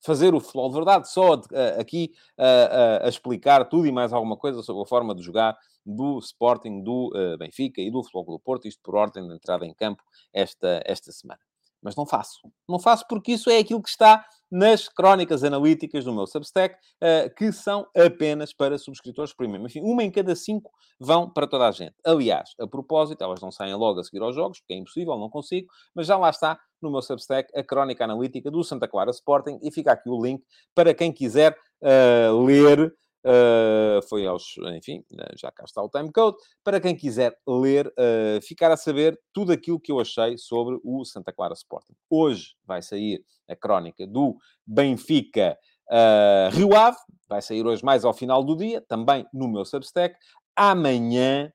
fazer 0.00 0.34
o 0.34 0.40
futebol 0.40 0.68
de 0.68 0.76
verdade, 0.76 1.10
só 1.10 1.32
aqui 1.78 2.12
uh, 2.38 3.04
a 3.04 3.08
explicar 3.08 3.64
tudo 3.64 3.84
e 3.84 3.90
mais 3.90 4.12
alguma 4.12 4.36
coisa 4.36 4.62
sobre 4.62 4.82
a 4.82 4.86
forma 4.86 5.12
de 5.12 5.22
jogar 5.22 5.58
do 5.84 6.18
Sporting, 6.20 6.84
do 6.84 7.10
Benfica 7.38 7.80
e 7.80 7.90
do 7.90 8.02
Futebol 8.04 8.36
do 8.36 8.38
Porto, 8.38 8.68
isto 8.68 8.80
por 8.82 8.94
ordem 8.94 9.26
de 9.26 9.34
entrada 9.34 9.66
em 9.66 9.74
campo 9.74 10.04
esta, 10.32 10.82
esta 10.84 11.10
semana. 11.10 11.47
Mas 11.82 11.96
não 11.96 12.06
faço. 12.06 12.40
Não 12.68 12.78
faço 12.78 13.04
porque 13.08 13.32
isso 13.32 13.50
é 13.50 13.58
aquilo 13.58 13.82
que 13.82 13.88
está 13.88 14.24
nas 14.50 14.88
crónicas 14.88 15.44
analíticas 15.44 16.04
do 16.04 16.12
meu 16.12 16.26
Substack, 16.26 16.74
uh, 16.74 17.34
que 17.34 17.52
são 17.52 17.86
apenas 17.94 18.52
para 18.52 18.78
subscritores 18.78 19.34
premium. 19.34 19.66
Enfim, 19.66 19.80
uma 19.82 20.02
em 20.02 20.10
cada 20.10 20.34
cinco 20.34 20.70
vão 20.98 21.30
para 21.30 21.46
toda 21.46 21.68
a 21.68 21.70
gente. 21.70 21.94
Aliás, 22.04 22.50
a 22.58 22.66
propósito, 22.66 23.22
elas 23.22 23.40
não 23.40 23.52
saem 23.52 23.74
logo 23.74 24.00
a 24.00 24.04
seguir 24.04 24.22
aos 24.22 24.34
jogos, 24.34 24.58
porque 24.60 24.72
é 24.72 24.76
impossível, 24.76 25.16
não 25.18 25.28
consigo, 25.28 25.68
mas 25.94 26.06
já 26.06 26.16
lá 26.16 26.30
está 26.30 26.58
no 26.80 26.90
meu 26.90 27.02
Substack 27.02 27.50
a 27.56 27.62
crónica 27.62 28.04
analítica 28.04 28.50
do 28.50 28.64
Santa 28.64 28.88
Clara 28.88 29.10
Sporting 29.10 29.58
e 29.62 29.70
fica 29.70 29.92
aqui 29.92 30.08
o 30.08 30.20
link 30.22 30.42
para 30.74 30.94
quem 30.94 31.12
quiser 31.12 31.56
uh, 31.82 32.44
ler 32.44 32.92
Uh, 33.28 34.00
foi 34.08 34.26
aos, 34.26 34.54
enfim, 34.74 35.04
eh, 35.12 35.34
já 35.36 35.52
cá 35.52 35.64
está 35.64 35.82
o 35.82 35.90
timecode. 35.90 36.38
Para 36.64 36.80
quem 36.80 36.96
quiser 36.96 37.36
ler, 37.46 37.86
uh, 37.88 38.40
ficar 38.40 38.70
a 38.70 38.76
saber 38.76 39.20
tudo 39.34 39.52
aquilo 39.52 39.78
que 39.78 39.92
eu 39.92 40.00
achei 40.00 40.38
sobre 40.38 40.80
o 40.82 41.04
Santa 41.04 41.30
Clara 41.30 41.52
Sporting. 41.52 41.92
Hoje 42.08 42.54
vai 42.64 42.80
sair 42.80 43.22
a 43.46 43.54
crónica 43.54 44.06
do 44.06 44.38
Benfica 44.66 45.58
uh, 45.90 46.56
Rio 46.56 46.74
Ave, 46.74 46.96
vai 47.28 47.42
sair 47.42 47.66
hoje 47.66 47.84
mais 47.84 48.02
ao 48.02 48.14
final 48.14 48.42
do 48.42 48.56
dia, 48.56 48.80
também 48.88 49.26
no 49.30 49.46
meu 49.46 49.66
Substack. 49.66 50.16
Amanhã 50.56 51.52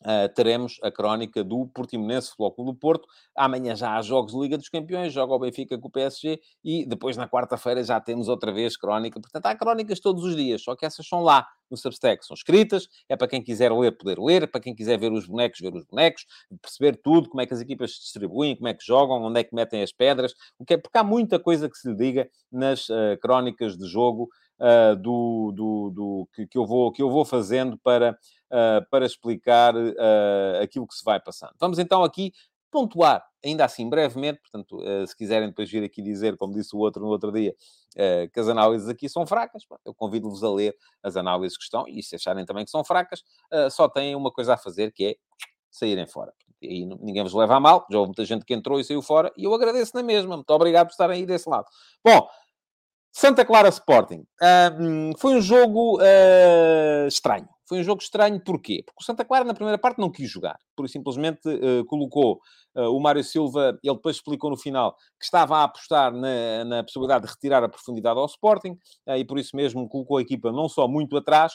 Uh, 0.00 0.32
teremos 0.34 0.78
a 0.82 0.90
crónica 0.90 1.44
do 1.44 1.66
Portimonense 1.66 2.30
Futebol 2.30 2.64
do 2.64 2.74
Porto. 2.74 3.06
Amanhã 3.36 3.76
já 3.76 3.96
há 3.96 4.02
jogos 4.02 4.32
Liga 4.32 4.56
dos 4.56 4.70
Campeões, 4.70 5.12
joga 5.12 5.34
o 5.34 5.38
Benfica 5.38 5.78
com 5.78 5.88
o 5.88 5.90
PSG 5.90 6.40
e 6.64 6.86
depois 6.86 7.18
na 7.18 7.28
quarta-feira 7.28 7.84
já 7.84 8.00
temos 8.00 8.26
outra 8.26 8.50
vez 8.50 8.78
crónica. 8.78 9.20
Portanto, 9.20 9.44
há 9.46 9.54
crónicas 9.54 10.00
todos 10.00 10.24
os 10.24 10.34
dias, 10.34 10.62
só 10.62 10.74
que 10.74 10.86
essas 10.86 11.06
são 11.06 11.20
lá 11.20 11.46
no 11.70 11.76
Substack, 11.76 12.24
são 12.24 12.34
escritas, 12.34 12.88
é 13.08 13.16
para 13.16 13.28
quem 13.28 13.42
quiser 13.42 13.70
ler, 13.72 13.92
poder 13.92 14.18
ler, 14.18 14.42
é 14.42 14.46
para 14.46 14.60
quem 14.60 14.74
quiser 14.74 14.98
ver 14.98 15.12
os 15.12 15.26
bonecos, 15.26 15.60
ver 15.60 15.74
os 15.74 15.84
bonecos, 15.84 16.26
perceber 16.60 16.96
tudo, 16.96 17.28
como 17.28 17.40
é 17.42 17.46
que 17.46 17.54
as 17.54 17.60
equipas 17.60 17.94
se 17.94 18.00
distribuem, 18.00 18.56
como 18.56 18.68
é 18.68 18.74
que 18.74 18.84
jogam, 18.84 19.22
onde 19.22 19.40
é 19.40 19.44
que 19.44 19.54
metem 19.54 19.82
as 19.82 19.92
pedras, 19.92 20.34
o 20.58 20.64
que 20.64 20.74
é, 20.74 20.76
porque 20.76 20.98
há 20.98 21.04
muita 21.04 21.38
coisa 21.38 21.68
que 21.68 21.76
se 21.76 21.88
lhe 21.88 21.96
diga 21.96 22.28
nas 22.50 22.88
uh, 22.88 23.16
crónicas 23.20 23.76
de 23.76 23.86
jogo 23.86 24.28
uh, 24.58 24.96
do, 24.96 25.52
do, 25.54 25.90
do 25.90 26.28
que, 26.34 26.46
que, 26.46 26.58
eu 26.58 26.66
vou, 26.66 26.90
que 26.90 27.02
eu 27.02 27.10
vou 27.10 27.24
fazendo 27.24 27.78
para 27.78 28.18
para 28.90 29.06
explicar 29.06 29.74
aquilo 30.62 30.86
que 30.86 30.94
se 30.94 31.04
vai 31.04 31.20
passando. 31.20 31.54
Vamos 31.58 31.78
então 31.78 32.02
aqui 32.02 32.32
pontuar, 32.70 33.24
ainda 33.44 33.64
assim, 33.64 33.88
brevemente, 33.88 34.40
portanto, 34.40 34.80
se 35.06 35.16
quiserem 35.16 35.48
depois 35.48 35.68
vir 35.68 35.82
aqui 35.82 36.00
dizer, 36.00 36.36
como 36.36 36.54
disse 36.54 36.74
o 36.76 36.78
outro 36.78 37.02
no 37.02 37.08
outro 37.08 37.32
dia, 37.32 37.52
que 38.32 38.38
as 38.38 38.48
análises 38.48 38.88
aqui 38.88 39.08
são 39.08 39.26
fracas, 39.26 39.64
eu 39.84 39.92
convido-vos 39.92 40.44
a 40.44 40.50
ler 40.50 40.76
as 41.02 41.16
análises 41.16 41.58
que 41.58 41.64
estão, 41.64 41.84
e 41.88 42.00
se 42.00 42.14
acharem 42.14 42.44
também 42.44 42.64
que 42.64 42.70
são 42.70 42.84
fracas, 42.84 43.24
só 43.72 43.88
têm 43.88 44.14
uma 44.14 44.30
coisa 44.30 44.54
a 44.54 44.56
fazer, 44.56 44.92
que 44.92 45.04
é 45.04 45.14
saírem 45.68 46.06
fora. 46.06 46.32
E 46.62 46.68
aí 46.68 46.86
ninguém 46.86 47.24
vos 47.24 47.34
leva 47.34 47.56
a 47.56 47.60
mal, 47.60 47.86
já 47.90 47.98
houve 47.98 48.10
muita 48.10 48.24
gente 48.24 48.44
que 48.44 48.54
entrou 48.54 48.78
e 48.78 48.84
saiu 48.84 49.02
fora, 49.02 49.32
e 49.36 49.44
eu 49.44 49.52
agradeço 49.52 49.92
na 49.96 50.02
mesma. 50.02 50.36
Muito 50.36 50.50
obrigado 50.50 50.86
por 50.86 50.92
estarem 50.92 51.20
aí 51.20 51.26
desse 51.26 51.48
lado. 51.48 51.66
Bom, 52.04 52.28
Santa 53.10 53.44
Clara 53.44 53.68
Sporting. 53.70 54.24
Uh, 54.40 55.18
foi 55.18 55.34
um 55.34 55.40
jogo 55.40 55.98
uh, 55.98 57.08
estranho. 57.08 57.48
Foi 57.70 57.78
um 57.78 57.84
jogo 57.84 58.02
estranho 58.02 58.42
porquê? 58.42 58.82
Porque 58.84 59.00
o 59.00 59.04
Santa 59.04 59.24
Clara 59.24 59.44
na 59.44 59.54
primeira 59.54 59.78
parte 59.78 60.00
não 60.00 60.10
quis 60.10 60.28
jogar. 60.28 60.58
Por 60.74 60.88
simplesmente 60.88 61.48
uh, 61.48 61.84
colocou 61.86 62.40
o 62.74 63.00
Mário 63.00 63.22
Silva, 63.22 63.78
ele 63.82 63.94
depois 63.94 64.16
explicou 64.16 64.50
no 64.50 64.56
final 64.56 64.96
que 65.18 65.24
estava 65.24 65.58
a 65.58 65.64
apostar 65.64 66.12
na, 66.12 66.64
na 66.64 66.82
possibilidade 66.84 67.26
de 67.26 67.32
retirar 67.32 67.62
a 67.62 67.68
profundidade 67.68 68.18
ao 68.18 68.26
Sporting 68.26 68.76
e 69.08 69.24
por 69.24 69.38
isso 69.40 69.56
mesmo 69.56 69.88
colocou 69.88 70.18
a 70.18 70.22
equipa 70.22 70.52
não 70.52 70.68
só 70.68 70.86
muito 70.86 71.16
atrás, 71.16 71.52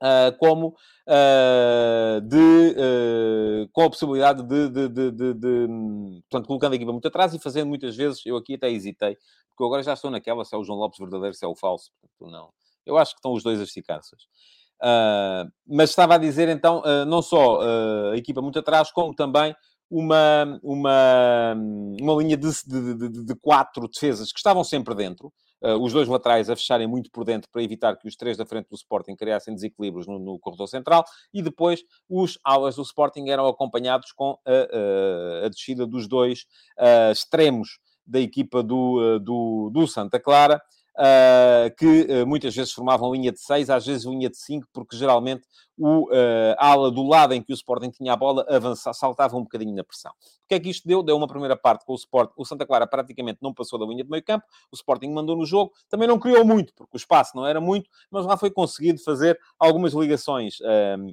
Uh, 0.00 0.30
como 0.38 0.76
uh, 1.08 2.20
de, 2.20 2.36
uh, 2.36 3.68
com 3.72 3.82
a 3.82 3.90
possibilidade 3.90 4.44
de, 4.44 4.68
de, 4.68 4.88
de, 4.88 5.10
de, 5.10 5.34
de, 5.34 5.66
portanto, 6.30 6.46
colocando 6.46 6.74
a 6.74 6.76
equipa 6.76 6.92
muito 6.92 7.08
atrás 7.08 7.34
e 7.34 7.38
fazendo 7.40 7.66
muitas 7.66 7.96
vezes, 7.96 8.24
eu 8.24 8.36
aqui 8.36 8.54
até 8.54 8.70
hesitei, 8.70 9.16
porque 9.48 9.64
agora 9.64 9.82
já 9.82 9.94
estou 9.94 10.08
naquela, 10.08 10.44
se 10.44 10.54
é 10.54 10.58
o 10.58 10.62
João 10.62 10.78
Lopes 10.78 11.00
verdadeiro, 11.00 11.34
se 11.34 11.44
é 11.44 11.48
o 11.48 11.56
falso, 11.56 11.90
portanto, 12.00 12.30
não. 12.30 12.52
Eu 12.86 12.96
acho 12.96 13.12
que 13.12 13.18
estão 13.18 13.32
os 13.32 13.42
dois 13.42 13.60
a 13.60 13.64
esticar-se. 13.64 14.14
Mas 15.66 15.90
estava 15.90 16.14
a 16.14 16.18
dizer, 16.18 16.48
então, 16.48 16.82
não 17.06 17.20
só 17.20 17.60
a 18.12 18.16
equipa 18.16 18.40
muito 18.40 18.58
atrás, 18.58 18.90
como 18.90 19.14
também 19.14 19.54
uma, 19.90 20.60
uma, 20.62 21.54
uma 22.00 22.22
linha 22.22 22.36
de, 22.36 22.48
de, 22.66 22.94
de, 22.94 23.24
de 23.24 23.34
quatro 23.36 23.88
defesas 23.88 24.30
que 24.32 24.38
estavam 24.38 24.62
sempre 24.62 24.94
dentro, 24.94 25.32
uh, 25.62 25.82
os 25.82 25.92
dois 25.92 26.06
laterais 26.08 26.50
a 26.50 26.56
fecharem 26.56 26.86
muito 26.86 27.10
por 27.10 27.24
dentro 27.24 27.48
para 27.50 27.62
evitar 27.62 27.96
que 27.96 28.06
os 28.06 28.16
três 28.16 28.36
da 28.36 28.44
frente 28.44 28.68
do 28.68 28.76
Sporting 28.76 29.16
criassem 29.16 29.54
desequilíbrios 29.54 30.06
no, 30.06 30.18
no 30.18 30.38
corredor 30.38 30.68
central, 30.68 31.04
e 31.32 31.42
depois 31.42 31.82
os 32.08 32.38
alas 32.44 32.76
do 32.76 32.82
Sporting 32.82 33.28
eram 33.28 33.46
acompanhados 33.46 34.12
com 34.12 34.38
a, 34.46 35.42
a, 35.42 35.46
a 35.46 35.48
descida 35.48 35.86
dos 35.86 36.06
dois 36.06 36.40
uh, 36.78 37.12
extremos 37.12 37.78
da 38.06 38.20
equipa 38.20 38.62
do, 38.62 39.18
do, 39.18 39.70
do 39.70 39.86
Santa 39.86 40.18
Clara, 40.18 40.62
uh, 40.98 41.74
que 41.76 42.02
uh, 42.02 42.26
muitas 42.26 42.54
vezes 42.54 42.72
formavam 42.72 43.12
linha 43.14 43.30
de 43.30 43.40
6, 43.40 43.70
às 43.70 43.86
vezes 43.86 44.04
linha 44.04 44.28
de 44.28 44.36
5, 44.36 44.66
porque 44.72 44.96
geralmente 44.96 45.46
o 45.76 46.08
uh, 46.08 46.56
ala 46.58 46.90
do 46.90 47.06
lado 47.06 47.32
em 47.34 47.40
que 47.40 47.52
o 47.52 47.54
Sporting 47.54 47.90
tinha 47.90 48.12
a 48.12 48.16
bola 48.16 48.44
avançava, 48.48 48.94
saltava 48.94 49.36
um 49.36 49.42
bocadinho 49.42 49.74
na 49.74 49.84
pressão. 49.84 50.10
O 50.10 50.48
que 50.48 50.56
é 50.56 50.60
que 50.60 50.68
isto 50.68 50.88
deu? 50.88 51.02
Deu 51.02 51.16
uma 51.16 51.28
primeira 51.28 51.56
parte 51.56 51.84
com 51.86 51.92
o 51.92 51.96
Sporting. 51.96 52.32
O 52.36 52.44
Santa 52.44 52.66
Clara 52.66 52.86
praticamente 52.86 53.38
não 53.40 53.54
passou 53.54 53.78
da 53.78 53.86
linha 53.86 54.02
de 54.02 54.10
meio 54.10 54.24
campo, 54.24 54.44
o 54.72 54.74
Sporting 54.74 55.10
mandou 55.10 55.36
no 55.36 55.46
jogo, 55.46 55.72
também 55.88 56.08
não 56.08 56.18
criou 56.18 56.44
muito, 56.44 56.74
porque 56.74 56.96
o 56.96 56.98
espaço 56.98 57.36
não 57.36 57.46
era 57.46 57.60
muito, 57.60 57.88
mas 58.10 58.26
lá 58.26 58.36
foi 58.36 58.50
conseguido 58.50 58.98
fazer 58.98 59.38
algumas 59.58 59.92
ligações 59.92 60.58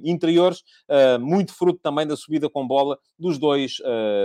interiores, 0.02 0.62
muito 1.20 1.52
fruto 1.52 1.78
também 1.80 2.06
da 2.06 2.16
subida 2.16 2.48
com 2.48 2.66
bola 2.66 2.98
dos 3.18 3.38
dois 3.38 3.76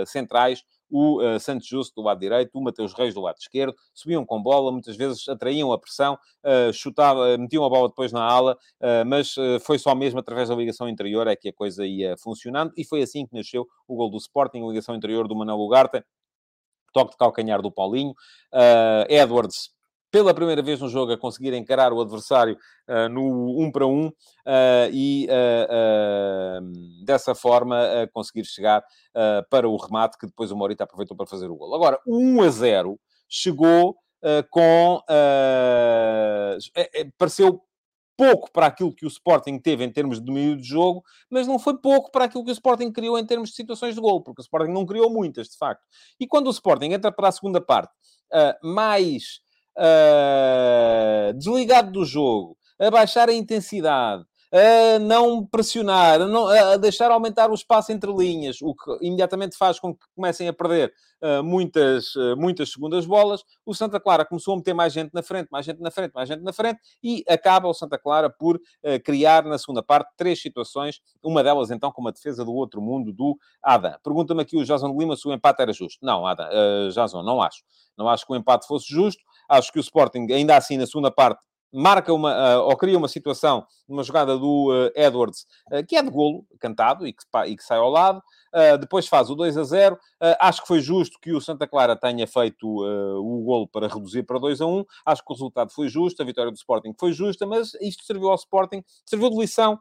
centrais, 0.06 0.64
o 0.92 1.22
uh, 1.22 1.40
Santos 1.40 1.66
Justo 1.66 1.94
do 1.94 2.06
lado 2.06 2.20
direito, 2.20 2.50
o 2.54 2.62
Mateus 2.62 2.92
Reis 2.92 3.14
do 3.14 3.22
lado 3.22 3.38
esquerdo, 3.38 3.74
subiam 3.94 4.26
com 4.26 4.42
bola, 4.42 4.70
muitas 4.70 4.94
vezes 4.94 5.26
atraíam 5.26 5.72
a 5.72 5.78
pressão, 5.78 6.18
uh, 6.44 6.70
chutava, 6.72 7.38
metiam 7.38 7.64
a 7.64 7.68
bola 7.70 7.88
depois 7.88 8.12
na 8.12 8.22
ala, 8.22 8.58
uh, 8.80 9.06
mas 9.06 9.34
foi 9.62 9.78
só 9.78 9.94
mesmo 9.94 10.20
através 10.20 10.50
da 10.50 10.54
ligação 10.54 10.86
interior 10.86 11.26
é 11.26 11.34
que 11.34 11.48
a 11.48 11.52
coisa 11.52 11.86
ia 11.86 12.14
funcionando, 12.18 12.72
e 12.76 12.84
foi 12.84 13.00
assim 13.00 13.26
que 13.26 13.34
nasceu 13.34 13.66
o 13.88 13.96
gol 13.96 14.10
do 14.10 14.18
Sporting, 14.18 14.62
a 14.62 14.68
ligação 14.68 14.94
interior 14.94 15.26
do 15.26 15.34
Manuel 15.34 15.58
Ugarte, 15.58 16.04
toque 16.92 17.12
de 17.12 17.16
calcanhar 17.16 17.62
do 17.62 17.72
Paulinho, 17.72 18.14
Edwards 19.08 19.70
pela 20.12 20.34
primeira 20.34 20.60
vez 20.60 20.78
no 20.78 20.90
jogo 20.90 21.10
a 21.12 21.18
conseguir 21.18 21.54
encarar 21.54 21.90
o 21.90 22.00
adversário 22.00 22.58
uh, 22.86 23.08
no 23.08 23.58
1 23.62 23.72
para 23.72 23.86
1 23.86 24.06
uh, 24.06 24.12
e 24.92 25.26
uh, 25.26 27.04
dessa 27.04 27.34
forma 27.34 27.80
conseguir 28.12 28.44
chegar 28.44 28.84
para 29.48 29.66
o 29.66 29.76
remate 29.76 30.18
que 30.18 30.26
depois 30.26 30.50
o 30.50 30.56
Morita 30.56 30.84
aproveitou 30.84 31.16
para 31.16 31.26
fazer 31.26 31.50
o 31.50 31.56
gol. 31.56 31.74
Agora, 31.74 31.98
o 32.06 32.18
1 32.18 32.42
a 32.42 32.48
0 32.50 33.00
chegou 33.28 33.96
com... 34.50 35.02
É, 35.08 36.58
é, 36.74 37.08
pareceu 37.16 37.62
pouco 38.16 38.52
para 38.52 38.66
aquilo 38.66 38.94
que 38.94 39.06
o 39.06 39.08
Sporting 39.08 39.58
teve 39.58 39.84
em 39.84 39.90
termos 39.90 40.18
de 40.18 40.26
domínio 40.26 40.56
de 40.56 40.62
jogo, 40.62 41.02
mas 41.30 41.46
não 41.46 41.58
foi 41.58 41.78
pouco 41.78 42.10
para 42.10 42.26
aquilo 42.26 42.44
que 42.44 42.50
o 42.50 42.52
Sporting 42.52 42.92
criou 42.92 43.18
em 43.18 43.26
termos 43.26 43.50
de 43.50 43.56
situações 43.56 43.94
de 43.94 44.00
gol, 44.00 44.22
porque 44.22 44.40
o 44.40 44.44
Sporting 44.44 44.72
não 44.72 44.84
criou 44.86 45.10
muitas, 45.10 45.48
de 45.48 45.56
facto. 45.56 45.82
E 46.20 46.26
quando 46.26 46.46
o 46.48 46.50
Sporting 46.50 46.92
entra 46.92 47.10
para 47.10 47.28
a 47.28 47.32
segunda 47.32 47.60
parte, 47.60 47.92
uh, 48.32 48.66
mais 48.66 49.40
uh, 49.78 51.32
desligado 51.34 51.92
do 51.92 52.04
jogo, 52.04 52.56
a 52.78 52.90
baixar 52.90 53.28
a 53.28 53.34
intensidade, 53.34 54.24
a 54.52 54.98
não 54.98 55.46
pressionar, 55.46 56.20
a, 56.20 56.26
não, 56.26 56.46
a, 56.46 56.76
deixar 56.76 57.10
aumentar 57.10 57.50
o 57.50 57.54
espaço 57.54 57.90
entre 57.90 58.12
linhas, 58.12 58.60
o 58.60 58.74
que 58.74 58.98
imediatamente 59.06 59.56
faz 59.56 59.80
com 59.80 59.94
que 59.94 60.04
comecem 60.14 60.46
a 60.46 60.52
perder 60.52 60.92
uh, 61.22 61.42
muitas, 61.42 62.14
uh, 62.16 62.36
muitas 62.36 62.70
segundas 62.70 63.06
bolas. 63.06 63.42
O 63.64 63.74
Santa 63.74 63.98
Clara 63.98 64.26
começou 64.26 64.52
a 64.52 64.56
meter 64.58 64.74
mais 64.74 64.92
gente 64.92 65.10
na 65.14 65.22
frente, 65.22 65.48
mais 65.50 65.64
gente 65.64 65.80
na 65.80 65.90
frente, 65.90 66.12
mais 66.12 66.28
gente 66.28 66.42
na 66.42 66.52
frente, 66.52 66.80
e 67.02 67.24
acaba 67.26 67.66
o 67.66 67.72
Santa 67.72 67.98
Clara 67.98 68.28
por 68.28 68.56
uh, 68.56 69.02
criar 69.02 69.42
na 69.44 69.56
segunda 69.56 69.82
parte 69.82 70.12
três 70.18 70.42
situações, 70.42 71.00
uma 71.24 71.42
delas 71.42 71.70
então 71.70 71.90
com 71.90 72.02
uma 72.02 72.12
defesa 72.12 72.44
do 72.44 72.52
outro 72.52 72.82
mundo 72.82 73.10
do 73.10 73.38
Adam. 73.62 73.96
Pergunta-me 74.04 74.42
aqui 74.42 74.56
o 74.58 74.64
Jason 74.64 74.94
Lima 74.98 75.16
se 75.16 75.26
o 75.26 75.32
empate 75.32 75.62
era 75.62 75.72
justo. 75.72 76.04
Não, 76.04 76.26
Adam, 76.26 76.46
Jason, 76.90 77.22
não 77.22 77.40
acho. 77.40 77.62
Não 77.96 78.08
acho 78.08 78.26
que 78.26 78.32
o 78.32 78.36
empate 78.36 78.66
fosse 78.66 78.86
justo. 78.88 79.22
Acho 79.48 79.72
que 79.72 79.78
o 79.78 79.80
Sporting, 79.80 80.26
ainda 80.32 80.56
assim, 80.56 80.76
na 80.76 80.86
segunda 80.86 81.10
parte, 81.10 81.42
marca 81.72 82.12
uma, 82.12 82.58
uh, 82.58 82.62
ou 82.64 82.76
cria 82.76 82.98
uma 82.98 83.08
situação, 83.08 83.66
uma 83.88 84.04
jogada 84.04 84.36
do 84.36 84.70
uh, 84.70 84.92
Edwards, 84.94 85.46
uh, 85.72 85.84
que 85.86 85.96
é 85.96 86.02
de 86.02 86.10
golo, 86.10 86.44
cantado, 86.60 87.06
e 87.06 87.12
que, 87.12 87.24
e 87.46 87.56
que 87.56 87.64
sai 87.64 87.78
ao 87.78 87.88
lado. 87.88 88.22
depois 88.78 89.08
faz 89.08 89.30
o 89.30 89.34
2 89.34 89.56
a 89.56 89.64
0. 89.64 89.98
acho 90.38 90.60
que 90.60 90.68
foi 90.68 90.80
justo 90.80 91.18
que 91.18 91.32
o 91.32 91.40
Santa 91.40 91.66
Clara 91.66 91.96
tenha 91.96 92.26
feito 92.26 92.68
o 92.68 93.42
golo 93.42 93.66
para 93.66 93.88
reduzir 93.88 94.24
para 94.24 94.38
2 94.38 94.60
a 94.60 94.66
1. 94.66 94.84
Acho 95.06 95.24
que 95.24 95.32
o 95.32 95.34
resultado 95.34 95.72
foi 95.72 95.88
justo, 95.88 96.20
a 96.20 96.26
vitória 96.26 96.52
do 96.52 96.56
Sporting 96.56 96.94
foi 96.98 97.12
justa, 97.12 97.46
mas 97.46 97.72
isto 97.80 98.04
serviu 98.04 98.28
ao 98.28 98.34
Sporting, 98.34 98.84
serviu 99.06 99.30
de 99.30 99.38
lição 99.38 99.78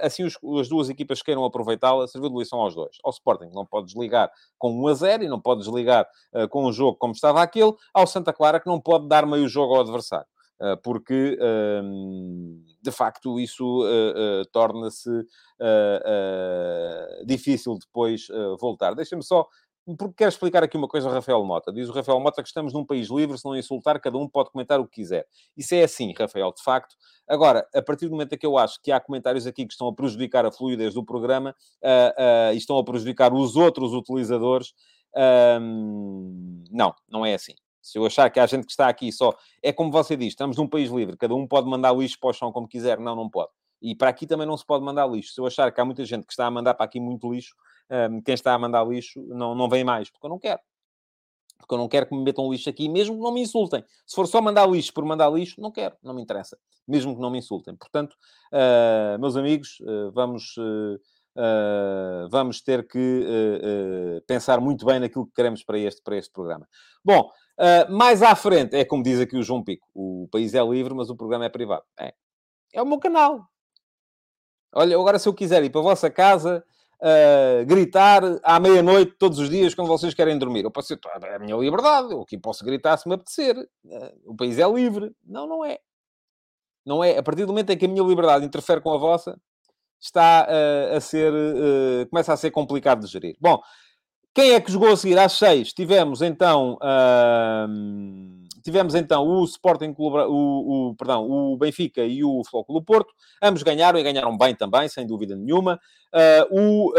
assim 0.00 0.24
os, 0.24 0.38
as 0.60 0.68
duas 0.68 0.88
equipas 0.88 1.22
queiram 1.22 1.44
aproveitá-la, 1.44 2.06
serviu 2.06 2.30
de 2.30 2.38
lição 2.38 2.60
aos 2.60 2.74
dois. 2.74 2.96
Ao 3.04 3.10
Sporting 3.10 3.50
não 3.52 3.66
pode 3.66 3.86
desligar 3.86 4.30
com 4.58 4.72
1 4.84 4.88
a 4.88 4.94
0 4.94 5.24
e 5.24 5.28
não 5.28 5.40
pode 5.40 5.60
desligar 5.60 6.06
uh, 6.34 6.48
com 6.48 6.66
um 6.66 6.72
jogo 6.72 6.96
como 6.96 7.12
estava 7.12 7.42
aquele. 7.42 7.72
Ao 7.92 8.06
Santa 8.06 8.32
Clara 8.32 8.60
que 8.60 8.66
não 8.66 8.80
pode 8.80 9.08
dar 9.08 9.26
meio 9.26 9.48
jogo 9.48 9.74
ao 9.74 9.80
adversário. 9.80 10.26
Uh, 10.58 10.76
porque, 10.82 11.38
uh, 11.38 11.82
de 12.82 12.90
facto, 12.90 13.38
isso 13.38 13.82
torna-se 14.52 15.10
difícil 17.26 17.76
depois 17.78 18.28
voltar. 18.60 18.94
Deixa-me 18.94 19.22
só 19.22 19.46
porque 19.94 20.14
quero 20.16 20.28
explicar 20.28 20.64
aqui 20.64 20.76
uma 20.76 20.88
coisa 20.88 21.08
ao 21.08 21.14
Rafael 21.14 21.44
Mota. 21.44 21.72
Diz 21.72 21.88
o 21.88 21.92
Rafael 21.92 22.18
Mota 22.18 22.42
que 22.42 22.48
estamos 22.48 22.72
num 22.72 22.84
país 22.84 23.08
livre, 23.08 23.38
se 23.38 23.44
não 23.44 23.56
insultar, 23.56 24.00
cada 24.00 24.18
um 24.18 24.28
pode 24.28 24.50
comentar 24.50 24.80
o 24.80 24.86
que 24.86 24.96
quiser. 24.96 25.26
Isso 25.56 25.74
é 25.74 25.84
assim, 25.84 26.12
Rafael, 26.18 26.52
de 26.52 26.62
facto. 26.62 26.96
Agora, 27.28 27.66
a 27.74 27.82
partir 27.82 28.06
do 28.06 28.12
momento 28.12 28.32
em 28.32 28.38
que 28.38 28.46
eu 28.46 28.58
acho 28.58 28.80
que 28.82 28.90
há 28.90 28.98
comentários 28.98 29.46
aqui 29.46 29.64
que 29.64 29.72
estão 29.72 29.86
a 29.86 29.94
prejudicar 29.94 30.44
a 30.44 30.50
fluidez 30.50 30.94
do 30.94 31.04
programa 31.04 31.54
uh, 31.82 32.50
uh, 32.50 32.54
e 32.54 32.56
estão 32.56 32.78
a 32.78 32.84
prejudicar 32.84 33.32
os 33.32 33.54
outros 33.54 33.92
utilizadores, 33.92 34.70
uh, 35.14 35.60
não, 36.70 36.94
não 37.08 37.24
é 37.24 37.34
assim. 37.34 37.54
Se 37.80 37.98
eu 37.98 38.06
achar 38.06 38.28
que 38.30 38.40
há 38.40 38.46
gente 38.46 38.64
que 38.64 38.72
está 38.72 38.88
aqui 38.88 39.12
só... 39.12 39.32
É 39.62 39.72
como 39.72 39.92
você 39.92 40.16
diz, 40.16 40.28
estamos 40.28 40.56
num 40.56 40.66
país 40.66 40.90
livre, 40.90 41.16
cada 41.16 41.34
um 41.36 41.46
pode 41.46 41.68
mandar 41.68 41.96
lixo 41.96 42.18
para 42.18 42.30
o 42.30 42.32
chão 42.32 42.50
como 42.50 42.66
quiser. 42.66 42.98
Não, 42.98 43.14
não 43.14 43.30
pode. 43.30 43.50
E 43.80 43.94
para 43.94 44.08
aqui 44.08 44.26
também 44.26 44.46
não 44.46 44.56
se 44.56 44.66
pode 44.66 44.84
mandar 44.84 45.06
lixo. 45.06 45.32
Se 45.32 45.40
eu 45.40 45.46
achar 45.46 45.70
que 45.70 45.80
há 45.80 45.84
muita 45.84 46.04
gente 46.04 46.26
que 46.26 46.32
está 46.32 46.46
a 46.46 46.50
mandar 46.50 46.74
para 46.74 46.86
aqui 46.86 46.98
muito 46.98 47.32
lixo, 47.32 47.54
quem 48.24 48.34
está 48.34 48.54
a 48.54 48.58
mandar 48.58 48.84
lixo 48.86 49.22
não, 49.28 49.54
não 49.54 49.68
vem 49.68 49.84
mais, 49.84 50.10
porque 50.10 50.26
eu 50.26 50.30
não 50.30 50.38
quero. 50.38 50.60
Porque 51.58 51.74
eu 51.74 51.78
não 51.78 51.88
quero 51.88 52.06
que 52.06 52.14
me 52.14 52.22
metam 52.22 52.50
lixo 52.50 52.68
aqui, 52.68 52.88
mesmo 52.88 53.16
que 53.16 53.22
não 53.22 53.32
me 53.32 53.40
insultem. 53.40 53.82
Se 54.06 54.14
for 54.14 54.26
só 54.26 54.42
mandar 54.42 54.68
lixo 54.68 54.92
por 54.92 55.04
mandar 55.04 55.28
lixo, 55.30 55.60
não 55.60 55.72
quero, 55.72 55.96
não 56.02 56.14
me 56.14 56.22
interessa. 56.22 56.58
Mesmo 56.86 57.14
que 57.14 57.20
não 57.20 57.30
me 57.30 57.38
insultem. 57.38 57.74
Portanto, 57.74 58.14
uh, 58.52 59.18
meus 59.18 59.36
amigos, 59.36 59.80
uh, 59.80 60.12
vamos, 60.12 60.56
uh, 60.58 62.28
vamos 62.30 62.60
ter 62.60 62.86
que 62.86 64.22
pensar 64.26 64.60
muito 64.60 64.84
bem 64.84 65.00
naquilo 65.00 65.26
que 65.26 65.32
queremos 65.32 65.64
para 65.64 65.78
este, 65.78 66.02
para 66.02 66.16
este 66.16 66.30
programa. 66.30 66.68
Bom, 67.04 67.30
mais 67.88 68.22
à 68.22 68.34
frente, 68.34 68.76
é 68.76 68.84
como 68.84 69.02
diz 69.02 69.18
aqui 69.18 69.36
o 69.36 69.42
João 69.42 69.64
Pico: 69.64 69.86
o 69.94 70.28
país 70.30 70.54
é 70.54 70.62
livre, 70.62 70.94
mas 70.94 71.10
o 71.10 71.16
programa 71.16 71.46
é 71.46 71.48
privado. 71.48 71.84
É, 71.98 72.14
é 72.72 72.82
o 72.82 72.86
meu 72.86 72.98
canal. 72.98 73.46
Olha, 74.74 74.94
agora 74.94 75.18
se 75.18 75.28
eu 75.28 75.34
quiser 75.34 75.64
ir 75.64 75.70
para 75.70 75.80
a 75.80 75.84
vossa 75.84 76.10
casa 76.10 76.62
uh, 77.02 77.66
gritar 77.66 78.22
à 78.42 78.58
meia-noite 78.60 79.14
todos 79.18 79.38
os 79.38 79.48
dias 79.48 79.74
quando 79.74 79.88
vocês 79.88 80.14
querem 80.14 80.38
dormir. 80.38 80.64
Eu 80.64 80.70
posso 80.70 80.94
dizer, 80.94 81.00
é 81.24 81.36
a 81.36 81.38
minha 81.38 81.56
liberdade, 81.56 82.12
eu 82.12 82.22
aqui 82.22 82.38
posso 82.38 82.64
gritar 82.64 82.96
se 82.96 83.08
me 83.08 83.14
apetecer. 83.14 83.56
Uh, 83.56 84.32
o 84.32 84.36
país 84.36 84.58
é 84.58 84.68
livre. 84.68 85.12
Não, 85.24 85.46
não 85.46 85.64
é. 85.64 85.78
Não 86.84 87.02
é. 87.02 87.18
A 87.18 87.22
partir 87.22 87.42
do 87.44 87.48
momento 87.48 87.70
em 87.70 87.78
que 87.78 87.86
a 87.86 87.88
minha 87.88 88.04
liberdade 88.04 88.44
interfere 88.44 88.80
com 88.80 88.92
a 88.92 88.98
vossa, 88.98 89.36
está 90.00 90.46
uh, 90.48 90.96
a 90.96 91.00
ser, 91.00 91.32
uh, 91.32 92.08
começa 92.10 92.32
a 92.32 92.36
ser 92.36 92.50
complicado 92.50 93.00
de 93.00 93.10
gerir. 93.10 93.36
Bom, 93.40 93.60
quem 94.34 94.52
é 94.52 94.60
que 94.60 94.70
jogou 94.70 94.92
a 94.92 94.96
seguir 94.96 95.18
às 95.18 95.32
seis? 95.32 95.72
Tivemos 95.72 96.20
então, 96.20 96.78
tivemos 98.66 98.96
então 98.96 99.24
o 99.24 99.44
Sporting 99.44 99.94
o, 99.96 100.88
o, 100.90 100.94
perdão, 100.96 101.24
o 101.24 101.56
Benfica 101.56 102.04
e 102.04 102.24
o 102.24 102.42
Flóculo 102.44 102.82
Porto. 102.82 103.14
Ambos 103.40 103.62
ganharam 103.62 103.96
e 103.96 104.02
ganharam 104.02 104.36
bem 104.36 104.56
também, 104.56 104.88
sem 104.88 105.06
dúvida 105.06 105.36
nenhuma. 105.36 105.80
Uh, 106.12 106.90
o 106.90 106.92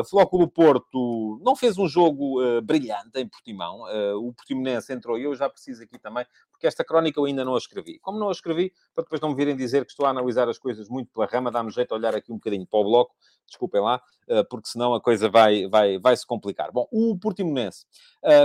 uh, 0.00 0.04
Flóculo 0.04 0.48
Porto 0.48 1.21
não 1.42 1.56
fez 1.56 1.78
um 1.78 1.88
jogo 1.88 2.42
uh, 2.42 2.60
brilhante 2.60 3.18
em 3.18 3.26
Portimão. 3.26 3.82
Uh, 3.82 4.28
o 4.28 4.32
Portimonense 4.32 4.92
entrou 4.92 5.18
e 5.18 5.24
eu 5.24 5.34
já 5.34 5.48
preciso 5.48 5.82
aqui 5.82 5.98
também, 5.98 6.26
porque 6.50 6.66
esta 6.66 6.84
crónica 6.84 7.18
eu 7.18 7.24
ainda 7.24 7.44
não 7.44 7.54
a 7.54 7.58
escrevi. 7.58 7.98
Como 8.00 8.18
não 8.18 8.28
a 8.28 8.32
escrevi, 8.32 8.72
para 8.94 9.04
depois 9.04 9.20
não 9.20 9.30
me 9.30 9.34
virem 9.34 9.56
dizer 9.56 9.84
que 9.84 9.92
estou 9.92 10.06
a 10.06 10.10
analisar 10.10 10.48
as 10.48 10.58
coisas 10.58 10.88
muito 10.88 11.10
pela 11.12 11.26
rama, 11.26 11.50
dá-me 11.50 11.70
jeito 11.70 11.92
a 11.92 11.96
olhar 11.96 12.14
aqui 12.14 12.32
um 12.32 12.36
bocadinho 12.36 12.66
para 12.66 12.80
o 12.80 12.84
bloco, 12.84 13.14
desculpem 13.46 13.80
lá, 13.82 14.00
porque 14.48 14.68
senão 14.68 14.94
a 14.94 15.00
coisa 15.00 15.28
vai, 15.28 15.68
vai, 15.68 15.98
vai 15.98 16.16
se 16.16 16.26
complicar. 16.26 16.72
Bom, 16.72 16.86
o 16.90 17.18
Portimonense 17.18 17.84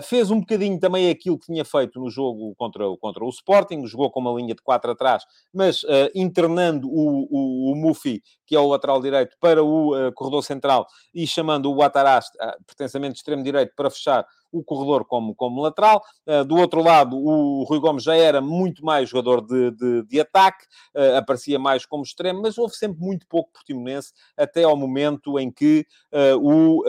fez 0.04 0.30
um 0.30 0.40
bocadinho 0.42 0.78
também 0.80 1.10
aquilo 1.10 1.40
que 1.40 1.46
tinha 1.46 1.64
feito 1.64 1.98
no 2.00 2.10
jogo 2.10 2.54
contra, 2.58 2.84
contra 3.00 3.24
o 3.24 3.30
Sporting, 3.30 3.86
jogou 3.86 4.12
com 4.12 4.20
uma 4.20 4.34
linha 4.34 4.54
de 4.54 4.62
4 4.62 4.92
atrás, 4.92 5.24
mas 5.54 5.86
internando 6.14 6.90
o, 6.90 7.28
o, 7.30 7.72
o 7.72 7.76
Mufi, 7.76 8.22
que 8.48 8.56
é 8.56 8.60
o 8.60 8.68
lateral 8.68 9.02
direito, 9.02 9.36
para 9.40 9.62
o 9.62 9.94
uh, 9.94 10.12
corredor 10.14 10.42
central 10.42 10.88
e 11.14 11.28
chamando 11.28 11.72
o 11.72 11.84
Atarast, 11.84 12.34
uh, 12.36 12.44
eh, 12.44 12.58
pertencimento 12.78 13.14
de 13.14 13.20
extremo-direito, 13.20 13.74
para 13.76 13.90
fechar 13.90 14.26
o 14.52 14.64
corredor 14.64 15.06
como, 15.06 15.36
como 15.36 15.62
lateral. 15.62 16.02
Uh, 16.26 16.46
do 16.46 16.56
outro 16.56 16.82
lado, 16.82 17.18
o 17.18 17.64
Rui 17.64 17.80
Gomes 17.80 18.04
já 18.04 18.16
era 18.16 18.40
muito 18.40 18.86
mais 18.86 19.10
jogador 19.10 19.42
de, 19.46 19.72
de, 19.72 20.04
de 20.04 20.20
ataque, 20.20 20.66
uh, 20.96 21.18
aparecia 21.18 21.58
mais 21.58 21.86
como 21.86 22.04
extremo, 22.04 22.42
mas 22.42 22.58
houve 22.58 22.76
sempre 22.76 23.00
muito 23.00 23.28
pouco 23.28 23.52
portimonense 23.52 24.14
até 24.38 24.64
ao 24.64 24.78
momento 24.78 25.40
em 25.40 25.52
que, 25.52 25.86
uh, 26.14 26.38
o, 26.40 26.84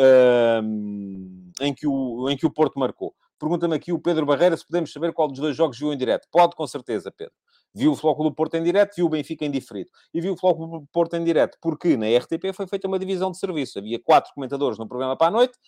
em, 1.60 1.74
que 1.74 1.86
o, 1.86 2.28
em 2.28 2.36
que 2.36 2.46
o 2.46 2.50
Porto 2.50 2.78
marcou. 2.78 3.14
Pergunta-me 3.38 3.76
aqui 3.76 3.92
o 3.92 4.00
Pedro 4.00 4.26
Barreira 4.26 4.56
se 4.56 4.66
podemos 4.66 4.92
saber 4.92 5.12
qual 5.12 5.28
dos 5.28 5.38
dois 5.38 5.56
jogos 5.56 5.78
viu 5.78 5.92
em 5.92 5.96
direto. 5.96 6.26
Pode, 6.30 6.56
com 6.56 6.66
certeza, 6.66 7.12
Pedro. 7.16 7.34
Viu 7.74 7.92
o 7.92 7.96
Flóculo 7.96 8.34
Porto 8.34 8.56
em 8.56 8.62
direto, 8.62 8.96
viu 8.96 9.06
o 9.06 9.08
Benfica 9.08 9.44
em 9.44 9.50
diferido. 9.50 9.90
E 10.12 10.20
viu 10.20 10.32
o 10.32 10.36
Flóculo 10.36 10.86
Porto 10.92 11.14
em 11.16 11.24
direto, 11.24 11.58
porque 11.60 11.96
na 11.96 12.06
RTP 12.06 12.52
foi 12.54 12.66
feita 12.66 12.88
uma 12.88 12.98
divisão 12.98 13.30
de 13.30 13.38
serviço. 13.38 13.78
Havia 13.78 13.98
quatro 13.98 14.32
comentadores 14.34 14.78
no 14.78 14.88
programa 14.88 15.16
para 15.16 15.28
a 15.28 15.30
noite. 15.30 15.58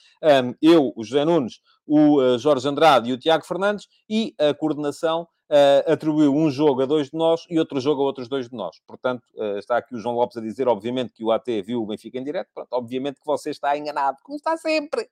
eu, 0.60 0.92
o 0.96 1.04
José 1.04 1.24
Nunes, 1.24 1.60
o 1.86 2.20
uh, 2.20 2.38
Jorge 2.38 2.66
Andrade 2.66 3.10
e 3.10 3.12
o 3.12 3.18
Tiago 3.18 3.44
Fernandes. 3.44 3.86
E 4.08 4.34
a 4.38 4.54
coordenação 4.54 5.28
uh, 5.50 5.92
atribuiu 5.92 6.34
um 6.34 6.50
jogo 6.50 6.82
a 6.82 6.86
dois 6.86 7.10
de 7.10 7.16
nós 7.16 7.44
e 7.50 7.58
outro 7.58 7.80
jogo 7.80 8.02
a 8.02 8.04
outros 8.04 8.28
dois 8.28 8.48
de 8.48 8.56
nós. 8.56 8.80
Portanto, 8.86 9.24
uh, 9.34 9.58
está 9.58 9.76
aqui 9.76 9.94
o 9.94 9.98
João 9.98 10.14
Lopes 10.14 10.36
a 10.36 10.40
dizer, 10.40 10.68
obviamente, 10.68 11.12
que 11.12 11.24
o 11.24 11.32
AT 11.32 11.46
viu 11.64 11.82
o 11.82 11.86
Benfica 11.86 12.18
em 12.18 12.24
direto. 12.24 12.48
Pronto, 12.54 12.72
obviamente 12.72 13.20
que 13.20 13.26
você 13.26 13.50
está 13.50 13.76
enganado, 13.76 14.18
como 14.22 14.36
está 14.36 14.56
sempre. 14.56 15.02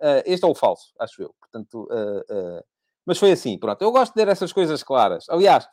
Uh, 0.00 0.22
este 0.24 0.44
é 0.44 0.48
o 0.48 0.54
falso, 0.54 0.92
acho 0.98 1.22
eu. 1.22 1.34
Portanto, 1.38 1.88
mas 3.06 3.18
foi 3.18 3.30
assim, 3.32 3.56
pronto. 3.56 3.80
Eu 3.80 3.92
gosto 3.92 4.12
de 4.12 4.22
ter 4.22 4.28
essas 4.28 4.52
coisas 4.52 4.82
claras. 4.82 5.24
Aliás, 5.30 5.66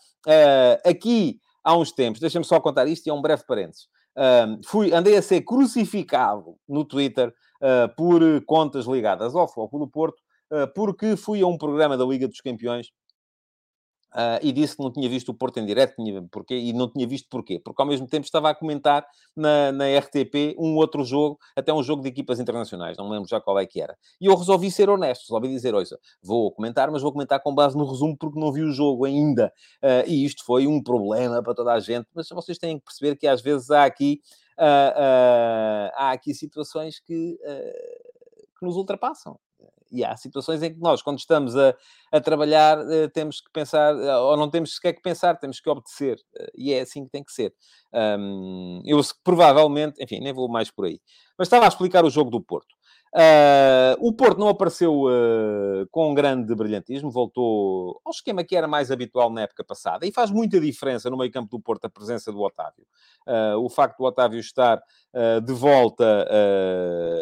aqui 0.86 1.40
há 1.64 1.76
uns 1.76 1.92
tempos, 1.92 2.22
deixa-me 2.22 2.46
só 2.46 2.60
contar 2.60 2.88
isto 2.88 3.08
e 3.08 3.10
é 3.10 3.14
um 3.14 3.22
breve 3.22 3.44
parênteses. 3.46 3.88
fui, 4.66 4.94
andei 4.94 5.18
a 5.18 5.22
ser 5.22 5.42
crucificado 5.42 6.56
no 6.68 6.86
Twitter 6.86 7.34
por 7.98 8.22
contas 8.46 8.86
ligadas 8.86 9.36
ao 9.36 9.48
Foco 9.48 9.80
do 9.80 9.88
Porto, 9.88 10.22
porque 10.76 11.16
fui 11.16 11.42
a 11.42 11.48
um 11.48 11.58
programa 11.58 11.98
da 11.98 12.06
Liga 12.06 12.28
dos 12.28 12.40
Campeões 12.42 12.88
Uh, 14.14 14.38
e 14.44 14.52
disse 14.52 14.78
que 14.78 14.84
não 14.84 14.92
tinha 14.92 15.10
visto 15.10 15.30
o 15.30 15.34
Porto 15.34 15.60
em 15.60 15.66
direto, 15.66 15.96
tinha, 15.96 16.22
porque, 16.32 16.56
e 16.56 16.72
não 16.72 16.88
tinha 16.88 17.08
visto 17.08 17.28
porquê. 17.30 17.60
Porque 17.60 17.82
ao 17.82 17.88
mesmo 17.88 18.08
tempo 18.08 18.26
estava 18.26 18.50
a 18.50 18.56
comentar 18.56 19.06
na, 19.36 19.72
na 19.72 19.86
RTP 19.98 20.56
um 20.58 20.76
outro 20.76 21.04
jogo, 21.04 21.40
até 21.56 21.74
um 21.74 21.82
jogo 21.82 22.04
de 22.04 22.10
equipas 22.10 22.40
internacionais, 22.40 22.96
não 22.96 23.06
me 23.06 23.14
lembro 23.14 23.28
já 23.28 23.42
qual 23.42 23.58
é 23.58 23.66
que 23.66 23.82
era. 23.82 23.98
E 24.22 24.28
eu 24.28 24.36
resolvi 24.36 24.70
ser 24.70 24.88
honesto, 24.88 25.24
resolvi 25.24 25.50
dizer, 25.50 25.74
olha, 25.74 25.86
vou 26.22 26.52
comentar, 26.52 26.92
mas 26.92 27.02
vou 27.02 27.12
comentar 27.12 27.42
com 27.42 27.56
base 27.56 27.76
no 27.76 27.86
resumo 27.86 28.16
porque 28.16 28.40
não 28.40 28.52
vi 28.52 28.62
o 28.62 28.72
jogo 28.72 29.06
ainda. 29.06 29.52
Uh, 29.82 30.08
e 30.08 30.24
isto 30.24 30.46
foi 30.46 30.68
um 30.68 30.82
problema 30.82 31.42
para 31.42 31.56
toda 31.56 31.74
a 31.74 31.80
gente, 31.80 32.08
mas 32.14 32.30
vocês 32.30 32.60
têm 32.60 32.78
que 32.78 32.86
perceber 32.86 33.16
que 33.16 33.26
às 33.26 33.42
vezes 33.42 33.72
há 33.72 33.84
aqui, 33.84 34.22
uh, 34.60 35.90
há 35.96 36.12
aqui 36.12 36.36
situações 36.36 37.00
que, 37.00 37.38
que 38.60 38.66
nos 38.66 38.76
ultrapassam 38.76 39.40
e 39.94 40.04
há 40.04 40.18
situações 40.18 40.64
em 40.64 40.74
que 40.74 40.80
nós, 40.80 41.02
quando 41.02 41.20
estamos 41.20 41.56
a, 41.56 41.76
a 42.12 42.20
trabalhar, 42.20 42.80
uh, 42.80 43.10
temos 43.14 43.40
que 43.40 43.52
pensar, 43.52 43.96
uh, 43.96 44.24
ou 44.24 44.36
não 44.36 44.50
temos 44.50 44.76
sequer 44.76 44.94
que 44.94 45.02
pensar, 45.02 45.36
temos 45.36 45.60
que 45.60 45.70
obedecer. 45.70 46.18
Uh, 46.36 46.52
e 46.56 46.74
é 46.74 46.82
assim 46.82 47.06
que 47.06 47.12
tem 47.12 47.24
que 47.24 47.32
ser. 47.32 47.54
Um, 47.94 48.82
eu 48.84 49.00
provavelmente, 49.24 50.04
enfim, 50.04 50.20
nem 50.20 50.34
vou 50.34 50.50
mais 50.50 50.72
por 50.72 50.86
aí. 50.86 51.00
Mas 51.38 51.48
estava 51.48 51.66
a 51.66 51.68
explicar 51.68 52.04
o 52.04 52.10
jogo 52.10 52.32
do 52.32 52.42
Porto. 52.42 52.76
Uh, 53.16 53.94
o 54.00 54.12
Porto 54.12 54.40
não 54.40 54.48
apareceu 54.48 55.04
uh, 55.04 55.88
com 55.92 56.16
grande 56.16 56.56
brilhantismo, 56.56 57.12
voltou 57.12 58.02
ao 58.04 58.10
esquema 58.10 58.44
que 58.44 58.56
era 58.56 58.68
mais 58.68 58.90
habitual 58.90 59.30
na 59.30 59.42
época 59.42 59.64
passada. 59.64 60.06
E 60.08 60.12
faz 60.12 60.32
muita 60.32 60.60
diferença 60.60 61.12
no 61.12 61.18
meio 61.18 61.32
campo 61.32 61.56
do 61.56 61.62
Porto 61.62 61.86
a 61.86 61.90
presença 61.90 62.32
do 62.32 62.42
Otávio. 62.42 62.86
Uh, 63.28 63.64
o 63.64 63.70
facto 63.70 64.00
do 64.00 64.06
Otávio 64.06 64.40
estar 64.40 64.82
de 65.46 65.54
volta, 65.54 66.28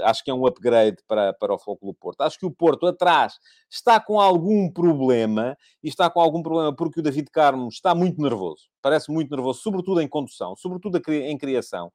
acho 0.06 0.24
que 0.24 0.32
é 0.32 0.34
um 0.34 0.46
upgrade 0.46 0.96
para, 1.06 1.34
para 1.34 1.54
o 1.54 1.78
do 1.82 1.94
Porto. 1.94 2.22
Acho 2.22 2.40
que 2.40 2.46
o 2.46 2.52
Porto 2.52 2.88
atrás 2.88 3.34
está 3.70 4.00
com 4.00 4.18
algum 4.18 4.72
problema, 4.72 5.58
e 5.84 5.90
está 5.90 6.10
com 6.10 6.22
algum 6.22 6.42
problema 6.42 6.74
porque 6.74 7.02
o 7.02 7.04
David 7.04 7.30
Carmo 7.30 7.68
está 7.68 7.94
muito 7.94 8.22
nervoso. 8.22 8.70
Parece 8.82 9.12
muito 9.12 9.30
nervoso, 9.30 9.60
sobretudo 9.60 10.00
em 10.00 10.08
condução, 10.08 10.56
sobretudo 10.56 11.02
em 11.10 11.38
criação 11.38 11.92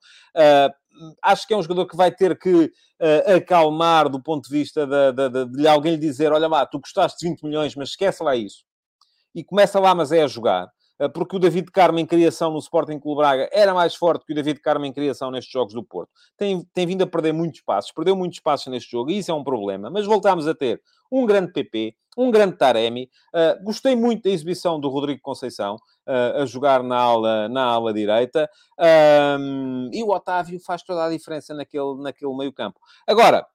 acho 1.22 1.46
que 1.46 1.54
é 1.54 1.56
um 1.56 1.62
jogador 1.62 1.86
que 1.86 1.96
vai 1.96 2.10
ter 2.10 2.38
que 2.38 2.64
uh, 3.00 3.36
acalmar 3.36 4.08
do 4.08 4.22
ponto 4.22 4.48
de 4.48 4.50
vista 4.50 4.86
de, 4.86 5.12
de, 5.12 5.28
de, 5.28 5.52
de, 5.52 5.68
alguém 5.68 5.92
lhe 5.92 5.98
dizer: 5.98 6.32
olha 6.32 6.48
lá, 6.48 6.66
tu 6.66 6.78
gostaste 6.78 7.18
de 7.18 7.28
20 7.28 7.42
milhões, 7.42 7.74
mas 7.74 7.90
esquece 7.90 8.22
lá 8.22 8.34
isso. 8.36 8.64
E 9.34 9.44
começa 9.44 9.78
lá, 9.78 9.94
mas 9.94 10.12
é 10.12 10.22
a 10.22 10.26
jogar. 10.26 10.68
Uh, 11.00 11.10
porque 11.10 11.36
o 11.36 11.38
David 11.38 11.70
Carmo 11.70 11.98
em 11.98 12.06
criação 12.06 12.50
no 12.50 12.58
Sporting 12.58 12.98
Clube 12.98 13.18
Braga 13.18 13.48
era 13.52 13.74
mais 13.74 13.94
forte 13.94 14.24
que 14.24 14.32
o 14.32 14.34
David 14.34 14.60
Carmo 14.60 14.86
em 14.86 14.92
criação 14.92 15.30
nestes 15.30 15.52
jogos 15.52 15.74
do 15.74 15.84
Porto. 15.84 16.10
Tem, 16.36 16.64
tem 16.72 16.86
vindo 16.86 17.02
a 17.02 17.06
perder 17.06 17.32
muitos 17.32 17.60
passos, 17.60 17.92
perdeu 17.92 18.16
muitos 18.16 18.40
passos 18.40 18.66
neste 18.68 18.90
jogo 18.90 19.10
e 19.10 19.18
isso 19.18 19.30
é 19.30 19.34
um 19.34 19.44
problema. 19.44 19.90
Mas 19.90 20.06
voltámos 20.06 20.48
a 20.48 20.54
ter 20.54 20.80
um 21.10 21.26
grande 21.26 21.52
PP, 21.52 21.94
um 22.16 22.30
grande 22.30 22.56
Taremi. 22.56 23.10
Uh, 23.34 23.62
gostei 23.62 23.94
muito 23.94 24.24
da 24.24 24.30
exibição 24.30 24.80
do 24.80 24.88
Rodrigo 24.88 25.20
Conceição 25.20 25.76
uh, 26.06 26.42
a 26.42 26.46
jogar 26.46 26.82
na 26.82 26.96
ala, 26.96 27.48
na 27.48 27.64
ala 27.64 27.92
direita. 27.92 28.48
Um, 29.38 29.90
e 29.92 30.02
o 30.02 30.10
Otávio 30.10 30.58
faz 30.60 30.82
toda 30.82 31.04
a 31.04 31.10
diferença 31.10 31.54
naquele, 31.54 32.02
naquele 32.02 32.34
meio 32.34 32.52
campo. 32.52 32.80
Agora, 33.06 33.46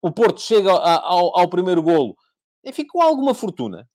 o 0.00 0.10
Porto 0.10 0.40
chega 0.40 0.70
ao, 0.70 1.38
ao 1.38 1.48
primeiro 1.48 1.82
golo 1.82 2.16
e 2.64 2.72
ficou 2.72 3.02
alguma 3.02 3.34
fortuna 3.34 3.88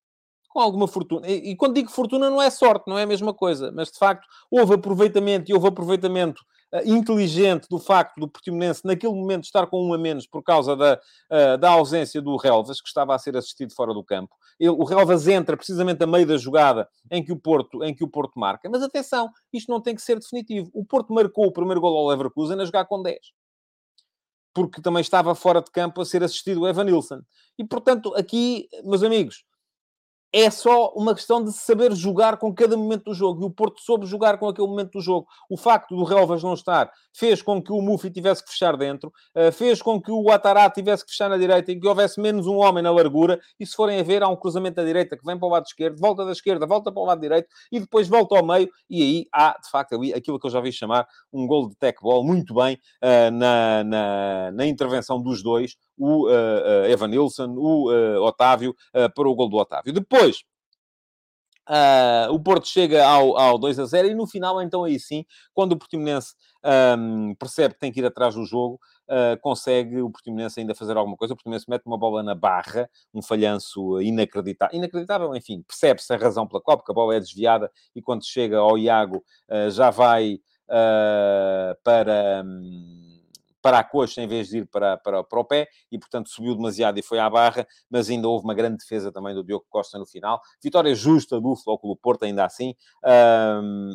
com 0.53 0.59
alguma 0.59 0.87
fortuna. 0.87 1.27
E, 1.27 1.51
e, 1.51 1.55
quando 1.55 1.73
digo 1.73 1.89
fortuna, 1.89 2.29
não 2.29 2.39
é 2.39 2.49
sorte, 2.51 2.87
não 2.87 2.97
é 2.97 3.03
a 3.03 3.07
mesma 3.07 3.33
coisa, 3.33 3.71
mas 3.71 3.91
de 3.91 3.97
facto 3.97 4.27
houve 4.51 4.75
aproveitamento 4.75 5.49
e 5.49 5.53
houve 5.53 5.67
aproveitamento 5.67 6.43
uh, 6.71 6.87
inteligente 6.87 7.67
do 7.67 7.79
facto 7.79 8.19
do 8.19 8.27
Portimonense, 8.27 8.85
naquele 8.85 9.13
momento, 9.13 9.45
estar 9.45 9.65
com 9.65 9.83
um 9.83 9.93
a 9.93 9.97
menos 9.97 10.27
por 10.27 10.43
causa 10.43 10.75
da, 10.75 11.01
uh, 11.31 11.57
da 11.57 11.71
ausência 11.71 12.21
do 12.21 12.37
Relvas, 12.37 12.79
que 12.79 12.87
estava 12.87 13.15
a 13.15 13.19
ser 13.19 13.35
assistido 13.35 13.73
fora 13.73 13.95
do 13.95 14.03
campo. 14.03 14.35
Ele, 14.59 14.69
o 14.69 14.83
Relvas 14.83 15.27
entra 15.27 15.57
precisamente 15.57 16.03
a 16.03 16.07
meio 16.07 16.27
da 16.27 16.37
jogada 16.37 16.87
em 17.09 17.23
que, 17.23 17.31
o 17.31 17.35
Porto, 17.35 17.83
em 17.83 17.95
que 17.95 18.03
o 18.03 18.07
Porto 18.07 18.39
marca. 18.39 18.69
Mas 18.69 18.83
atenção, 18.83 19.31
isto 19.51 19.71
não 19.71 19.81
tem 19.81 19.95
que 19.95 20.01
ser 20.03 20.19
definitivo. 20.19 20.69
O 20.71 20.85
Porto 20.85 21.11
marcou 21.11 21.47
o 21.47 21.51
primeiro 21.51 21.81
gol 21.81 21.97
ao 21.97 22.07
Leverkusen 22.07 22.61
a 22.61 22.65
jogar 22.65 22.85
com 22.85 23.01
10 23.01 23.17
porque 24.53 24.81
também 24.81 25.01
estava 25.01 25.33
fora 25.33 25.61
de 25.61 25.71
campo 25.71 25.99
a 25.99 26.05
ser 26.05 26.23
assistido 26.23 26.61
o 26.61 26.67
Evan 26.67 26.83
Nilsson. 26.83 27.21
E, 27.57 27.65
portanto, 27.65 28.13
aqui, 28.15 28.69
meus 28.83 29.01
amigos, 29.01 29.43
é 30.33 30.49
só 30.49 30.91
uma 30.95 31.13
questão 31.13 31.43
de 31.43 31.53
saber 31.53 31.93
jogar 31.93 32.37
com 32.37 32.51
cada 32.51 32.75
momento 32.75 33.03
do 33.05 33.13
jogo. 33.13 33.43
E 33.43 33.45
o 33.45 33.51
Porto 33.51 33.79
soube 33.79 34.07
jogar 34.07 34.39
com 34.39 34.47
aquele 34.47 34.67
momento 34.67 34.93
do 34.93 35.01
jogo. 35.01 35.27
O 35.47 35.55
facto 35.55 35.95
do 35.95 36.03
Relvas 36.03 36.41
não 36.41 36.55
estar 36.55 36.91
fez 37.15 37.43
com 37.43 37.61
que 37.61 37.71
o 37.71 37.79
Mufi 37.79 38.09
tivesse 38.09 38.43
que 38.43 38.49
fechar 38.49 38.75
dentro, 38.75 39.13
eh, 39.35 39.51
fez 39.51 39.79
com 39.79 40.01
que 40.01 40.11
o 40.11 40.31
Atará 40.31 40.67
tivesse 40.71 41.05
que 41.05 41.11
fechar 41.11 41.29
na 41.29 41.37
direita 41.37 41.71
e 41.71 41.79
que 41.79 41.87
houvesse 41.87 42.19
menos 42.19 42.47
um 42.47 42.57
homem 42.57 42.81
na 42.81 42.89
largura. 42.89 43.39
E 43.59 43.65
se 43.67 43.75
forem 43.75 43.99
a 43.99 44.03
ver, 44.03 44.23
há 44.23 44.27
um 44.27 44.35
cruzamento 44.35 44.77
da 44.77 44.83
direita 44.83 45.15
que 45.15 45.23
vem 45.23 45.37
para 45.37 45.47
o 45.47 45.51
lado 45.51 45.65
esquerdo, 45.65 45.99
volta 45.99 46.25
da 46.25 46.31
esquerda, 46.31 46.65
volta 46.65 46.91
para 46.91 47.03
o 47.03 47.05
lado 47.05 47.21
direito 47.21 47.47
e 47.71 47.79
depois 47.79 48.07
volta 48.07 48.35
ao 48.35 48.43
meio. 48.43 48.67
E 48.89 49.03
aí 49.03 49.27
há, 49.31 49.55
de 49.63 49.69
facto, 49.69 49.95
aquilo 50.15 50.39
que 50.39 50.47
eu 50.47 50.51
já 50.51 50.59
vi 50.59 50.71
chamar 50.71 51.07
um 51.31 51.45
gol 51.45 51.69
de 51.69 51.75
tech 51.75 51.99
ball 52.01 52.23
muito 52.23 52.55
bem 52.55 52.79
uh, 53.03 53.31
na, 53.31 53.83
na, 53.83 54.51
na 54.51 54.65
intervenção 54.65 55.21
dos 55.21 55.43
dois 55.43 55.75
o 55.97 56.27
uh, 56.27 56.85
Evan 56.85 57.07
Nilsson, 57.07 57.53
o 57.57 57.89
Otávio, 58.25 58.75
para 58.91 59.27
o 59.27 59.35
gol 59.35 59.49
do 59.49 59.57
Otávio. 59.57 59.93
Depois, 59.93 60.43
o 62.29 62.39
Porto 62.39 62.67
chega 62.67 63.05
ao, 63.05 63.37
ao 63.37 63.57
2 63.57 63.79
a 63.79 63.85
0 63.85 64.09
e 64.09 64.13
no 64.13 64.27
final, 64.27 64.61
então, 64.61 64.83
aí 64.83 64.99
sim, 64.99 65.25
quando 65.53 65.73
o 65.73 65.77
Portimonense 65.77 66.33
um, 66.97 67.35
percebe 67.35 67.73
que 67.73 67.79
tem 67.79 67.91
que 67.91 67.99
ir 67.99 68.05
atrás 68.05 68.35
do 68.35 68.45
jogo, 68.45 68.79
uh, 69.09 69.39
consegue 69.41 70.01
o 70.01 70.09
Portimonense 70.09 70.59
ainda 70.59 70.73
fazer 70.73 70.95
alguma 70.97 71.17
coisa. 71.17 71.33
O 71.33 71.37
Portimonense 71.37 71.69
mete 71.69 71.85
uma 71.85 71.97
bola 71.97 72.23
na 72.23 72.35
barra, 72.35 72.89
um 73.13 73.21
falhanço 73.21 74.01
inacreditável. 74.01 74.77
Inacreditável, 74.77 75.35
enfim, 75.35 75.63
percebe-se 75.67 76.13
a 76.13 76.17
razão 76.17 76.47
pela 76.47 76.61
qual, 76.61 76.77
porque 76.77 76.91
a 76.91 76.95
bola 76.95 77.15
é 77.15 77.19
desviada 77.19 77.71
e 77.95 78.01
quando 78.01 78.25
chega 78.25 78.57
ao 78.57 78.77
Iago 78.77 79.23
uh, 79.49 79.69
já 79.69 79.89
vai 79.89 80.39
uh, 80.69 81.75
para, 81.83 82.43
um, 82.45 83.02
para 83.63 83.79
a 83.79 83.83
coxa 83.83 84.21
em 84.21 84.27
vez 84.27 84.49
de 84.49 84.57
ir 84.57 84.67
para, 84.67 84.97
para, 84.97 85.23
para 85.23 85.39
o 85.39 85.45
pé 85.45 85.69
e, 85.89 85.97
portanto, 85.97 86.29
subiu 86.29 86.53
demasiado 86.53 86.99
e 86.99 87.01
foi 87.01 87.17
à 87.17 87.29
barra, 87.29 87.65
mas 87.89 88.09
ainda 88.09 88.27
houve 88.27 88.43
uma 88.43 88.53
grande 88.53 88.77
defesa 88.77 89.09
também 89.09 89.33
do 89.33 89.41
Diogo 89.41 89.65
Costa 89.69 89.97
no 89.97 90.05
final. 90.05 90.41
Vitória 90.61 90.93
justa 90.93 91.39
do 91.39 91.55
Flóculo 91.55 91.95
Porto, 91.95 92.23
ainda 92.23 92.43
assim, 92.43 92.75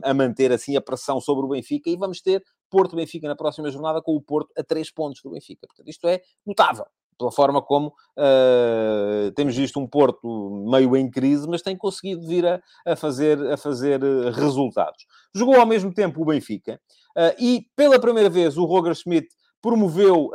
a 0.03 0.15
manter 0.15 0.51
assim 0.51 0.75
a 0.75 0.81
pressão 0.81 1.21
sobre 1.21 1.45
o 1.45 1.51
Benfica 1.51 1.91
e 1.91 1.97
vamos 1.97 2.23
ter 2.23 2.43
Porto-Benfica 2.71 3.29
na 3.29 3.37
próxima 3.37 3.71
jornada 3.71 4.01
com 4.01 4.17
o 4.17 4.23
Porto 4.23 4.51
a 4.57 4.65
três 4.65 4.91
pontos 4.91 5.21
do 5.23 5.31
Benfica. 5.31 5.67
Portanto, 5.67 5.89
isto 5.89 6.09
é 6.09 6.23
notável 6.47 6.87
pela 7.19 7.33
forma 7.33 7.61
como 7.61 7.89
uh, 7.89 9.33
temos 9.35 9.57
visto 9.57 9.81
um 9.81 9.87
Porto 9.87 10.65
meio 10.71 10.97
em 10.97 11.11
crise, 11.11 11.49
mas 11.49 11.61
tem 11.61 11.77
conseguido 11.77 12.27
vir 12.27 12.47
a, 12.47 12.63
a 12.87 12.95
fazer, 12.95 13.39
a 13.51 13.57
fazer 13.57 14.01
eh, 14.03 14.31
resultados. 14.31 15.05
Jogou 15.35 15.57
ao 15.57 15.67
mesmo 15.67 15.93
tempo 15.93 16.23
o 16.23 16.27
Benfica 16.27 16.81
uh, 17.17 17.35
e, 17.39 17.67
pela 17.75 17.99
primeira 17.99 18.31
vez, 18.31 18.57
o 18.57 18.65
Roger 18.65 18.95
Schmidt 18.95 19.29
promoveu, 19.61 20.31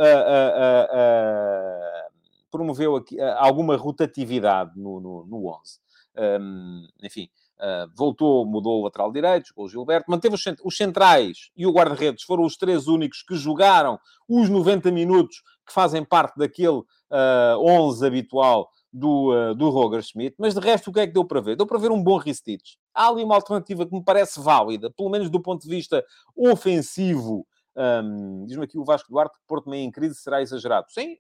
promoveu 2.51 2.95
aqui, 2.95 3.19
alguma 3.21 3.76
rotatividade 3.76 4.71
no, 4.76 4.99
no, 4.99 5.26
no 5.26 5.47
11. 5.47 5.80
Um, 6.15 6.88
enfim, 7.01 7.30
Uh, 7.63 7.88
voltou, 7.95 8.45
mudou 8.45 8.82
o 8.82 8.84
lateral 8.84 9.09
direito, 9.09 9.53
com 9.53 9.63
o 9.63 9.69
Gilberto, 9.69 10.11
manteve 10.11 10.36
os, 10.36 10.43
cent 10.43 10.57
os 10.65 10.76
centrais 10.76 11.49
e 11.55 11.65
o 11.65 11.71
guarda-redes, 11.71 12.26
foram 12.26 12.43
os 12.43 12.57
três 12.57 12.88
únicos 12.88 13.24
que 13.24 13.36
jogaram 13.36 13.97
os 14.28 14.49
90 14.49 14.91
minutos 14.91 15.41
que 15.65 15.71
fazem 15.71 16.03
parte 16.03 16.36
daquele 16.36 16.80
uh, 16.80 16.86
ah, 17.09 17.55
11 17.57 18.05
habitual 18.05 18.69
do, 18.91 19.32
uh, 19.32 19.55
do 19.55 19.69
Roger 19.69 20.01
Schmidt, 20.01 20.36
mas 20.38 20.55
de 20.55 20.59
resto 20.59 20.89
o 20.89 20.93
que 20.93 20.99
é 20.99 21.07
que 21.07 21.13
deu 21.13 21.24
para 21.24 21.39
ver? 21.39 21.55
Deu 21.55 21.65
para 21.65 21.80
ver 21.80 21.91
um 21.91 22.03
bom 22.03 22.17
Ristich. 22.17 22.78
Há 22.93 23.07
ali 23.07 23.24
uma 23.24 23.36
alternativa 23.36 23.86
que 23.86 23.95
me 23.95 24.03
parece 24.03 24.41
válida, 24.41 24.91
pelo 24.91 25.09
menos 25.09 25.30
do 25.30 25.41
ponto 25.41 25.61
de 25.61 25.69
vista 25.69 26.03
ofensivo. 26.36 27.47
Um, 27.76 28.45
Diz-me 28.45 28.65
aqui 28.65 28.78
o 28.78 28.84
Vasco 28.84 29.09
Duarte 29.09 29.36
que 29.36 29.47
Porto 29.47 29.69
meio 29.69 29.84
em 29.84 29.91
crise 29.91 30.15
será 30.15 30.41
exagerado. 30.41 30.88
Sim, 30.89 31.17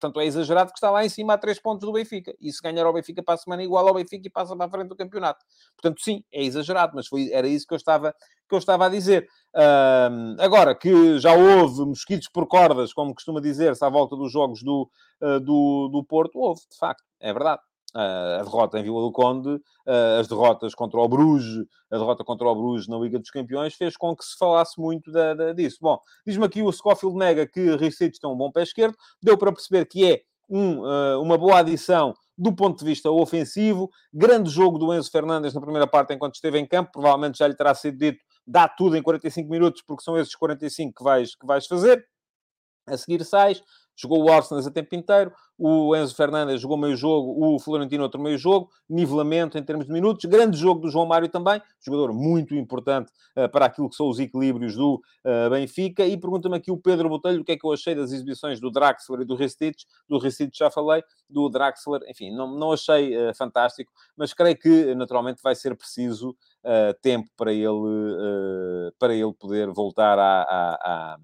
tanto 0.00 0.20
é 0.20 0.26
exagerado 0.26 0.70
que 0.70 0.76
está 0.76 0.90
lá 0.90 1.04
em 1.04 1.08
cima 1.08 1.34
a 1.34 1.38
três 1.38 1.58
pontos 1.58 1.86
do 1.86 1.92
Benfica. 1.92 2.34
E 2.40 2.52
se 2.52 2.60
ganhar 2.62 2.84
ao 2.84 2.92
Benfica 2.92 3.22
para 3.22 3.34
a 3.34 3.38
semana, 3.38 3.62
igual 3.62 3.86
ao 3.86 3.94
Benfica 3.94 4.26
e 4.26 4.30
passa 4.30 4.56
para 4.56 4.66
a 4.66 4.68
frente 4.68 4.88
do 4.88 4.96
campeonato. 4.96 5.44
Portanto, 5.76 6.02
sim, 6.02 6.22
é 6.32 6.42
exagerado, 6.42 6.92
mas 6.94 7.06
foi, 7.06 7.30
era 7.32 7.46
isso 7.46 7.66
que 7.66 7.74
eu 7.74 7.76
estava, 7.76 8.14
que 8.48 8.54
eu 8.54 8.58
estava 8.58 8.86
a 8.86 8.88
dizer. 8.88 9.26
Uh, 9.54 10.40
agora, 10.40 10.74
que 10.74 11.18
já 11.18 11.32
houve 11.32 11.86
mosquitos 11.86 12.28
por 12.28 12.46
cordas, 12.46 12.92
como 12.92 13.14
costuma 13.14 13.40
dizer-se, 13.40 13.84
à 13.84 13.88
volta 13.88 14.16
dos 14.16 14.30
jogos 14.32 14.62
do, 14.62 14.90
uh, 15.22 15.40
do, 15.40 15.88
do 15.90 16.04
Porto, 16.04 16.38
houve, 16.38 16.60
de 16.70 16.76
facto, 16.76 17.04
é 17.20 17.32
verdade. 17.32 17.62
A 17.94 18.42
derrota 18.42 18.78
em 18.78 18.82
Vila 18.82 19.00
do 19.00 19.12
Conde, 19.12 19.50
uh, 19.50 20.20
as 20.20 20.26
derrotas 20.26 20.74
contra 20.74 20.98
o 20.98 21.08
Bruges, 21.08 21.64
a 21.90 21.96
derrota 21.96 22.24
contra 22.24 22.46
o 22.48 22.54
Bruges 22.54 22.88
na 22.88 22.98
Liga 22.98 23.18
dos 23.18 23.30
Campeões, 23.30 23.74
fez 23.74 23.96
com 23.96 24.16
que 24.16 24.24
se 24.24 24.36
falasse 24.36 24.80
muito 24.80 25.12
da, 25.12 25.32
da, 25.34 25.52
disso. 25.52 25.78
Bom, 25.80 25.98
diz-me 26.26 26.44
aqui 26.44 26.60
o 26.60 26.72
Scofield 26.72 27.16
Mega 27.16 27.46
que 27.46 27.76
Ricete 27.76 28.18
tem 28.18 28.28
um 28.28 28.36
bom 28.36 28.50
pé 28.50 28.62
esquerdo, 28.64 28.96
deu 29.22 29.38
para 29.38 29.52
perceber 29.52 29.86
que 29.86 30.10
é 30.10 30.22
um, 30.48 30.80
uh, 30.80 31.22
uma 31.22 31.38
boa 31.38 31.58
adição 31.58 32.14
do 32.36 32.54
ponto 32.54 32.78
de 32.78 32.84
vista 32.84 33.10
ofensivo. 33.10 33.90
Grande 34.12 34.50
jogo 34.50 34.78
do 34.78 34.92
Enzo 34.92 35.10
Fernandes 35.10 35.54
na 35.54 35.60
primeira 35.60 35.86
parte 35.86 36.12
enquanto 36.12 36.34
esteve 36.34 36.58
em 36.58 36.66
campo, 36.66 36.92
provavelmente 36.92 37.38
já 37.38 37.46
lhe 37.46 37.54
terá 37.54 37.74
sido 37.74 37.96
dito, 37.96 38.18
dá 38.46 38.68
tudo 38.68 38.96
em 38.96 39.02
45 39.02 39.48
minutos, 39.48 39.82
porque 39.86 40.02
são 40.02 40.18
esses 40.18 40.34
45 40.34 40.94
que 40.94 41.04
vais, 41.04 41.34
que 41.34 41.46
vais 41.46 41.66
fazer. 41.66 42.06
A 42.86 42.98
seguir 42.98 43.24
sais, 43.24 43.62
Jogou 43.96 44.24
o 44.24 44.32
Arsenal 44.32 44.64
a 44.64 44.70
tempo 44.70 44.94
inteiro, 44.94 45.32
o 45.56 45.94
Enzo 45.94 46.14
Fernandes 46.16 46.60
jogou 46.60 46.76
meio 46.76 46.96
jogo, 46.96 47.34
o 47.38 47.58
Florentino 47.60 48.02
outro 48.02 48.20
meio 48.20 48.36
jogo, 48.36 48.68
nivelamento 48.88 49.56
em 49.56 49.62
termos 49.62 49.86
de 49.86 49.92
minutos, 49.92 50.24
grande 50.24 50.56
jogo 50.56 50.80
do 50.80 50.90
João 50.90 51.06
Mário 51.06 51.28
também, 51.28 51.62
jogador 51.80 52.12
muito 52.12 52.54
importante 52.54 53.12
uh, 53.36 53.48
para 53.48 53.66
aquilo 53.66 53.88
que 53.88 53.94
são 53.94 54.08
os 54.08 54.18
equilíbrios 54.18 54.74
do 54.74 55.00
uh, 55.24 55.50
Benfica, 55.50 56.04
e 56.04 56.16
pergunta-me 56.16 56.56
aqui 56.56 56.72
o 56.72 56.76
Pedro 56.76 57.08
Botelho 57.08 57.42
o 57.42 57.44
que 57.44 57.52
é 57.52 57.56
que 57.56 57.64
eu 57.64 57.72
achei 57.72 57.94
das 57.94 58.10
exibições 58.10 58.60
do 58.60 58.70
Draxler 58.70 59.20
e 59.20 59.24
do 59.24 59.36
Restich, 59.36 59.86
do 60.08 60.18
Restich 60.18 60.58
já 60.58 60.70
falei, 60.70 61.04
do 61.30 61.48
Draxler, 61.48 62.00
enfim, 62.08 62.34
não, 62.34 62.52
não 62.58 62.72
achei 62.72 63.16
uh, 63.16 63.34
fantástico, 63.34 63.92
mas 64.16 64.34
creio 64.34 64.58
que 64.58 64.94
naturalmente 64.94 65.40
vai 65.42 65.54
ser 65.54 65.76
preciso 65.76 66.36
tempo 67.02 67.28
para 67.36 67.52
ele, 67.52 67.68
para 68.98 69.14
ele 69.14 69.32
poder 69.34 69.70
voltar 69.70 70.18
a 70.18 71.18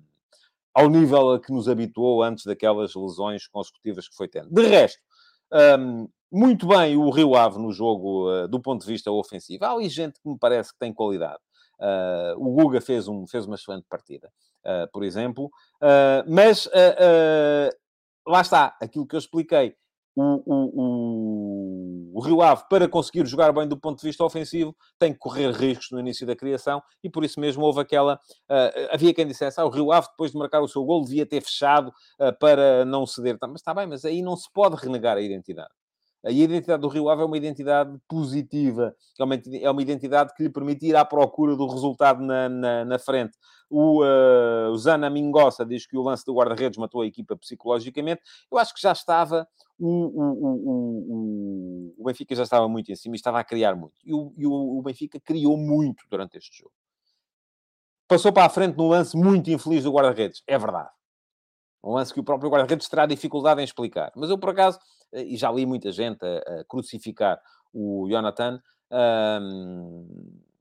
ao 0.75 0.89
nível 0.89 1.33
a 1.33 1.41
que 1.41 1.53
nos 1.53 1.69
habituou 1.69 2.23
antes 2.23 2.45
daquelas 2.45 2.95
lesões 2.95 3.47
consecutivas 3.47 4.09
que 4.09 4.17
foi 4.17 4.29
tendo. 4.29 4.49
De 4.51 4.67
resto, 4.67 5.01
um, 5.79 6.09
muito 6.31 6.67
bem 6.67 6.97
o 6.97 7.11
Rio 7.11 7.35
Ave 7.35 7.59
no 7.59 7.73
jogo 7.73 8.31
uh, 8.31 8.49
do 8.49 8.61
ponto 8.61 8.83
de 8.83 8.87
vista 8.87 9.11
ofensivo. 9.11 9.65
Há 9.65 9.73
ali 9.73 9.89
gente 9.89 10.21
que 10.21 10.29
me 10.29 10.39
parece 10.39 10.73
que 10.73 10.79
tem 10.79 10.93
qualidade. 10.93 11.41
Uh, 11.81 12.37
o 12.37 12.55
Guga 12.55 12.81
fez, 12.81 13.09
um, 13.09 13.27
fez 13.27 13.47
uma 13.47 13.57
excelente 13.57 13.87
partida, 13.89 14.31
uh, 14.65 14.91
por 14.93 15.03
exemplo. 15.03 15.51
mas 16.29 16.69
lá 18.27 18.41
está, 18.41 18.77
aquilo 18.81 19.07
que 19.07 19.17
eu 19.17 19.19
expliquei 19.19 19.75
o, 20.15 20.43
o, 20.47 21.50
Rio 22.19 22.43
Ave, 22.43 22.65
para 22.69 22.89
conseguir 22.89 23.25
jogar 23.27 23.53
bem 23.53 23.69
do 23.69 23.77
ponto 23.77 24.01
de 24.01 24.07
vista 24.07 24.25
ofensivo, 24.25 24.75
tem 24.99 25.13
que 25.13 25.19
correr 25.21 25.53
riscos 25.53 25.93
no 25.93 26.01
início 26.01 26.27
da 26.27 26.35
criação 26.35 26.83
e 27.05 27.09
por 27.09 27.25
isso 27.25 27.39
mesmo 27.39 27.63
houve 27.63 27.81
aquela. 27.81 28.17
Uh, 28.51 28.89
havia 28.91 29.15
quem 29.15 29.27
dissesse: 29.27 29.61
ah, 29.61 29.65
o 29.65 29.69
Rio 29.69 29.93
Ave, 29.93 30.09
depois 30.09 30.33
de 30.33 30.39
marcar 30.39 30.61
o 30.61 30.67
seu 30.67 30.85
gol, 30.85 31.05
devia 31.05 31.25
ter 31.25 31.41
fechado 31.41 31.89
uh, 31.89 32.37
para 32.41 32.85
não 32.85 33.07
ceder. 33.07 33.39
Mas 33.41 33.61
está 33.61 33.73
bem, 33.73 33.87
mas 33.87 34.05
aí 34.05 34.23
não 34.23 34.35
se 34.35 34.53
pode 34.53 34.75
renegar 34.75 35.17
a 35.17 35.21
identidade. 35.21 35.71
A 36.25 36.31
identidade 36.31 36.83
do 36.83 36.89
Rio 36.89 37.09
Ave 37.09 37.23
é 37.23 37.25
uma 37.25 37.37
identidade 37.37 37.97
positiva, 38.07 38.95
é 39.19 39.25
uma, 39.25 39.35
é 39.35 39.83
identidade 39.83 40.35
que 40.35 40.43
lhe 40.43 40.51
permite 40.51 40.87
ir 40.87 40.95
à 40.95 41.03
procura 41.03 41.57
do 41.57 41.67
resultado 41.67 42.23
na, 42.23 42.47
na, 42.47 42.85
na 42.85 42.99
frente. 42.99 43.39
O, 43.71 44.03
uh, 44.03 44.71
o 44.71 44.77
Zana 44.77 45.09
Mingossa 45.09 45.65
diz 45.65 45.87
que 45.87 45.97
o 45.97 46.03
lance 46.03 46.25
do 46.27 46.35
guarda-redes 46.35 46.77
matou 46.77 47.01
a 47.01 47.07
equipa 47.07 47.37
psicologicamente. 47.37 48.21
Eu 48.53 48.59
acho 48.59 48.75
que 48.75 48.83
já 48.83 48.93
estava, 48.93 49.49
o, 49.81 50.11
o, 50.69 51.95
o, 51.99 52.05
Benfica 52.05 52.35
já 52.35 52.43
estava 52.43 52.69
muito 52.69 52.93
em 52.93 52.97
cima 52.97 53.15
e 53.15 53.17
estava 53.17 53.41
a 53.41 53.45
criar 53.45 53.75
muito. 53.75 53.95
E, 54.05 54.13
o, 54.13 54.33
e 54.37 54.47
o 54.47 54.83
Benfica 54.83 55.19
criou 55.19 55.57
muito 55.57 56.05
durante 56.11 56.37
este 56.37 56.59
jogo. 56.59 56.73
Passou 58.07 58.33
para 58.33 58.45
a 58.45 58.51
frente 58.51 58.77
num 58.77 58.89
lance 58.89 59.17
muito 59.17 59.51
infeliz 59.51 59.85
do 59.85 59.93
guarda-redes, 59.93 60.43
é 60.47 60.59
verdade. 60.59 60.91
Um 61.83 61.95
lance 61.95 62.13
que 62.13 62.21
o 62.21 62.25
próprio 62.25 62.51
guarda-redes 62.51 62.89
terá 62.89 63.07
dificuldade 63.07 63.61
em 63.61 63.65
explicar. 63.65 64.13
Mas 64.15 64.29
eu, 64.29 64.39
por 64.39 64.51
acaso, 64.51 64.79
eh, 65.13 65.23
e 65.23 65.37
já 65.37 65.51
li 65.51 65.65
muita 65.65 65.91
gente 65.91 66.19
a, 66.25 66.61
a 66.61 66.65
crucificar 66.65 67.41
o 67.73 68.07
Jonathan, 68.11 68.61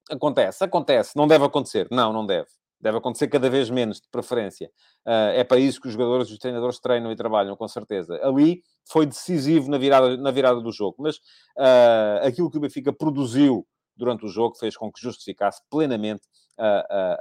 acontece, 0.09 0.63
acontece. 0.63 1.15
Não 1.15 1.27
deve 1.27 1.45
acontecer. 1.45 1.87
Não, 1.91 2.13
não 2.13 2.25
deve. 2.25 2.47
Deve 2.81 2.97
acontecer 2.97 3.27
cada 3.27 3.49
vez 3.49 3.69
menos, 3.69 3.99
de 3.99 4.07
preferência. 4.09 4.71
Uh, 5.05 5.35
é 5.35 5.43
para 5.43 5.59
isso 5.59 5.81
que 5.81 5.87
os 5.87 5.93
jogadores 5.93 6.29
e 6.29 6.33
os 6.33 6.39
treinadores 6.39 6.79
treinam 6.79 7.11
e 7.11 7.15
trabalham, 7.15 7.55
com 7.55 7.67
certeza. 7.67 8.19
Ali 8.23 8.63
foi 8.89 9.05
decisivo 9.05 9.69
na 9.69 9.77
virada, 9.77 10.15
na 10.15 10.31
virada 10.31 10.61
do 10.61 10.71
jogo. 10.71 10.95
Mas 10.99 11.17
uh, 11.17 12.25
aquilo 12.25 12.49
que 12.49 12.57
o 12.57 12.61
Benfica 12.61 12.93
produziu 12.93 13.67
durante 13.97 14.25
o 14.25 14.29
jogo 14.29 14.55
fez 14.55 14.77
com 14.77 14.89
que 14.89 15.01
justificasse 15.01 15.61
plenamente 15.69 16.21
a, 16.57 16.67
a, 16.67 17.13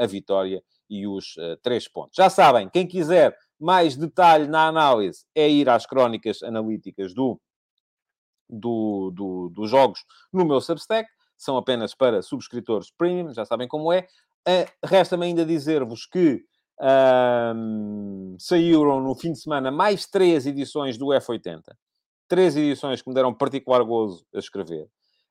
a, 0.00 0.04
a 0.04 0.06
vitória 0.06 0.62
e 0.88 1.06
os 1.06 1.36
uh, 1.36 1.56
três 1.62 1.88
pontos. 1.88 2.16
Já 2.16 2.28
sabem, 2.28 2.68
quem 2.68 2.86
quiser 2.86 3.34
mais 3.58 3.96
detalhe 3.96 4.46
na 4.48 4.66
análise 4.66 5.24
é 5.34 5.48
ir 5.48 5.68
às 5.68 5.86
crónicas 5.86 6.42
analíticas 6.42 7.14
do, 7.14 7.40
do, 8.48 9.10
do, 9.14 9.48
dos 9.50 9.70
jogos 9.70 10.04
no 10.32 10.44
meu 10.44 10.60
Substack. 10.60 11.08
São 11.36 11.56
apenas 11.56 11.94
para 11.94 12.20
subscritores 12.20 12.90
premium, 12.90 13.32
já 13.32 13.46
sabem 13.46 13.66
como 13.66 13.90
é. 13.92 14.06
Uh, 14.48 14.66
Resta-me 14.84 15.26
ainda 15.26 15.44
dizer-vos 15.44 16.06
que 16.06 16.42
um, 16.80 18.36
saíram 18.38 19.00
no 19.00 19.14
fim 19.14 19.32
de 19.32 19.40
semana 19.40 19.70
mais 19.70 20.06
três 20.06 20.46
edições 20.46 20.96
do 20.96 21.06
F80. 21.06 21.62
Três 22.28 22.56
edições 22.56 23.02
que 23.02 23.08
me 23.08 23.14
deram 23.14 23.34
particular 23.34 23.82
gozo 23.82 24.24
a 24.34 24.38
escrever. 24.38 24.88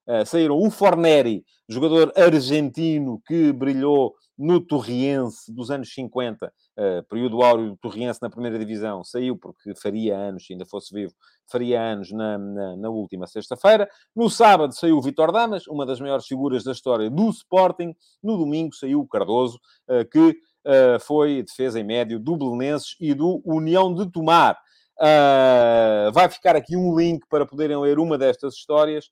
Uh, 0.10 0.26
saíram 0.26 0.57
o 0.57 0.72
Forneri, 0.72 1.45
jogador 1.68 2.12
argentino 2.16 3.22
que 3.28 3.53
brilhou 3.53 4.16
no 4.36 4.60
Torriense 4.60 5.53
dos 5.53 5.70
anos 5.70 5.93
50, 5.93 6.47
uh, 6.47 6.49
eh, 6.78 7.01
período 7.07 7.43
áureo 7.43 7.72
do 7.72 7.78
Torriense 7.78 8.20
na 8.20 8.30
primeira 8.30 8.57
divisão, 8.57 9.03
saiu 9.03 9.38
porque 9.38 9.76
faria 9.76 10.18
anos, 10.18 10.47
se 10.47 10.53
ainda 10.53 10.66
fosse 10.66 10.91
vivo, 10.91 11.14
faria 11.51 11.80
anos 11.80 12.12
na, 12.12 12.39
na, 12.39 12.76
na 12.78 12.89
última 12.89 13.28
sexta-feira. 13.28 13.88
No 14.16 14.32
sábado 14.32 14.74
saiu 14.74 14.97
o 14.97 15.01
Vitor 15.01 15.32
Damas, 15.32 15.68
uma 15.68 15.86
das 15.86 15.99
maiores 15.99 16.26
figuras 16.26 16.64
da 16.64 16.72
história 16.72 17.07
do 17.07 17.30
Sporting. 17.30 17.93
No 18.24 18.36
domingo 18.36 18.74
saiu 18.74 19.01
o 19.01 19.07
Cardoso, 19.07 19.60
uh, 19.88 20.10
que 20.10 20.36
foi 21.01 21.41
defesa 21.41 21.80
em 21.80 21.84
médio 21.84 22.20
do 22.20 22.36
Belenenses 22.36 22.95
e 22.99 23.14
do 23.14 23.41
União 23.45 23.93
de 23.93 24.12
Tomar. 24.12 24.60
vai 26.14 26.30
ficar 26.30 26.55
aqui 26.55 26.76
um 26.76 26.95
link 26.95 27.26
para 27.28 27.45
poderem 27.45 27.80
ler 27.80 27.97
uma 27.97 28.18
destas 28.18 28.53
histórias 28.55 29.10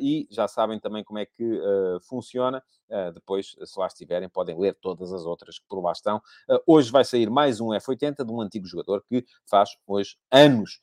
e 0.00 0.26
já 0.30 0.46
sabem 0.46 0.78
também 0.78 1.02
como 1.04 1.18
é 1.18 1.26
que 1.26 1.42
uh, 1.42 2.00
funciona. 2.02 2.62
Uh, 2.88 3.12
depois, 3.12 3.56
se 3.64 3.78
lá 3.78 3.86
estiverem, 3.86 4.28
podem 4.28 4.58
ler 4.58 4.76
todas 4.80 5.12
as 5.12 5.24
outras 5.24 5.58
que 5.58 5.64
por 5.68 5.82
lá 5.82 5.92
estão. 5.92 6.20
hoje 6.66 6.90
vai 6.90 7.04
sair 7.04 7.30
mais 7.30 7.60
um 7.60 7.68
F80 7.68 8.24
de 8.24 8.32
um 8.32 8.40
antigo 8.40 8.66
jogador 8.66 9.02
que 9.08 9.24
faz 9.48 9.70
hoje 9.86 10.16
anos 10.30 10.80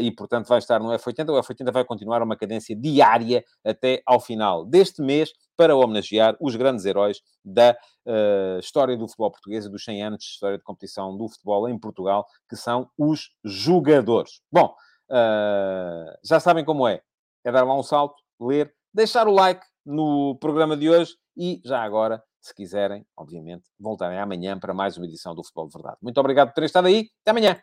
e, 0.00 0.10
portanto, 0.10 0.48
vai 0.48 0.58
estar 0.58 0.80
no 0.80 0.88
F80. 0.88 1.30
O 1.30 1.42
F80 1.42 1.72
vai 1.72 1.84
continuar 1.84 2.22
uma 2.22 2.36
cadência 2.36 2.74
diária 2.74 3.44
até 3.64 4.02
ao 4.06 4.18
final 4.18 4.64
deste 4.64 5.02
mês 5.02 5.32
para 5.56 5.76
homenagear 5.76 6.36
os 6.40 6.56
grandes 6.56 6.84
heróis 6.84 7.20
da 7.44 7.76
uh, 8.06 8.58
história 8.58 8.96
do 8.96 9.06
futebol 9.06 9.30
português 9.30 9.64
e 9.64 9.68
dos 9.68 9.84
100 9.84 10.02
anos 10.04 10.18
de 10.18 10.30
história 10.30 10.58
de 10.58 10.64
competição 10.64 11.16
do 11.16 11.28
futebol 11.28 11.68
em 11.68 11.78
Portugal, 11.78 12.26
que 12.48 12.56
são 12.56 12.90
os 12.98 13.30
jogadores. 13.44 14.40
Bom, 14.50 14.74
uh, 15.10 16.18
já 16.24 16.40
sabem 16.40 16.64
como 16.64 16.86
é. 16.86 17.02
É 17.44 17.50
dar 17.50 17.64
lá 17.64 17.76
um 17.76 17.82
salto, 17.82 18.21
ler, 18.46 18.72
deixar 18.92 19.26
o 19.28 19.32
like 19.32 19.64
no 19.84 20.36
programa 20.40 20.76
de 20.76 20.88
hoje 20.88 21.14
e 21.36 21.60
já 21.64 21.82
agora, 21.82 22.22
se 22.40 22.54
quiserem, 22.54 23.06
obviamente, 23.16 23.64
voltarem 23.78 24.18
amanhã 24.18 24.58
para 24.58 24.74
mais 24.74 24.96
uma 24.96 25.06
edição 25.06 25.34
do 25.34 25.42
Futebol 25.42 25.68
de 25.68 25.74
Verdade. 25.74 25.96
Muito 26.02 26.18
obrigado 26.18 26.48
por 26.48 26.54
terem 26.54 26.66
estado 26.66 26.88
aí. 26.88 27.08
Até 27.22 27.30
amanhã. 27.30 27.60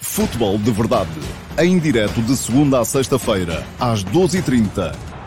Futebol 0.00 0.56
de 0.58 0.70
Verdade. 0.70 1.10
Em 1.58 1.78
direto 1.78 2.22
de 2.22 2.36
segunda 2.36 2.80
a 2.80 2.84
sexta-feira, 2.84 3.64
às 3.78 4.04
12h30 4.04 5.19